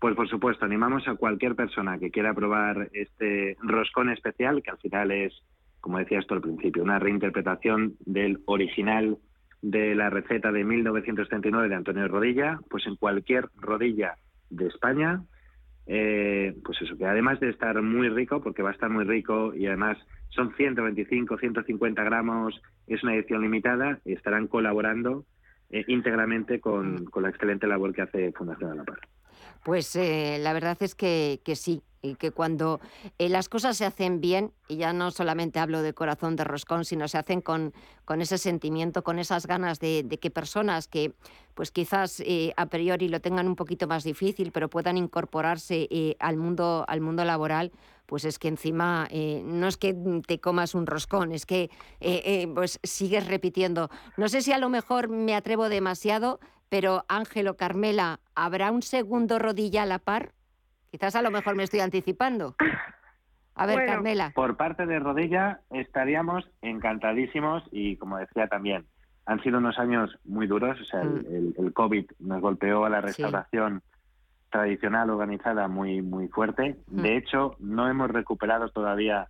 Pues 0.04 0.16
por 0.16 0.28
supuesto, 0.28 0.66
animamos 0.66 1.08
a 1.08 1.14
cualquier 1.14 1.56
persona 1.56 1.98
que 1.98 2.10
quiera 2.10 2.34
probar 2.34 2.90
este 2.92 3.56
roscón 3.62 4.10
especial, 4.10 4.62
que 4.62 4.70
al 4.70 4.76
final 4.76 5.10
es, 5.10 5.32
como 5.80 5.98
decías 5.98 6.26
tú 6.26 6.34
al 6.34 6.42
principio, 6.42 6.82
una 6.82 6.98
reinterpretación 6.98 7.96
del 8.04 8.42
original 8.44 9.16
de 9.64 9.94
la 9.94 10.10
receta 10.10 10.52
de 10.52 10.62
1939 10.62 11.70
de 11.70 11.74
Antonio 11.74 12.06
Rodilla, 12.06 12.60
pues 12.68 12.86
en 12.86 12.96
cualquier 12.96 13.48
rodilla 13.56 14.16
de 14.50 14.66
España, 14.66 15.22
eh, 15.86 16.54
pues 16.62 16.82
eso, 16.82 16.98
que 16.98 17.06
además 17.06 17.40
de 17.40 17.48
estar 17.48 17.80
muy 17.80 18.10
rico, 18.10 18.42
porque 18.42 18.62
va 18.62 18.70
a 18.70 18.72
estar 18.74 18.90
muy 18.90 19.04
rico 19.04 19.54
y 19.54 19.66
además 19.66 19.96
son 20.28 20.54
125, 20.54 21.38
150 21.38 22.04
gramos, 22.04 22.60
es 22.86 23.02
una 23.02 23.14
edición 23.14 23.40
limitada, 23.40 24.00
y 24.04 24.12
estarán 24.12 24.48
colaborando 24.48 25.24
eh, 25.70 25.82
íntegramente 25.88 26.60
con, 26.60 27.06
con, 27.06 27.22
la 27.22 27.30
excelente 27.30 27.66
labor 27.66 27.94
que 27.94 28.02
hace 28.02 28.32
Fundación 28.32 28.70
de 28.70 28.76
la 28.76 28.84
Paz. 28.84 28.98
Pues 29.64 29.96
eh, 29.96 30.38
la 30.40 30.52
verdad 30.52 30.76
es 30.80 30.94
que, 30.94 31.40
que 31.42 31.56
sí, 31.56 31.82
y 32.02 32.16
que 32.16 32.32
cuando 32.32 32.80
eh, 33.18 33.30
las 33.30 33.48
cosas 33.48 33.78
se 33.78 33.86
hacen 33.86 34.20
bien, 34.20 34.52
y 34.68 34.76
ya 34.76 34.92
no 34.92 35.10
solamente 35.10 35.58
hablo 35.58 35.80
de 35.80 35.94
corazón 35.94 36.36
de 36.36 36.44
roscón, 36.44 36.84
sino 36.84 37.08
se 37.08 37.16
hacen 37.16 37.40
con, 37.40 37.72
con 38.04 38.20
ese 38.20 38.36
sentimiento, 38.36 39.02
con 39.02 39.18
esas 39.18 39.46
ganas 39.46 39.80
de, 39.80 40.06
que 40.20 40.30
personas 40.30 40.86
que 40.86 41.14
pues 41.54 41.70
quizás 41.70 42.20
eh, 42.20 42.52
a 42.58 42.66
priori 42.66 43.08
lo 43.08 43.20
tengan 43.20 43.48
un 43.48 43.56
poquito 43.56 43.86
más 43.86 44.04
difícil, 44.04 44.52
pero 44.52 44.68
puedan 44.68 44.98
incorporarse 44.98 45.88
al, 46.18 46.36
mundo, 46.36 46.84
al 46.86 47.00
mundo 47.00 47.24
laboral, 47.24 47.72
pues 48.06 48.24
es 48.24 48.38
que 48.38 48.48
encima 48.48 49.08
eh, 49.10 49.42
no 49.44 49.66
es 49.66 49.76
que 49.76 49.94
te 50.26 50.38
comas 50.38 50.74
un 50.74 50.86
roscón, 50.86 51.32
es 51.32 51.46
que 51.46 51.70
eh, 52.00 52.22
eh, 52.24 52.48
pues 52.54 52.78
sigues 52.82 53.26
repitiendo. 53.26 53.88
No 54.16 54.28
sé 54.28 54.42
si 54.42 54.52
a 54.52 54.58
lo 54.58 54.68
mejor 54.68 55.08
me 55.08 55.34
atrevo 55.34 55.68
demasiado, 55.68 56.38
pero 56.68 57.04
Ángelo, 57.08 57.56
Carmela, 57.56 58.20
¿habrá 58.34 58.70
un 58.70 58.82
segundo 58.82 59.38
rodilla 59.38 59.82
a 59.82 59.86
la 59.86 59.98
par? 59.98 60.32
Quizás 60.90 61.16
a 61.16 61.22
lo 61.22 61.30
mejor 61.30 61.56
me 61.56 61.64
estoy 61.64 61.80
anticipando. 61.80 62.54
A 63.56 63.66
ver, 63.66 63.86
Carmela. 63.86 64.32
Por 64.34 64.56
parte 64.56 64.84
de 64.86 64.98
Rodilla 64.98 65.60
estaríamos 65.70 66.48
encantadísimos 66.60 67.62
y 67.70 67.96
como 67.96 68.18
decía 68.18 68.48
también, 68.48 68.84
han 69.26 69.42
sido 69.42 69.58
unos 69.58 69.78
años 69.78 70.18
muy 70.24 70.46
duros, 70.46 70.78
o 70.80 70.84
sea, 70.84 71.02
el, 71.02 71.54
el, 71.56 71.72
COVID 71.72 72.10
nos 72.18 72.40
golpeó 72.40 72.84
a 72.84 72.90
la 72.90 73.00
restauración 73.00 73.82
tradicional 74.50 75.10
organizada 75.10 75.68
muy 75.68 76.02
muy 76.02 76.28
fuerte. 76.28 76.76
De 76.88 77.16
hecho, 77.16 77.56
no 77.58 77.88
hemos 77.88 78.10
recuperado 78.10 78.68
todavía 78.68 79.28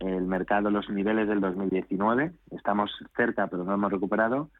el 0.00 0.26
mercado 0.26 0.70
los 0.70 0.88
niveles 0.88 1.28
del 1.28 1.40
2019. 1.40 2.32
Estamos 2.50 2.90
cerca, 3.16 3.46
pero 3.46 3.64
no 3.64 3.74
hemos 3.74 3.92
recuperado. 3.92 4.50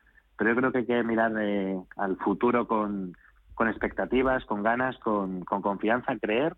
Pero 0.41 0.53
yo 0.53 0.57
creo 0.57 0.72
que 0.72 0.78
hay 0.78 0.86
que 0.86 1.03
mirar 1.03 1.32
eh, 1.38 1.78
al 1.99 2.16
futuro 2.16 2.66
con, 2.66 3.14
con 3.53 3.68
expectativas, 3.68 4.43
con 4.47 4.62
ganas, 4.62 4.97
con, 5.01 5.45
con 5.45 5.61
confianza, 5.61 6.16
creer 6.18 6.55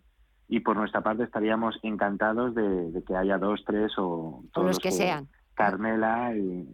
y 0.47 0.61
por 0.61 0.77
nuestra 0.77 1.01
parte 1.01 1.25
estaríamos 1.25 1.81
encantados 1.83 2.55
de, 2.55 3.03
que 3.05 3.17
haya 3.17 3.39
dos, 3.39 3.65
tres 3.67 3.91
o 3.99 4.45
todos 4.53 4.69
los 4.69 4.79
que, 4.79 4.93
sean. 4.93 5.27
Carmela 5.55 6.31
y 6.33 6.65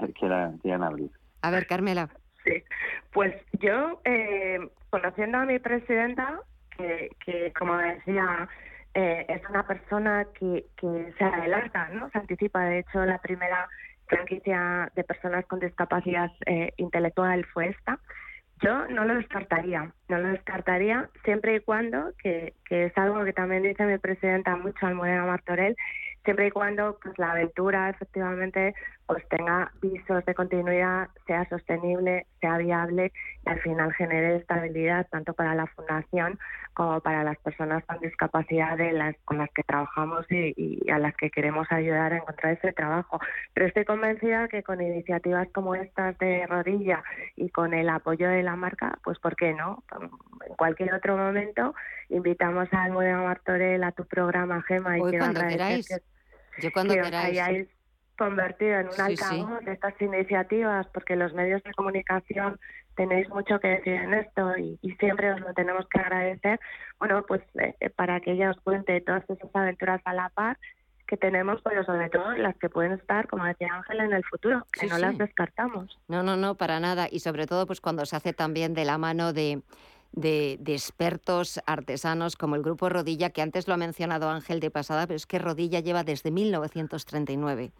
que 0.00 0.14
quieran, 0.14 0.56
quieran 0.56 0.82
abrir. 0.82 1.10
A 1.42 1.50
ver, 1.50 1.66
Carmela. 1.66 2.08
Sí, 2.42 2.64
pues 3.12 3.34
yo, 3.60 4.00
eh, 4.06 4.58
conociendo 4.88 5.36
a 5.36 5.44
mi 5.44 5.58
presidenta, 5.58 6.40
que, 6.74 7.10
que 7.22 7.52
como 7.52 7.76
decía, 7.76 8.48
eh, 8.94 9.26
es 9.28 9.42
una 9.50 9.66
persona 9.66 10.26
que, 10.40 10.64
que 10.78 11.12
se 11.18 11.24
adelanta, 11.24 11.90
¿no? 11.90 12.08
Se 12.08 12.18
anticipa. 12.18 12.64
De 12.64 12.78
hecho, 12.78 13.04
la 13.04 13.18
primera 13.18 13.68
franquicia 14.06 14.90
de 14.94 15.04
personas 15.04 15.46
con 15.46 15.60
discapacidad 15.60 16.30
eh, 16.46 16.72
intelectual 16.76 17.44
fue 17.46 17.68
esta. 17.68 17.98
Yo 18.62 18.86
no 18.86 19.04
lo 19.04 19.14
descartaría, 19.16 19.92
no 20.08 20.18
lo 20.18 20.28
descartaría 20.28 21.10
siempre 21.24 21.56
y 21.56 21.60
cuando, 21.60 22.12
que, 22.22 22.54
que 22.64 22.86
es 22.86 22.96
algo 22.96 23.22
que 23.24 23.34
también 23.34 23.62
dice 23.62 23.84
mi 23.84 23.98
presidenta 23.98 24.56
mucho, 24.56 24.86
Almudena 24.86 25.26
Martorell, 25.26 25.76
siempre 26.24 26.46
y 26.46 26.50
cuando 26.50 26.98
pues 27.02 27.18
la 27.18 27.32
aventura 27.32 27.90
efectivamente 27.90 28.74
pues 29.06 29.26
tenga 29.28 29.72
visos 29.80 30.24
de 30.24 30.34
continuidad, 30.34 31.08
sea 31.26 31.48
sostenible, 31.48 32.26
sea 32.40 32.58
viable 32.58 33.12
y 33.44 33.48
al 33.48 33.60
final 33.60 33.92
genere 33.94 34.36
estabilidad 34.36 35.06
tanto 35.10 35.32
para 35.32 35.54
la 35.54 35.66
fundación 35.68 36.38
como 36.74 37.00
para 37.00 37.22
las 37.22 37.38
personas 37.38 37.84
con 37.86 38.00
discapacidad 38.00 38.76
de 38.76 38.92
las, 38.92 39.16
con 39.24 39.38
las 39.38 39.48
que 39.50 39.62
trabajamos 39.62 40.26
y, 40.30 40.90
a 40.90 40.98
las 40.98 41.16
que 41.16 41.30
queremos 41.30 41.66
ayudar 41.70 42.12
a 42.12 42.18
encontrar 42.18 42.54
ese 42.54 42.72
trabajo. 42.72 43.20
Pero 43.54 43.66
estoy 43.66 43.84
convencida 43.84 44.48
que 44.48 44.62
con 44.62 44.82
iniciativas 44.82 45.48
como 45.54 45.74
estas 45.74 46.18
de 46.18 46.46
Rodilla 46.46 47.02
y 47.36 47.48
con 47.50 47.74
el 47.74 47.88
apoyo 47.88 48.28
de 48.28 48.42
la 48.42 48.56
marca, 48.56 48.98
pues 49.04 49.18
¿por 49.20 49.36
qué 49.36 49.54
no? 49.54 49.84
En 50.00 50.54
cualquier 50.56 50.92
otro 50.92 51.16
momento 51.16 51.74
invitamos 52.08 52.68
a 52.72 52.84
Almudena 52.84 53.22
Martorell 53.22 53.84
a 53.84 53.92
tu 53.92 54.04
programa, 54.04 54.62
Gema, 54.62 54.98
y 54.98 55.02
quiero 55.02 55.24
agradecer 55.26 56.00
que, 56.00 56.62
Yo 56.62 56.72
cuando 56.72 56.94
hayáis 56.94 57.68
convertido 58.16 58.80
en 58.80 58.88
un 58.88 59.00
altavoz 59.00 59.64
de 59.64 59.72
estas 59.72 60.00
iniciativas, 60.00 60.86
porque 60.92 61.16
los 61.16 61.32
medios 61.34 61.62
de 61.62 61.72
comunicación 61.74 62.58
tenéis 62.96 63.28
mucho 63.28 63.60
que 63.60 63.68
decir 63.68 63.94
en 63.94 64.14
esto 64.14 64.56
y, 64.56 64.78
siempre 64.98 65.32
os 65.32 65.40
lo 65.40 65.52
tenemos 65.54 65.86
que 65.88 66.00
agradecer. 66.00 66.58
Bueno, 66.98 67.24
pues 67.26 67.42
eh, 67.60 67.74
eh, 67.80 67.90
para 67.90 68.20
que 68.20 68.32
ella 68.32 68.50
os 68.50 68.60
cuente 68.60 69.00
todas 69.02 69.28
esas 69.28 69.54
aventuras 69.54 70.00
a 70.04 70.14
la 70.14 70.30
par 70.30 70.58
que 71.06 71.16
tenemos, 71.16 71.60
pero 71.62 71.84
sobre 71.84 72.08
todo 72.10 72.32
las 72.32 72.56
que 72.56 72.68
pueden 72.68 72.92
estar, 72.92 73.28
como 73.28 73.44
decía 73.44 73.68
Ángela, 73.72 74.04
en 74.04 74.12
el 74.12 74.24
futuro, 74.24 74.66
que 74.72 74.86
no 74.86 74.98
las 74.98 75.16
descartamos. 75.16 75.96
No, 76.08 76.24
no, 76.24 76.36
no, 76.36 76.56
para 76.56 76.80
nada. 76.80 77.06
Y 77.08 77.20
sobre 77.20 77.46
todo, 77.46 77.66
pues 77.66 77.80
cuando 77.80 78.04
se 78.06 78.16
hace 78.16 78.32
también 78.32 78.74
de 78.74 78.84
la 78.84 78.98
mano 78.98 79.32
de, 79.32 79.62
de, 80.10 80.56
de, 80.58 80.72
expertos 80.72 81.60
artesanos 81.64 82.34
como 82.34 82.56
el 82.56 82.62
Grupo 82.62 82.88
Rodilla, 82.88 83.30
que 83.30 83.42
antes 83.42 83.68
lo 83.68 83.74
ha 83.74 83.76
mencionado 83.76 84.28
Ángel 84.28 84.58
de 84.58 84.72
pasada, 84.72 85.06
pero 85.06 85.16
es 85.16 85.26
que 85.26 85.38
Rodilla 85.38 85.78
lleva 85.78 86.02
desde 86.02 86.32
1939 86.32 87.70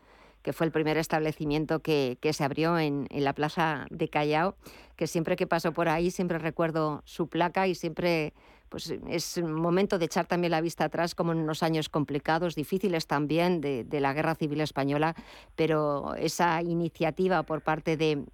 que 0.46 0.52
fue 0.52 0.64
el 0.64 0.70
primer 0.70 0.96
establecimiento 0.96 1.80
que, 1.80 2.16
se 2.32 2.44
abrió 2.44 2.78
en, 2.78 3.08
la 3.10 3.32
plaza 3.32 3.88
de 3.90 4.08
Callao, 4.08 4.54
que 4.94 5.08
siempre 5.08 5.34
que 5.34 5.48
paso 5.48 5.72
por 5.72 5.88
ahí 5.88 6.12
siempre 6.12 6.38
recuerdo 6.38 7.02
su 7.04 7.26
placa 7.26 7.66
y 7.66 7.74
siempre 7.74 8.32
pues 8.68 8.94
es 9.08 9.38
un 9.38 9.52
momento 9.52 9.98
de 9.98 10.04
echar 10.04 10.26
también 10.26 10.52
la 10.52 10.60
vista 10.60 10.84
atrás 10.84 11.16
como 11.16 11.32
en 11.32 11.38
unos 11.38 11.64
años 11.64 11.88
complicados, 11.88 12.54
difíciles 12.54 13.08
también 13.08 13.60
de, 13.60 13.88
la 14.00 14.12
Guerra 14.12 14.36
Civil 14.36 14.60
Española, 14.60 15.16
pero 15.56 16.14
esa 16.14 16.62
iniciativa 16.62 17.42
por 17.42 17.62
parte 17.62 17.96
de, 17.96 18.24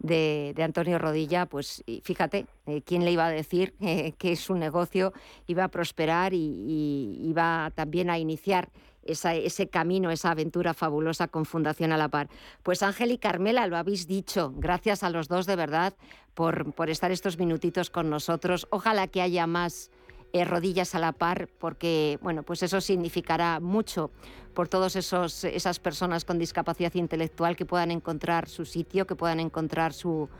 de, 0.00 0.60
Antonio 0.64 0.98
Rodilla, 0.98 1.46
pues 1.46 1.84
fíjate, 2.02 2.46
eh, 2.66 2.82
¿quién 2.84 3.04
le 3.04 3.12
iba 3.12 3.26
a 3.26 3.30
decir 3.30 3.72
eh, 3.78 4.14
que 4.18 4.34
su 4.34 4.56
negocio 4.56 5.12
iba 5.46 5.62
a 5.62 5.68
prosperar 5.68 6.34
y, 6.34 6.38
y 6.66 7.28
iba 7.28 7.70
también 7.76 8.10
a 8.10 8.18
iniciar 8.18 8.68
ese 9.04 9.68
camino, 9.68 10.10
esa 10.10 10.30
aventura 10.30 10.74
fabulosa 10.74 11.28
con 11.28 11.44
Fundación 11.44 11.92
a 11.92 11.96
la 11.96 12.08
Par. 12.08 12.28
Pues 12.62 12.82
Ángel 12.82 13.12
y 13.12 13.18
Carmela, 13.18 13.66
lo 13.66 13.76
habéis 13.76 14.06
dicho. 14.06 14.52
Gracias 14.56 15.02
a 15.02 15.10
los 15.10 15.28
dos 15.28 15.46
de 15.46 15.56
verdad 15.56 15.94
por, 16.34 16.72
por 16.72 16.90
estar 16.90 17.10
estos 17.10 17.38
minutitos 17.38 17.90
con 17.90 18.10
nosotros. 18.10 18.66
Ojalá 18.70 19.08
que 19.08 19.22
haya 19.22 19.46
más 19.46 19.90
eh, 20.34 20.46
rodillas 20.46 20.94
a 20.94 20.98
la 20.98 21.12
par, 21.12 21.48
porque 21.58 22.18
bueno, 22.22 22.42
pues 22.42 22.62
eso 22.62 22.80
significará 22.80 23.60
mucho 23.60 24.10
por 24.54 24.66
todas 24.66 24.96
esas 24.96 25.78
personas 25.78 26.24
con 26.24 26.38
discapacidad 26.38 26.94
intelectual 26.94 27.54
que 27.54 27.66
puedan 27.66 27.90
encontrar 27.90 28.48
su 28.48 28.64
sitio, 28.64 29.06
que 29.06 29.14
puedan 29.14 29.40
encontrar 29.40 29.92
su, 29.92 30.30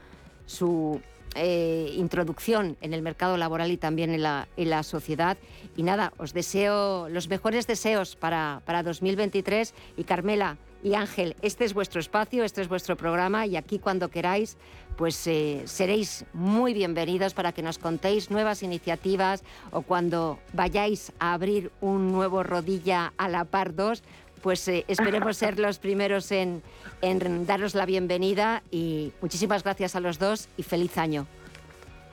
su 0.47 1.01
eh, 1.35 1.93
introducción 1.97 2.77
en 2.81 2.95
el 2.95 3.03
mercado 3.03 3.37
laboral 3.37 3.71
y 3.71 3.77
también 3.77 4.11
en 4.11 4.23
la, 4.23 4.83
sociedad. 4.83 5.37
Y 5.77 5.83
nada, 5.83 6.13
os 6.19 6.33
deseo 6.33 7.09
los 7.09 7.29
mejores 7.29 7.67
deseos 7.67 8.17
para, 8.17 8.63
para 8.65 8.83
2023 8.83 9.75
y 9.97 10.05
Carmela 10.05 10.57
y 10.83 10.95
Ángel, 10.95 11.37
este 11.43 11.65
es 11.65 11.75
vuestro 11.75 12.01
espacio, 12.01 12.43
este 12.43 12.61
es 12.61 12.69
vuestro 12.69 12.97
programa 12.97 13.47
y 13.47 13.57
aquí 13.57 13.79
cuando 13.79 14.09
queráis 14.09 14.57
pues 14.97 15.27
eh, 15.27 15.63
seréis 15.65 16.25
muy 16.33 16.75
bienvenidos 16.75 17.35
para 17.35 17.53
que 17.53 17.63
nos 17.63 17.79
contéis 17.79 18.31
nuevas 18.31 18.63
iniciativas 18.63 19.43
o 19.71 19.83
cuando 19.83 20.39
vayáis 20.53 21.13
a 21.19 21.33
abrir 21.33 21.71
un 21.81 22.13
nuevo 22.13 22.43
rodilla 22.43 23.13
a 23.17 23.29
la 23.29 23.45
par 23.45 23.75
2, 23.75 24.03
pues 24.43 24.67
eh, 24.69 24.85
esperemos 24.89 25.37
ser 25.37 25.59
los 25.59 25.79
primeros 25.79 26.33
en, 26.33 26.63
en 27.01 27.47
daros 27.47 27.75
la 27.75 27.87
bienvenida 27.87 28.63
y 28.71 29.13
muchísimas 29.23 29.63
gracias 29.63 29.97
a 29.97 30.01
los 30.01 30.19
dos 30.19 30.49
y 30.57 30.63
feliz 30.63 30.99
año. 30.99 31.27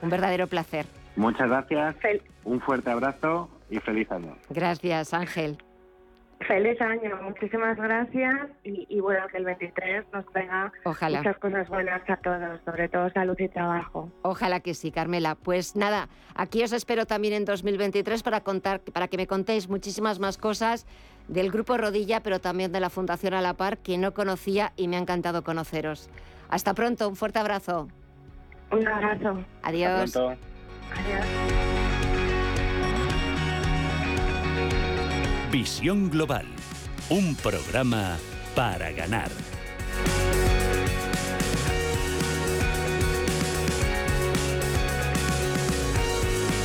Un 0.02 0.08
verdadero 0.08 0.46
placer. 0.46 0.86
Muchas 1.16 1.48
gracias, 1.48 1.96
un 2.44 2.60
fuerte 2.60 2.90
abrazo 2.90 3.50
y 3.68 3.78
feliz 3.80 4.10
año. 4.10 4.36
Gracias, 4.48 5.12
Ángel. 5.12 5.58
Feliz 6.46 6.80
año, 6.80 7.18
muchísimas 7.22 7.76
gracias 7.76 8.48
y, 8.64 8.98
bueno, 9.00 9.26
que 9.28 9.36
el 9.36 9.44
23 9.44 10.06
nos 10.12 10.24
traiga 10.32 10.72
muchas 10.84 11.38
cosas 11.38 11.68
buenas 11.68 12.02
a 12.08 12.16
todos, 12.16 12.60
sobre 12.64 12.88
todo 12.88 13.10
salud 13.10 13.36
y 13.38 13.48
trabajo. 13.48 14.10
Ojalá 14.22 14.60
que 14.60 14.72
sí, 14.72 14.90
Carmela. 14.90 15.34
Pues 15.34 15.76
nada, 15.76 16.08
aquí 16.34 16.64
os 16.64 16.72
espero 16.72 17.04
también 17.04 17.34
en 17.34 17.44
2023 17.44 18.22
para 18.22 18.40
contar, 18.40 18.80
para 18.80 19.08
que 19.08 19.18
me 19.18 19.26
contéis 19.26 19.68
muchísimas 19.68 20.18
más 20.18 20.38
cosas 20.38 20.86
del 21.28 21.50
Grupo 21.50 21.76
Rodilla, 21.76 22.20
pero 22.20 22.40
también 22.40 22.72
de 22.72 22.80
la 22.80 22.88
Fundación 22.88 23.34
A 23.34 23.42
la 23.42 23.54
Par, 23.54 23.76
que 23.78 23.98
no 23.98 24.14
conocía 24.14 24.72
y 24.76 24.88
me 24.88 24.96
ha 24.96 25.00
encantado 25.00 25.44
conoceros. 25.44 26.08
Hasta 26.48 26.72
pronto, 26.72 27.08
un 27.08 27.16
fuerte 27.16 27.38
abrazo. 27.38 27.88
Un 28.72 28.88
abrazo. 28.88 29.44
Adiós. 29.62 30.16
Adiós. 30.16 31.59
Visión 35.50 36.10
Global, 36.10 36.46
un 37.08 37.34
programa 37.34 38.18
para 38.54 38.92
ganar. 38.92 39.30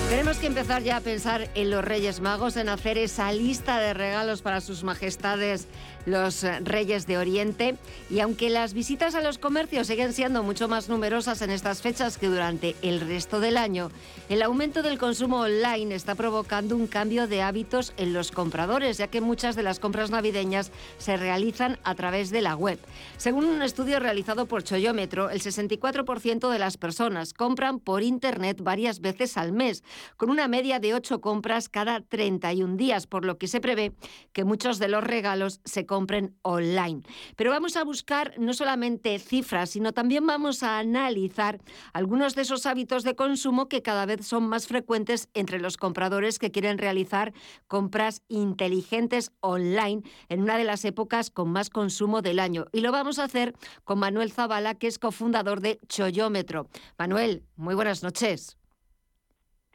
Tenemos 0.07 0.37
que 0.37 0.45
empezar 0.45 0.83
ya 0.83 0.97
a 0.97 1.01
pensar 1.01 1.49
en 1.55 1.71
los 1.71 1.83
Reyes 1.83 2.19
Magos, 2.19 2.57
en 2.57 2.69
hacer 2.69 2.99
esa 2.99 3.31
lista 3.31 3.79
de 3.79 3.95
regalos 3.95 4.43
para 4.43 4.61
sus 4.61 4.83
majestades 4.83 5.67
los 6.05 6.43
eh, 6.43 6.59
Reyes 6.61 7.07
de 7.07 7.17
Oriente. 7.17 7.77
Y 8.09 8.19
aunque 8.19 8.49
las 8.49 8.73
visitas 8.73 9.15
a 9.15 9.21
los 9.21 9.37
comercios 9.37 9.87
siguen 9.87 10.13
siendo 10.13 10.43
mucho 10.43 10.67
más 10.67 10.89
numerosas 10.89 11.41
en 11.41 11.49
estas 11.49 11.81
fechas 11.81 12.17
que 12.17 12.27
durante 12.27 12.75
el 12.81 13.01
resto 13.01 13.39
del 13.39 13.57
año, 13.57 13.91
el 14.29 14.41
aumento 14.41 14.83
del 14.83 14.97
consumo 14.97 15.41
online 15.41 15.95
está 15.95 16.15
provocando 16.15 16.75
un 16.75 16.87
cambio 16.87 17.27
de 17.27 17.41
hábitos 17.41 17.93
en 17.97 18.13
los 18.13 18.31
compradores, 18.31 18.97
ya 18.97 19.07
que 19.07 19.21
muchas 19.21 19.55
de 19.55 19.63
las 19.63 19.79
compras 19.79 20.11
navideñas 20.11 20.71
se 20.97 21.17
realizan 21.17 21.77
a 21.83 21.95
través 21.95 22.29
de 22.29 22.41
la 22.41 22.55
web. 22.55 22.79
Según 23.17 23.45
un 23.45 23.61
estudio 23.61 23.99
realizado 23.99 24.45
por 24.45 24.63
Choyómetro, 24.63 25.29
el 25.29 25.41
64% 25.41 26.49
de 26.49 26.59
las 26.59 26.77
personas 26.77 27.33
compran 27.33 27.79
por 27.79 28.03
Internet 28.03 28.61
varias 28.61 28.99
veces 28.99 29.37
al 29.37 29.51
mes, 29.51 29.83
con 30.17 30.29
una 30.29 30.47
media 30.47 30.79
de 30.79 30.93
8 30.93 31.21
compras 31.21 31.69
cada 31.69 32.01
31 32.01 32.77
días, 32.77 33.07
por 33.07 33.25
lo 33.25 33.37
que 33.37 33.47
se 33.47 33.61
prevé 33.61 33.93
que 34.33 34.43
muchos 34.43 34.79
de 34.79 34.87
los 34.87 35.03
regalos 35.03 35.61
se 35.63 35.85
compren 35.95 36.35
online. 36.41 37.03
Pero 37.37 37.51
vamos 37.51 37.77
a 37.77 37.85
buscar 37.85 38.33
no 38.37 38.53
solamente 38.53 39.17
cifras, 39.17 39.69
sino 39.69 39.93
también 39.93 40.27
vamos 40.27 40.61
a 40.61 40.77
analizar 40.77 41.61
algunos 41.93 42.35
de 42.35 42.41
esos 42.41 42.65
hábitos 42.65 43.03
de 43.03 43.15
consumo 43.15 43.69
que 43.69 43.81
cada 43.81 44.05
vez 44.05 44.27
son 44.27 44.45
más 44.49 44.67
frecuentes 44.67 45.29
entre 45.33 45.57
los 45.57 45.77
compradores 45.77 46.37
que 46.37 46.51
quieren 46.51 46.79
realizar 46.79 47.31
compras 47.69 48.23
inteligentes 48.27 49.31
online 49.39 50.01
en 50.27 50.41
una 50.41 50.57
de 50.57 50.65
las 50.65 50.83
épocas 50.83 51.29
con 51.29 51.49
más 51.49 51.69
consumo 51.69 52.21
del 52.21 52.39
año. 52.39 52.65
Y 52.73 52.81
lo 52.81 52.91
vamos 52.91 53.17
a 53.17 53.23
hacer 53.23 53.53
con 53.85 53.99
Manuel 53.99 54.33
Zavala, 54.33 54.75
que 54.75 54.87
es 54.87 54.99
cofundador 54.99 55.61
de 55.61 55.79
Choyómetro. 55.87 56.67
Manuel, 56.99 57.45
muy 57.55 57.73
buenas 57.73 58.03
noches. 58.03 58.57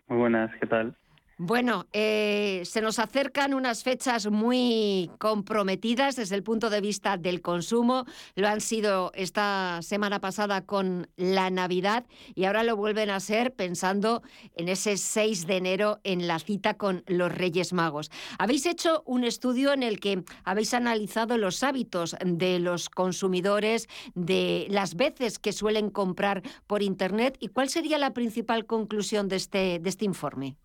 Muy 0.06 0.18
buenas, 0.18 0.50
¿qué 0.60 0.66
tal? 0.66 0.99
Bueno, 1.42 1.86
eh, 1.94 2.60
se 2.66 2.82
nos 2.82 2.98
acercan 2.98 3.54
unas 3.54 3.82
fechas 3.82 4.30
muy 4.30 5.10
comprometidas 5.16 6.16
desde 6.16 6.36
el 6.36 6.42
punto 6.42 6.68
de 6.68 6.82
vista 6.82 7.16
del 7.16 7.40
consumo. 7.40 8.04
Lo 8.34 8.46
han 8.46 8.60
sido 8.60 9.10
esta 9.14 9.80
semana 9.80 10.20
pasada 10.20 10.66
con 10.66 11.08
la 11.16 11.48
Navidad 11.48 12.04
y 12.34 12.44
ahora 12.44 12.62
lo 12.62 12.76
vuelven 12.76 13.08
a 13.08 13.20
ser 13.20 13.54
pensando 13.54 14.22
en 14.54 14.68
ese 14.68 14.98
6 14.98 15.46
de 15.46 15.56
enero 15.56 15.98
en 16.04 16.28
la 16.28 16.38
cita 16.40 16.74
con 16.74 17.04
los 17.06 17.32
Reyes 17.32 17.72
Magos. 17.72 18.10
Habéis 18.38 18.66
hecho 18.66 19.02
un 19.06 19.24
estudio 19.24 19.72
en 19.72 19.82
el 19.82 19.98
que 19.98 20.22
habéis 20.44 20.74
analizado 20.74 21.38
los 21.38 21.62
hábitos 21.62 22.16
de 22.22 22.58
los 22.58 22.90
consumidores, 22.90 23.88
de 24.14 24.66
las 24.68 24.94
veces 24.94 25.38
que 25.38 25.54
suelen 25.54 25.88
comprar 25.88 26.42
por 26.66 26.82
Internet 26.82 27.38
y 27.40 27.48
cuál 27.48 27.70
sería 27.70 27.96
la 27.96 28.12
principal 28.12 28.66
conclusión 28.66 29.28
de 29.28 29.36
este, 29.36 29.78
de 29.78 29.88
este 29.88 30.04
informe. 30.04 30.58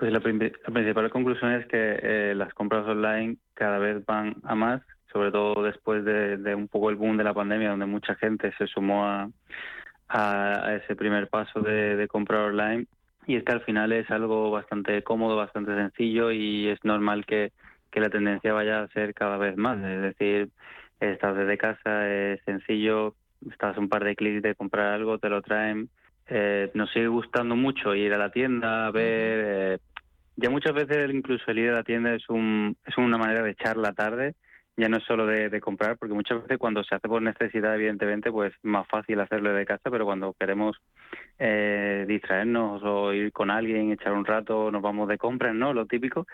Pues 0.00 0.14
la, 0.14 0.20
principal 0.20 1.10
conclusión 1.10 1.52
es 1.52 1.66
que 1.66 1.98
eh, 2.02 2.34
las 2.34 2.54
compras 2.54 2.86
online 2.86 3.36
cada 3.52 3.76
vez 3.76 4.02
van 4.06 4.34
a 4.44 4.54
más, 4.54 4.80
sobre 5.12 5.30
todo 5.30 5.62
después 5.62 6.06
de, 6.06 6.54
un 6.54 6.68
poco 6.68 6.88
el 6.88 6.96
boom 6.96 7.18
de 7.18 7.24
la 7.24 7.34
pandemia, 7.34 7.68
donde 7.68 7.84
mucha 7.84 8.14
gente 8.14 8.50
se 8.56 8.66
sumó 8.66 9.04
a, 9.04 9.28
a, 10.08 10.74
ese 10.76 10.96
primer 10.96 11.28
paso 11.28 11.60
de, 11.60 12.08
comprar 12.08 12.46
online. 12.46 12.86
Y 13.26 13.36
es 13.36 13.44
que 13.44 13.52
al 13.52 13.60
final 13.60 13.92
es 13.92 14.10
algo 14.10 14.50
bastante 14.50 15.02
cómodo, 15.02 15.36
bastante 15.36 15.74
sencillo 15.74 16.30
y 16.30 16.68
es 16.68 16.82
normal 16.82 17.26
que, 17.26 17.52
que 17.90 18.00
la 18.00 18.08
tendencia 18.08 18.54
vaya 18.54 18.80
a 18.80 18.88
ser 18.88 19.12
cada 19.12 19.36
vez 19.36 19.58
más. 19.58 19.84
Es 19.84 20.00
decir, 20.00 20.48
estás 20.98 21.36
desde 21.36 21.58
casa, 21.58 22.08
es 22.08 22.40
sencillo, 22.46 23.16
estás 23.50 23.76
un 23.76 23.90
par 23.90 24.04
de 24.04 24.16
clics 24.16 24.42
de 24.42 24.54
comprar 24.54 24.94
algo, 24.94 25.18
te 25.18 25.28
lo 25.28 25.42
traen 25.42 25.90
eh, 26.32 26.70
nos 26.74 26.90
sigue 26.92 27.08
gustando 27.08 27.56
mucho 27.56 27.92
ir 27.92 28.14
a 28.14 28.18
la 28.18 28.30
tienda, 28.30 28.86
a 28.86 28.90
ver. 28.92 29.74
Eh, 29.74 29.78
ya 30.40 30.50
muchas 30.50 30.72
veces 30.72 31.10
incluso 31.12 31.50
el 31.50 31.58
ir 31.58 31.70
a 31.70 31.74
la 31.74 31.82
tienda 31.82 32.14
es, 32.14 32.28
un, 32.28 32.76
es 32.84 32.96
una 32.96 33.18
manera 33.18 33.42
de 33.42 33.50
echar 33.50 33.76
la 33.76 33.92
tarde, 33.92 34.34
ya 34.76 34.88
no 34.88 34.96
es 34.96 35.04
solo 35.04 35.26
de, 35.26 35.60
comprar, 35.60 35.98
porque 35.98 36.14
muchas 36.14 36.42
veces 36.42 36.58
cuando 36.58 36.82
se 36.82 36.94
hace 36.94 37.08
por 37.08 37.20
necesidad, 37.20 37.74
evidentemente, 37.74 38.32
pues 38.32 38.52
es 38.54 38.58
más 38.62 38.86
fácil 38.88 39.20
hacerlo 39.20 39.52
de 39.52 39.66
casa, 39.66 39.90
pero 39.90 40.06
cuando 40.06 40.34
queremos 40.38 40.76
eh, 41.38 42.06
distraernos 42.08 42.82
o 42.82 43.12
ir 43.12 43.30
con 43.32 43.50
alguien, 43.50 43.92
echar 43.92 44.12
un 44.12 44.24
rato, 44.24 44.70
nos 44.70 44.80
vamos 44.80 45.08
de 45.08 45.18
compras, 45.18 45.54
¿no? 45.54 45.74
Lo 45.74 45.86
típico. 45.86 46.26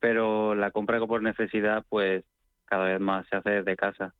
Pero 0.00 0.54
la 0.54 0.70
compra 0.70 0.98
por 1.06 1.22
necesidad, 1.22 1.84
pues 1.88 2.24
cada 2.64 2.86
vez 2.86 3.00
más 3.00 3.26
se 3.28 3.36
hace 3.36 3.50
desde 3.50 3.76
casa. 3.76 4.14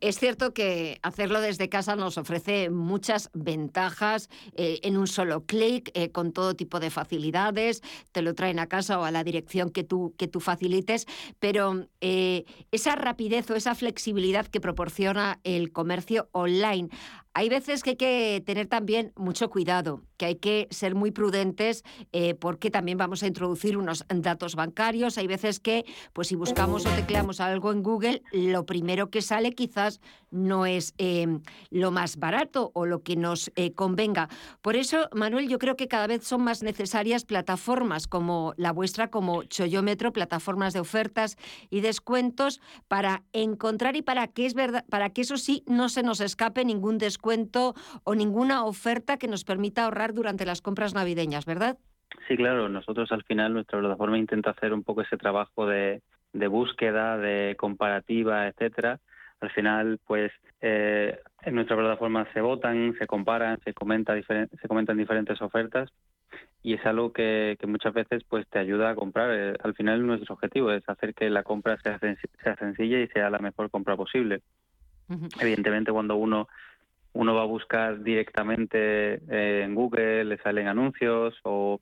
Es 0.00 0.18
cierto 0.18 0.54
que 0.54 0.98
hacerlo 1.02 1.40
desde 1.40 1.68
casa 1.68 1.96
nos 1.96 2.18
ofrece 2.18 2.70
muchas 2.70 3.30
ventajas 3.34 4.28
eh, 4.54 4.78
en 4.82 4.96
un 4.96 5.08
solo 5.08 5.44
clic, 5.44 5.90
eh, 5.94 6.10
con 6.10 6.32
todo 6.32 6.54
tipo 6.54 6.78
de 6.78 6.90
facilidades, 6.90 7.82
te 8.12 8.22
lo 8.22 8.34
traen 8.34 8.60
a 8.60 8.68
casa 8.68 8.98
o 8.98 9.04
a 9.04 9.10
la 9.10 9.24
dirección 9.24 9.70
que 9.70 9.82
tú, 9.82 10.14
que 10.16 10.28
tú 10.28 10.40
facilites, 10.40 11.06
pero 11.40 11.88
eh, 12.00 12.44
esa 12.70 12.94
rapidez 12.94 13.50
o 13.50 13.56
esa 13.56 13.74
flexibilidad 13.74 14.46
que 14.46 14.60
proporciona 14.60 15.40
el 15.42 15.72
comercio 15.72 16.28
online 16.32 16.88
hay 17.36 17.48
veces 17.48 17.82
que 17.82 17.90
hay 17.90 17.96
que 17.96 18.44
tener 18.46 18.68
también 18.68 19.12
mucho 19.16 19.50
cuidado, 19.50 20.02
que 20.18 20.26
hay 20.26 20.36
que 20.36 20.68
ser 20.70 20.94
muy 20.94 21.10
prudentes 21.10 21.82
porque 22.38 22.70
también 22.70 22.96
vamos 22.96 23.24
a 23.24 23.26
introducir 23.26 23.76
unos 23.76 24.06
datos 24.08 24.54
bancarios. 24.54 25.18
Hay 25.18 25.26
veces 25.26 25.58
que, 25.58 25.84
pues 26.12 26.28
si 26.28 26.36
buscamos 26.36 26.86
o 26.86 26.90
tecleamos 26.90 27.40
algo 27.40 27.72
en 27.72 27.82
Google, 27.82 28.22
lo 28.30 28.66
primero 28.66 29.10
que 29.10 29.20
sale 29.24 29.52
quizás 29.52 30.00
no 30.30 30.66
es 30.66 30.94
em, 30.98 31.40
lo 31.70 31.90
más 31.90 32.18
barato 32.18 32.70
o 32.74 32.86
lo 32.86 33.02
que 33.02 33.16
nos 33.16 33.50
eh, 33.56 33.72
convenga. 33.72 34.28
Por 34.62 34.76
eso, 34.76 35.08
Manuel, 35.12 35.48
yo 35.48 35.58
creo 35.58 35.76
que 35.76 35.88
cada 35.88 36.06
vez 36.06 36.24
son 36.24 36.42
más 36.42 36.62
necesarias 36.62 37.24
plataformas 37.24 38.06
como 38.06 38.54
la 38.56 38.72
vuestra, 38.72 39.10
como 39.10 39.44
Choyómetro, 39.44 40.12
plataformas 40.12 40.72
de 40.72 40.80
ofertas 40.80 41.36
y 41.70 41.80
descuentos 41.80 42.60
para 42.88 43.22
encontrar 43.32 43.96
y 43.96 44.02
para 44.02 44.28
que 44.28 44.46
es 44.46 44.54
verdad, 44.54 44.84
para 44.88 45.10
que 45.10 45.22
eso 45.22 45.36
sí 45.36 45.64
no 45.66 45.88
se 45.88 46.02
nos 46.02 46.20
escape 46.20 46.64
ningún 46.64 46.98
descuento 46.98 47.74
o 48.04 48.14
ninguna 48.14 48.64
oferta 48.64 49.16
que 49.16 49.28
nos 49.28 49.44
permita 49.44 49.84
ahorrar 49.84 50.14
durante 50.14 50.46
las 50.46 50.62
compras 50.62 50.94
navideñas, 50.94 51.46
¿verdad? 51.46 51.78
Sí, 52.28 52.36
claro. 52.36 52.68
Nosotros 52.68 53.10
al 53.12 53.22
final 53.24 53.52
nuestra 53.52 53.78
plataforma 53.78 54.18
intenta 54.18 54.50
hacer 54.50 54.72
un 54.72 54.82
poco 54.82 55.02
ese 55.02 55.16
trabajo 55.16 55.66
de, 55.66 56.00
búsqueda, 56.32 57.18
de 57.18 57.56
comparativa, 57.58 58.48
etcétera. 58.48 59.00
Al 59.40 59.50
final, 59.50 59.98
pues 60.06 60.32
eh, 60.60 61.18
en 61.42 61.54
nuestra 61.54 61.76
plataforma 61.76 62.26
se 62.32 62.40
votan, 62.40 62.94
se 62.98 63.06
comparan, 63.06 63.58
se 63.64 63.74
comenta 63.74 64.14
se 64.22 64.68
comentan 64.68 64.96
diferentes 64.96 65.40
ofertas 65.42 65.90
y 66.62 66.74
es 66.74 66.86
algo 66.86 67.12
que, 67.12 67.58
muchas 67.66 67.92
veces 67.92 68.24
pues 68.28 68.48
te 68.48 68.58
ayuda 68.58 68.90
a 68.90 68.94
comprar. 68.94 69.30
Eh, 69.32 69.54
al 69.62 69.74
final 69.74 70.06
nuestro 70.06 70.34
objetivo 70.34 70.70
es 70.70 70.82
hacer 70.88 71.14
que 71.14 71.28
la 71.28 71.42
compra 71.42 71.76
sea, 71.82 71.98
sea 71.98 72.56
sencilla 72.56 73.00
y 73.00 73.08
sea 73.08 73.28
la 73.28 73.38
mejor 73.38 73.70
compra 73.70 73.96
posible. 73.96 74.40
Evidentemente, 75.38 75.92
cuando 75.92 76.16
uno 76.16 76.48
uno 77.14 77.34
va 77.34 77.42
a 77.42 77.46
buscar 77.46 78.02
directamente 78.02 79.20
eh, 79.30 79.62
en 79.64 79.74
Google, 79.74 80.24
le 80.24 80.38
salen 80.38 80.66
anuncios 80.66 81.38
o, 81.44 81.80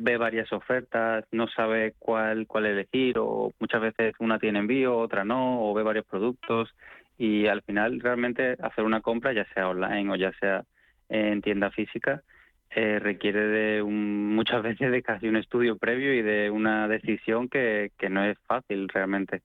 ve 0.00 0.16
varias 0.16 0.50
ofertas, 0.52 1.24
no 1.30 1.46
sabe 1.48 1.94
cuál, 1.98 2.46
cuál 2.46 2.66
elegir 2.66 3.18
o 3.18 3.52
muchas 3.60 3.82
veces 3.82 4.14
una 4.18 4.38
tiene 4.38 4.60
envío, 4.60 4.96
otra 4.96 5.24
no, 5.24 5.62
o 5.62 5.74
ve 5.74 5.82
varios 5.82 6.06
productos 6.06 6.74
y 7.18 7.46
al 7.46 7.62
final 7.62 8.00
realmente 8.00 8.56
hacer 8.62 8.84
una 8.84 9.02
compra, 9.02 9.34
ya 9.34 9.44
sea 9.52 9.68
online 9.68 10.10
o 10.10 10.16
ya 10.16 10.32
sea 10.40 10.64
en 11.10 11.42
tienda 11.42 11.70
física, 11.70 12.22
eh, 12.70 12.98
requiere 12.98 13.40
de 13.46 13.82
muchas 13.86 14.62
veces 14.62 14.90
de 14.90 15.02
casi 15.02 15.28
un 15.28 15.36
estudio 15.36 15.76
previo 15.76 16.14
y 16.14 16.22
de 16.22 16.50
una 16.50 16.88
decisión 16.88 17.48
que, 17.50 17.92
que 17.98 18.08
no 18.08 18.24
es 18.24 18.38
fácil 18.46 18.88
realmente. 18.88 19.42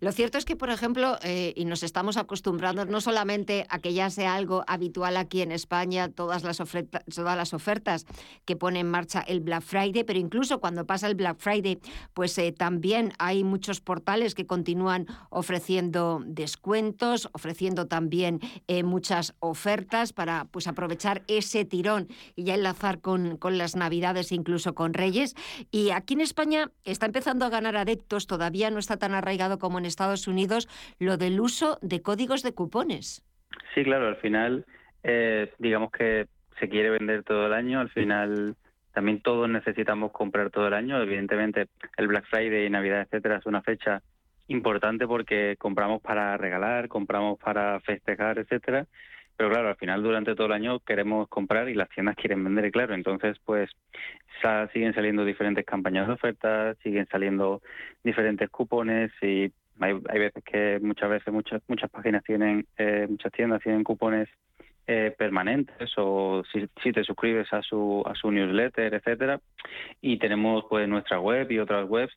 Lo 0.00 0.12
cierto 0.12 0.38
es 0.38 0.44
que, 0.44 0.54
por 0.54 0.70
ejemplo, 0.70 1.18
eh, 1.22 1.52
y 1.56 1.64
nos 1.64 1.82
estamos 1.82 2.16
acostumbrando 2.16 2.84
no 2.84 3.00
solamente 3.00 3.66
a 3.68 3.80
que 3.80 3.92
ya 3.92 4.08
sea 4.08 4.34
algo 4.34 4.62
habitual 4.68 5.16
aquí 5.16 5.42
en 5.42 5.50
España, 5.50 6.08
todas 6.08 6.44
las, 6.44 6.60
ofertas, 6.60 7.02
todas 7.12 7.36
las 7.36 7.52
ofertas 7.52 8.06
que 8.44 8.54
pone 8.54 8.78
en 8.80 8.88
marcha 8.88 9.20
el 9.22 9.40
Black 9.40 9.62
Friday, 9.62 10.04
pero 10.04 10.20
incluso 10.20 10.60
cuando 10.60 10.86
pasa 10.86 11.08
el 11.08 11.16
Black 11.16 11.38
Friday, 11.38 11.80
pues 12.12 12.38
eh, 12.38 12.52
también 12.52 13.12
hay 13.18 13.42
muchos 13.42 13.80
portales 13.80 14.36
que 14.36 14.46
continúan 14.46 15.06
ofreciendo 15.30 16.22
descuentos, 16.24 17.28
ofreciendo 17.32 17.86
también 17.86 18.38
eh, 18.68 18.84
muchas 18.84 19.34
ofertas 19.40 20.12
para 20.12 20.44
pues, 20.44 20.68
aprovechar 20.68 21.24
ese 21.26 21.64
tirón 21.64 22.06
y 22.36 22.44
ya 22.44 22.54
enlazar 22.54 23.00
con, 23.00 23.36
con 23.36 23.58
las 23.58 23.74
Navidades, 23.74 24.30
incluso 24.30 24.76
con 24.76 24.94
Reyes. 24.94 25.34
Y 25.72 25.90
aquí 25.90 26.14
en 26.14 26.20
España 26.20 26.70
está 26.84 27.06
empezando 27.06 27.44
a 27.44 27.48
ganar 27.48 27.76
adeptos, 27.76 28.28
todavía 28.28 28.70
no 28.70 28.78
está 28.78 28.96
tan 28.96 29.23
arraigado 29.24 29.58
como 29.58 29.78
en 29.78 29.86
Estados 29.86 30.28
Unidos 30.28 30.68
lo 30.98 31.16
del 31.16 31.40
uso 31.40 31.78
de 31.82 32.02
códigos 32.02 32.42
de 32.42 32.54
cupones. 32.54 33.24
Sí, 33.74 33.82
claro, 33.82 34.08
al 34.08 34.16
final, 34.16 34.64
eh, 35.02 35.52
digamos 35.58 35.90
que 35.90 36.26
se 36.60 36.68
quiere 36.68 36.90
vender 36.90 37.24
todo 37.24 37.46
el 37.46 37.52
año, 37.52 37.80
al 37.80 37.90
final 37.90 38.54
también 38.92 39.20
todos 39.20 39.48
necesitamos 39.48 40.12
comprar 40.12 40.50
todo 40.50 40.68
el 40.68 40.74
año. 40.74 41.02
Evidentemente, 41.02 41.66
el 41.96 42.06
Black 42.06 42.26
Friday 42.30 42.66
y 42.66 42.70
Navidad, 42.70 43.02
etcétera, 43.02 43.38
es 43.38 43.46
una 43.46 43.62
fecha 43.62 44.02
importante 44.46 45.06
porque 45.06 45.56
compramos 45.58 46.00
para 46.00 46.36
regalar, 46.36 46.88
compramos 46.88 47.38
para 47.38 47.80
festejar, 47.80 48.38
etcétera. 48.38 48.86
Pero 49.36 49.50
claro, 49.50 49.68
al 49.68 49.76
final 49.76 50.02
durante 50.02 50.34
todo 50.34 50.46
el 50.46 50.52
año 50.52 50.80
queremos 50.80 51.28
comprar 51.28 51.68
y 51.68 51.74
las 51.74 51.88
tiendas 51.88 52.16
quieren 52.16 52.44
vender, 52.44 52.70
claro. 52.70 52.94
Entonces, 52.94 53.36
pues 53.44 53.70
siguen 54.72 54.94
saliendo 54.94 55.24
diferentes 55.24 55.64
campañas 55.64 56.06
de 56.06 56.12
ofertas, 56.12 56.76
siguen 56.82 57.06
saliendo 57.10 57.62
diferentes 58.02 58.50
cupones 58.50 59.10
y 59.22 59.52
hay, 59.80 59.94
hay 60.08 60.18
veces 60.18 60.44
que 60.44 60.78
muchas 60.82 61.10
veces 61.10 61.32
muchas 61.32 61.62
muchas 61.66 61.90
páginas 61.90 62.22
tienen, 62.24 62.66
eh, 62.76 63.06
muchas 63.08 63.32
tiendas 63.32 63.62
tienen 63.62 63.82
cupones 63.82 64.28
eh, 64.86 65.14
permanentes 65.16 65.92
o 65.96 66.42
si, 66.52 66.68
si, 66.82 66.92
te 66.92 67.04
suscribes 67.04 67.50
a 67.52 67.62
su 67.62 68.02
a 68.06 68.14
su 68.14 68.30
newsletter, 68.30 68.94
etcétera. 68.94 69.40
Y 70.00 70.18
tenemos 70.18 70.64
pues 70.68 70.86
nuestra 70.88 71.18
web 71.20 71.50
y 71.50 71.58
otras 71.58 71.88
webs 71.88 72.12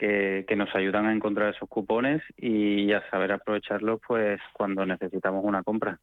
que, 0.00 0.56
nos 0.56 0.74
ayudan 0.74 1.06
a 1.06 1.12
encontrar 1.12 1.54
esos 1.54 1.68
cupones 1.68 2.22
y 2.36 2.92
a 2.92 3.02
saber 3.10 3.32
aprovecharlos 3.32 4.00
pues 4.06 4.40
cuando 4.52 4.84
necesitamos 4.84 5.44
una 5.44 5.62
compra. 5.62 5.98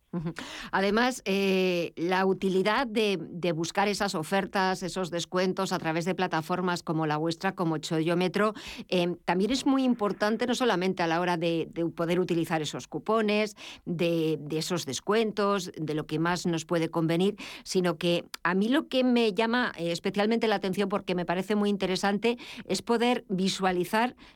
Además, 0.71 1.21
eh, 1.25 1.93
la 1.95 2.25
utilidad 2.25 2.87
de, 2.87 3.17
buscar 3.53 3.87
esas 3.87 4.13
ofertas, 4.13 4.83
esos 4.83 5.09
descuentos 5.09 5.73
a 5.73 5.79
través 5.79 6.05
de 6.05 6.13
plataformas 6.13 6.83
como 6.83 7.07
la 7.07 7.17
vuestra, 7.17 7.53
como 7.53 7.77
Choyómetro, 7.79 8.53
eh, 8.89 9.15
también 9.25 9.51
es 9.51 9.65
muy 9.65 9.83
importante 9.83 10.45
no 10.45 10.53
solamente 10.53 11.01
a 11.01 11.07
la 11.07 11.19
hora 11.19 11.37
de, 11.37 11.67
de 11.71 11.85
poder 11.85 12.19
utilizar 12.19 12.61
esos 12.61 12.87
cupones, 12.87 13.55
de, 13.85 14.37
de, 14.39 14.59
esos 14.59 14.85
descuentos, 14.85 15.71
de 15.75 15.93
lo 15.95 16.05
que 16.05 16.19
más 16.19 16.45
nos 16.45 16.65
puede 16.65 16.89
convenir, 16.89 17.35
sino 17.63 17.97
que 17.97 18.25
a 18.43 18.53
mí 18.53 18.69
lo 18.69 18.87
que 18.87 19.03
me 19.03 19.33
llama 19.33 19.71
eh, 19.77 19.91
especialmente 19.91 20.47
la 20.47 20.55
atención 20.55 20.89
porque 20.89 21.15
me 21.15 21.25
parece 21.25 21.55
muy 21.55 21.69
interesante 21.69 22.37
es 22.65 22.81
poder 22.81 23.25
visualizar 23.29 23.86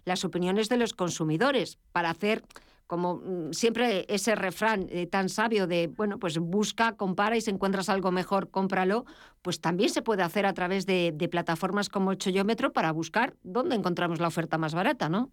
las 0.06 0.26
opiniones 0.26 0.70
de 0.70 0.78
los 0.78 0.94
consumidores 0.94 1.78
para 1.92 2.10
hacer 2.10 2.44
como 2.92 3.22
mm, 3.24 3.54
siempre 3.54 4.06
ese 4.10 4.36
refrán 4.36 4.88
eh, 4.90 5.08
tan 5.08 5.30
sabio 5.30 5.66
de, 5.66 5.88
bueno, 5.88 6.20
pues 6.20 6.38
busca, 6.40 6.98
compara 6.98 7.38
y 7.38 7.42
si 7.42 7.50
encuentras 7.50 7.88
algo 7.88 8.12
mejor, 8.12 8.52
cómpralo, 8.52 9.06
pues 9.42 9.62
también 9.62 9.88
se 9.88 10.02
puede 10.02 10.24
hacer 10.24 10.46
a 10.46 10.54
través 10.54 10.86
de, 10.86 11.16
plataformas 11.32 11.88
como 11.88 12.16
Choyómetro 12.16 12.74
para 12.74 12.92
buscar 12.92 13.32
dónde 13.44 13.78
encontramos 13.78 14.20
la 14.20 14.28
oferta 14.28 14.58
más 14.58 14.76
barata, 14.76 15.08
¿no? 15.08 15.30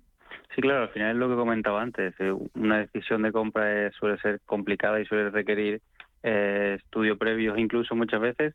Sí, 0.54 0.62
claro, 0.62 0.82
al 0.82 0.90
final 0.90 1.10
es 1.10 1.16
lo 1.16 1.28
que 1.28 1.34
comentaba 1.34 1.82
antes. 1.82 2.14
Eh, 2.20 2.32
una 2.54 2.78
decisión 2.78 3.22
de 3.22 3.32
compra 3.32 3.90
suele 3.98 4.18
ser 4.18 4.40
complicada 4.46 5.00
y 5.00 5.06
suele 5.06 5.30
requerir 5.30 5.80
eh, 6.22 6.76
estudio 6.78 7.18
previos 7.18 7.58
incluso 7.58 7.96
muchas 7.96 8.20
veces 8.20 8.54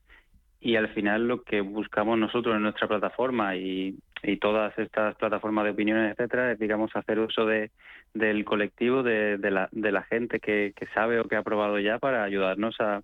y 0.62 0.78
al 0.78 0.88
final 0.94 1.28
lo 1.28 1.44
que 1.44 1.60
buscamos 1.60 2.18
nosotros 2.18 2.56
en 2.56 2.62
nuestra 2.62 2.88
plataforma 2.88 3.58
y, 3.58 3.98
todas 4.40 4.78
estas 4.80 5.16
plataformas 5.16 5.66
de 5.66 5.72
opiniones, 5.72 6.12
etcétera, 6.12 6.54
es, 6.54 6.60
digamos, 6.60 6.96
hacer 6.96 7.20
uso 7.20 7.46
de, 7.46 7.72
del 8.14 8.46
colectivo, 8.46 9.04
de, 9.04 9.38
la, 9.52 9.68
de 9.72 9.92
la 9.92 10.04
gente 10.04 10.40
que, 10.40 10.74
sabe 10.94 11.20
o 11.20 11.26
que 11.26 11.36
ha 11.36 11.44
probado 11.44 11.80
ya 11.80 12.00
para 12.00 12.24
ayudarnos 12.24 12.80
a, 12.80 13.02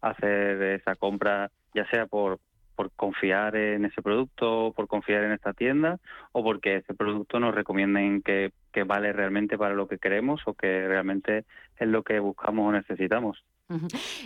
hacer 0.00 0.60
esa 0.80 0.96
compra, 0.96 1.50
ya 1.74 1.88
sea 1.88 2.06
por, 2.06 2.40
por 2.74 2.90
confiar 2.92 3.54
en 3.54 3.84
ese 3.84 4.02
producto, 4.02 4.72
por 4.74 4.88
confiar 4.88 5.22
en 5.22 5.32
esta 5.32 5.52
tienda, 5.52 5.98
o 6.32 6.42
porque 6.42 6.76
ese 6.76 6.94
producto 6.94 7.38
nos 7.38 7.54
recomienden 7.54 8.20
que, 8.20 8.50
que 8.72 8.82
vale 8.82 9.12
realmente 9.12 9.56
para 9.56 9.74
lo 9.74 9.86
que 9.86 9.98
queremos 9.98 10.42
o 10.46 10.54
que 10.54 10.88
realmente 10.88 11.44
es 11.78 11.88
lo 11.88 12.02
que 12.02 12.18
buscamos 12.18 12.68
o 12.68 12.72
necesitamos. 12.72 13.44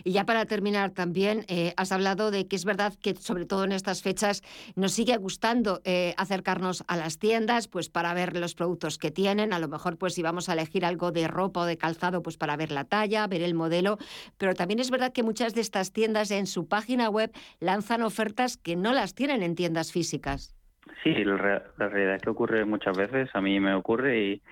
Y 0.04 0.12
ya 0.12 0.24
para 0.24 0.46
terminar 0.46 0.90
también, 0.90 1.44
eh, 1.48 1.72
has 1.76 1.92
hablado 1.92 2.30
de 2.30 2.48
que 2.48 2.56
es 2.56 2.64
verdad 2.64 2.92
que 3.00 3.14
sobre 3.14 3.46
todo 3.46 3.64
en 3.64 3.72
estas 3.72 4.02
fechas 4.02 4.42
nos 4.74 4.92
sigue 4.92 5.16
gustando 5.16 5.80
eh, 5.84 6.14
acercarnos 6.16 6.84
a 6.88 6.96
las 6.96 7.18
tiendas 7.18 7.68
pues 7.68 7.88
para 7.88 8.12
ver 8.14 8.36
los 8.36 8.54
productos 8.54 8.98
que 8.98 9.10
tienen, 9.10 9.52
a 9.52 9.58
lo 9.58 9.68
mejor 9.68 9.98
pues 9.98 10.14
si 10.14 10.22
vamos 10.22 10.48
a 10.48 10.54
elegir 10.54 10.84
algo 10.84 11.12
de 11.12 11.28
ropa 11.28 11.60
o 11.60 11.64
de 11.64 11.78
calzado 11.78 12.22
pues 12.22 12.36
para 12.36 12.56
ver 12.56 12.72
la 12.72 12.84
talla, 12.84 13.26
ver 13.26 13.42
el 13.42 13.54
modelo, 13.54 13.98
pero 14.38 14.54
también 14.54 14.80
es 14.80 14.90
verdad 14.90 15.12
que 15.12 15.22
muchas 15.22 15.54
de 15.54 15.60
estas 15.60 15.92
tiendas 15.92 16.30
en 16.30 16.46
su 16.46 16.68
página 16.68 17.08
web 17.08 17.30
lanzan 17.60 18.02
ofertas 18.02 18.56
que 18.56 18.76
no 18.76 18.92
las 18.92 19.14
tienen 19.14 19.42
en 19.42 19.54
tiendas 19.54 19.92
físicas. 19.92 20.54
Sí, 21.02 21.12
la, 21.24 21.36
realidad 21.78 22.16
es 22.16 22.22
que 22.22 22.30
ocurre 22.30 22.64
muchas 22.64 22.96
veces, 22.96 23.28
a 23.34 23.40
mí 23.40 23.60
me 23.60 23.74
ocurre 23.74 24.18
y, 24.18 24.42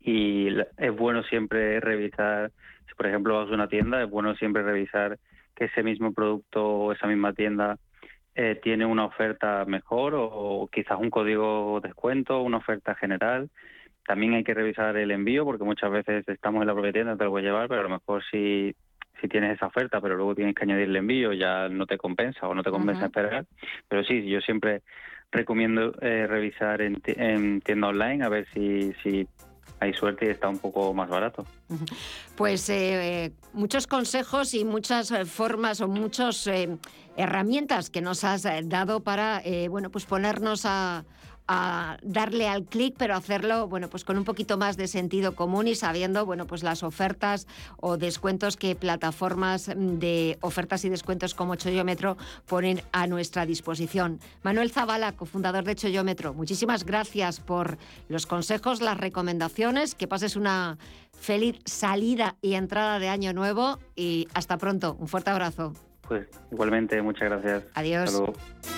y 0.00 0.48
es 0.76 0.96
bueno 0.96 1.22
siempre 1.24 1.80
revisar 1.80 2.52
si 2.86 2.94
por 2.94 3.06
ejemplo 3.06 3.38
vas 3.38 3.50
a 3.50 3.54
una 3.54 3.68
tienda, 3.68 4.02
es 4.02 4.10
bueno 4.10 4.34
siempre 4.36 4.62
revisar 4.62 5.18
que 5.54 5.66
ese 5.66 5.82
mismo 5.82 6.12
producto 6.12 6.64
o 6.64 6.92
esa 6.92 7.06
misma 7.06 7.32
tienda 7.32 7.78
eh, 8.34 8.58
tiene 8.62 8.84
una 8.84 9.04
oferta 9.04 9.64
mejor 9.64 10.14
o, 10.16 10.68
quizás 10.72 10.98
un 10.98 11.10
código 11.10 11.80
descuento, 11.80 12.42
una 12.42 12.56
oferta 12.56 12.94
general. 12.94 13.48
También 14.06 14.34
hay 14.34 14.44
que 14.44 14.54
revisar 14.54 14.96
el 14.96 15.12
envío 15.12 15.44
porque 15.44 15.64
muchas 15.64 15.90
veces 15.90 16.28
estamos 16.28 16.62
en 16.62 16.66
la 16.66 16.74
propia 16.74 16.92
tienda, 16.92 17.16
te 17.16 17.24
lo 17.24 17.30
voy 17.30 17.42
a 17.42 17.46
llevar, 17.46 17.68
pero 17.68 17.80
a 17.80 17.84
lo 17.84 17.90
mejor 17.90 18.22
si, 18.30 18.74
si 19.20 19.28
tienes 19.28 19.56
esa 19.56 19.66
oferta, 19.66 20.00
pero 20.00 20.16
luego 20.16 20.34
tienes 20.34 20.54
que 20.54 20.64
añadir 20.64 20.88
el 20.88 20.96
envío, 20.96 21.32
ya 21.32 21.68
no 21.68 21.86
te 21.86 21.96
compensa 21.96 22.48
o 22.48 22.54
no 22.54 22.62
te 22.62 22.70
compensa 22.70 23.06
esperar. 23.06 23.46
Pero 23.88 24.02
sí, 24.04 24.26
yo 24.28 24.40
siempre 24.40 24.82
recomiendo 25.30 25.94
eh, 26.00 26.26
revisar 26.26 26.82
en, 26.82 27.00
en, 27.06 27.60
tienda 27.60 27.88
online 27.88 28.24
a 28.24 28.28
ver 28.28 28.46
si, 28.52 28.92
si 29.02 29.26
hay 29.80 29.92
suerte 29.92 30.26
y 30.26 30.28
está 30.30 30.48
un 30.48 30.58
poco 30.58 30.92
más 30.94 31.08
barato. 31.08 31.44
Pues 32.36 32.68
eh, 32.68 33.32
muchos 33.52 33.86
consejos 33.86 34.54
y 34.54 34.64
muchas 34.64 35.10
eh, 35.10 35.24
formas 35.24 35.80
o 35.80 35.88
muchas 35.88 36.46
eh, 36.46 36.76
herramientas 37.16 37.90
que 37.90 38.00
nos 38.00 38.24
has 38.24 38.46
dado 38.64 39.00
para 39.00 39.42
bueno, 39.68 39.90
pues 39.90 40.04
ponernos 40.04 40.64
a, 40.64 41.04
a 41.46 41.98
darle 42.02 42.48
al 42.48 42.64
clic, 42.64 42.94
pero 42.96 43.14
hacerlo 43.14 43.68
bueno, 43.68 43.88
pues 43.90 44.04
con 44.04 44.16
un 44.16 44.24
poquito 44.24 44.56
más 44.56 44.76
de 44.76 44.88
sentido 44.88 45.34
común 45.34 45.68
y 45.68 45.74
sabiendo 45.74 46.24
bueno, 46.24 46.46
pues 46.46 46.62
las 46.62 46.82
ofertas 46.82 47.46
o 47.78 47.96
descuentos 47.96 48.56
que 48.56 48.74
plataformas 48.74 49.70
de 49.76 50.38
ofertas 50.40 50.84
y 50.84 50.88
descuentos 50.88 51.34
como 51.34 51.56
Choyómetro 51.56 52.16
ponen 52.46 52.80
a 52.92 53.06
nuestra 53.06 53.46
disposición. 53.46 54.20
Manuel 54.42 54.70
Zavala, 54.70 55.12
cofundador 55.12 55.64
de 55.64 55.74
Choyómetro, 55.74 56.34
muchísimas 56.34 56.84
gracias 56.84 57.40
por 57.40 57.78
los 58.08 58.26
consejos, 58.26 58.80
las 58.80 58.96
recomendaciones, 58.96 59.94
que 59.94 60.08
pases 60.08 60.36
una 60.36 60.78
feliz 61.12 61.58
salida 61.64 62.36
y 62.40 62.54
entrada 62.54 62.98
de 62.98 63.08
año 63.08 63.32
nuevo 63.32 63.78
y 63.96 64.28
hasta 64.34 64.56
pronto. 64.56 64.96
Un 64.98 65.08
fuerte 65.08 65.30
abrazo. 65.30 65.74
Pues 66.06 66.26
igualmente, 66.52 67.00
muchas 67.00 67.30
gracias. 67.30 67.64
Adiós. 67.74 68.10
así 68.10 68.73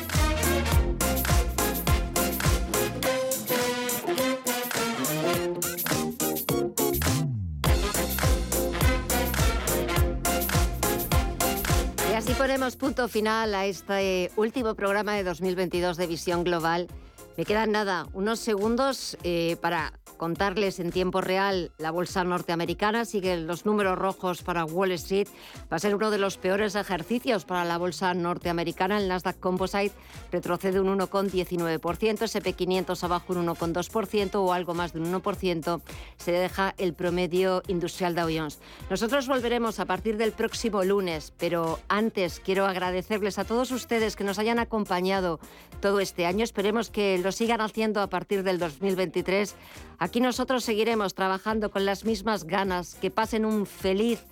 ponemos 12.38 12.76
punto 12.76 13.08
final 13.08 13.54
a 13.54 13.64
este 13.64 14.30
último 14.36 14.74
programa 14.74 15.14
de 15.14 15.24
2022 15.24 15.96
de 15.96 16.06
Visión 16.06 16.44
Global. 16.44 16.88
Me 17.36 17.44
quedan 17.44 17.72
nada, 17.72 18.08
unos 18.14 18.40
segundos 18.40 19.18
eh, 19.22 19.56
para 19.60 19.92
contarles 20.16 20.80
en 20.80 20.90
tiempo 20.90 21.20
real 21.20 21.70
la 21.78 21.90
bolsa 21.90 22.24
norteamericana. 22.24 23.04
Siguen 23.04 23.46
los 23.46 23.66
números 23.66 23.98
rojos 23.98 24.42
para 24.42 24.64
Wall 24.64 24.92
Street. 24.92 25.28
Va 25.70 25.76
a 25.76 25.78
ser 25.78 25.94
uno 25.94 26.10
de 26.10 26.16
los 26.16 26.38
peores 26.38 26.74
ejercicios 26.74 27.44
para 27.44 27.64
la 27.64 27.76
bolsa 27.76 28.14
norteamericana. 28.14 28.98
El 28.98 29.08
Nasdaq 29.08 29.38
Composite 29.38 29.94
retrocede 30.32 30.80
un 30.80 30.98
1,19%, 30.98 31.80
SP500 31.80 33.02
abajo 33.04 33.34
un 33.34 33.46
1,2% 33.46 34.34
o 34.36 34.52
algo 34.52 34.74
más 34.74 34.92
de 34.92 35.00
un 35.00 35.12
1%. 35.12 35.82
Se 36.16 36.32
deja 36.32 36.74
el 36.78 36.94
promedio 36.94 37.62
industrial 37.68 38.14
de 38.14 38.22
Jones. 38.22 38.58
Nosotros 38.88 39.28
volveremos 39.28 39.78
a 39.78 39.84
partir 39.84 40.16
del 40.16 40.32
próximo 40.32 40.82
lunes, 40.84 41.32
pero 41.36 41.78
antes 41.88 42.40
quiero 42.40 42.66
agradecerles 42.66 43.38
a 43.38 43.44
todos 43.44 43.70
ustedes 43.70 44.16
que 44.16 44.24
nos 44.24 44.38
hayan 44.38 44.58
acompañado 44.58 45.38
todo 45.80 46.00
este 46.00 46.26
año. 46.26 46.42
Esperemos 46.42 46.90
que 46.90 47.18
lo 47.26 47.32
sigan 47.32 47.60
haciendo 47.60 48.00
a 48.02 48.06
partir 48.06 48.44
del 48.44 48.60
2023. 48.60 49.56
Aquí 49.98 50.20
nosotros 50.20 50.62
seguiremos 50.62 51.16
trabajando 51.16 51.72
con 51.72 51.84
las 51.84 52.04
mismas 52.04 52.44
ganas, 52.44 52.94
que 52.94 53.10
pasen 53.10 53.44
un 53.44 53.66
feliz, 53.66 54.24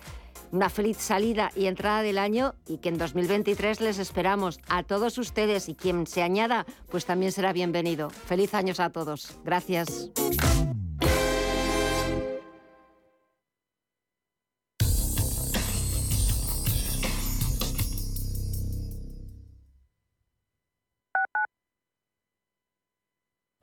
una 0.53 0.69
feliz 0.69 0.95
salida 0.95 1.51
y 1.57 1.65
entrada 1.65 2.03
del 2.03 2.17
año 2.17 2.55
y 2.65 2.77
que 2.77 2.87
en 2.87 2.97
2023 2.97 3.81
les 3.81 3.99
esperamos 3.99 4.61
a 4.69 4.83
todos 4.83 5.17
ustedes 5.17 5.67
y 5.67 5.75
quien 5.75 6.07
se 6.07 6.23
añada, 6.23 6.65
pues 6.89 7.05
también 7.05 7.33
será 7.33 7.51
bienvenido. 7.51 8.09
Feliz 8.09 8.53
años 8.53 8.79
a 8.79 8.89
todos. 8.91 9.37
Gracias. 9.43 10.09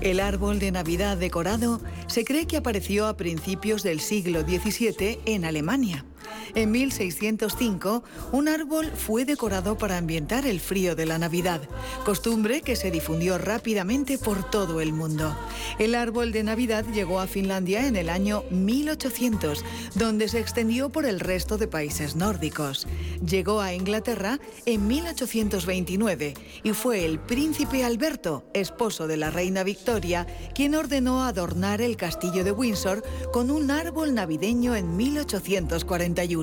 El 0.00 0.18
árbol 0.18 0.58
de 0.58 0.70
Navidad 0.72 1.18
decorado 1.18 1.78
se 2.06 2.24
cree 2.24 2.46
que 2.46 2.56
apareció 2.56 3.06
a 3.06 3.18
principios 3.18 3.82
del 3.82 4.00
siglo 4.00 4.40
XVII 4.40 5.20
en 5.26 5.44
Alemania. 5.44 6.06
En 6.54 6.72
1605, 6.72 8.02
un 8.32 8.48
árbol 8.48 8.90
fue 8.94 9.24
decorado 9.24 9.78
para 9.78 9.96
ambientar 9.96 10.46
el 10.46 10.58
frío 10.58 10.96
de 10.96 11.06
la 11.06 11.18
Navidad, 11.18 11.60
costumbre 12.04 12.62
que 12.62 12.74
se 12.74 12.90
difundió 12.90 13.38
rápidamente 13.38 14.18
por 14.18 14.50
todo 14.50 14.80
el 14.80 14.92
mundo. 14.92 15.36
El 15.78 15.94
árbol 15.94 16.32
de 16.32 16.42
Navidad 16.42 16.84
llegó 16.92 17.20
a 17.20 17.28
Finlandia 17.28 17.86
en 17.86 17.94
el 17.94 18.08
año 18.08 18.42
1800, 18.50 19.64
donde 19.94 20.28
se 20.28 20.40
extendió 20.40 20.90
por 20.90 21.06
el 21.06 21.20
resto 21.20 21.56
de 21.56 21.68
países 21.68 22.16
nórdicos. 22.16 22.86
Llegó 23.24 23.60
a 23.60 23.72
Inglaterra 23.72 24.40
en 24.66 24.86
1829 24.88 26.34
y 26.64 26.72
fue 26.72 27.04
el 27.04 27.20
príncipe 27.20 27.84
Alberto, 27.84 28.44
esposo 28.54 29.06
de 29.06 29.16
la 29.16 29.30
reina 29.30 29.62
Victoria, 29.62 30.26
quien 30.54 30.74
ordenó 30.74 31.22
adornar 31.22 31.80
el 31.80 31.96
castillo 31.96 32.42
de 32.42 32.52
Windsor 32.52 33.04
con 33.32 33.50
un 33.50 33.70
árbol 33.70 34.14
navideño 34.14 34.74
en 34.74 34.96
1841. 34.96 36.39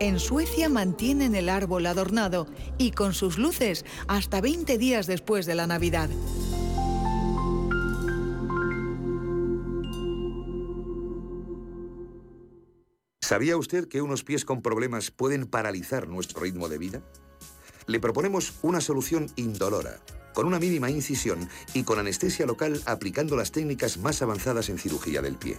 En 0.00 0.18
Suecia 0.18 0.68
mantienen 0.68 1.36
el 1.36 1.48
árbol 1.48 1.86
adornado 1.86 2.48
y 2.76 2.90
con 2.90 3.14
sus 3.14 3.38
luces 3.38 3.84
hasta 4.08 4.40
20 4.40 4.76
días 4.78 5.06
después 5.06 5.46
de 5.46 5.54
la 5.54 5.66
Navidad. 5.66 6.10
¿Sabía 13.20 13.56
usted 13.56 13.88
que 13.88 14.02
unos 14.02 14.24
pies 14.24 14.44
con 14.44 14.60
problemas 14.60 15.12
pueden 15.12 15.46
paralizar 15.46 16.08
nuestro 16.08 16.40
ritmo 16.40 16.68
de 16.68 16.78
vida? 16.78 17.02
Le 17.86 18.00
proponemos 18.00 18.54
una 18.62 18.80
solución 18.80 19.30
indolora, 19.36 20.00
con 20.34 20.46
una 20.46 20.58
mínima 20.58 20.90
incisión 20.90 21.48
y 21.74 21.84
con 21.84 21.98
anestesia 21.98 22.44
local 22.44 22.82
aplicando 22.86 23.36
las 23.36 23.52
técnicas 23.52 23.98
más 23.98 24.20
avanzadas 24.20 24.68
en 24.68 24.78
cirugía 24.78 25.22
del 25.22 25.36
pie. 25.36 25.58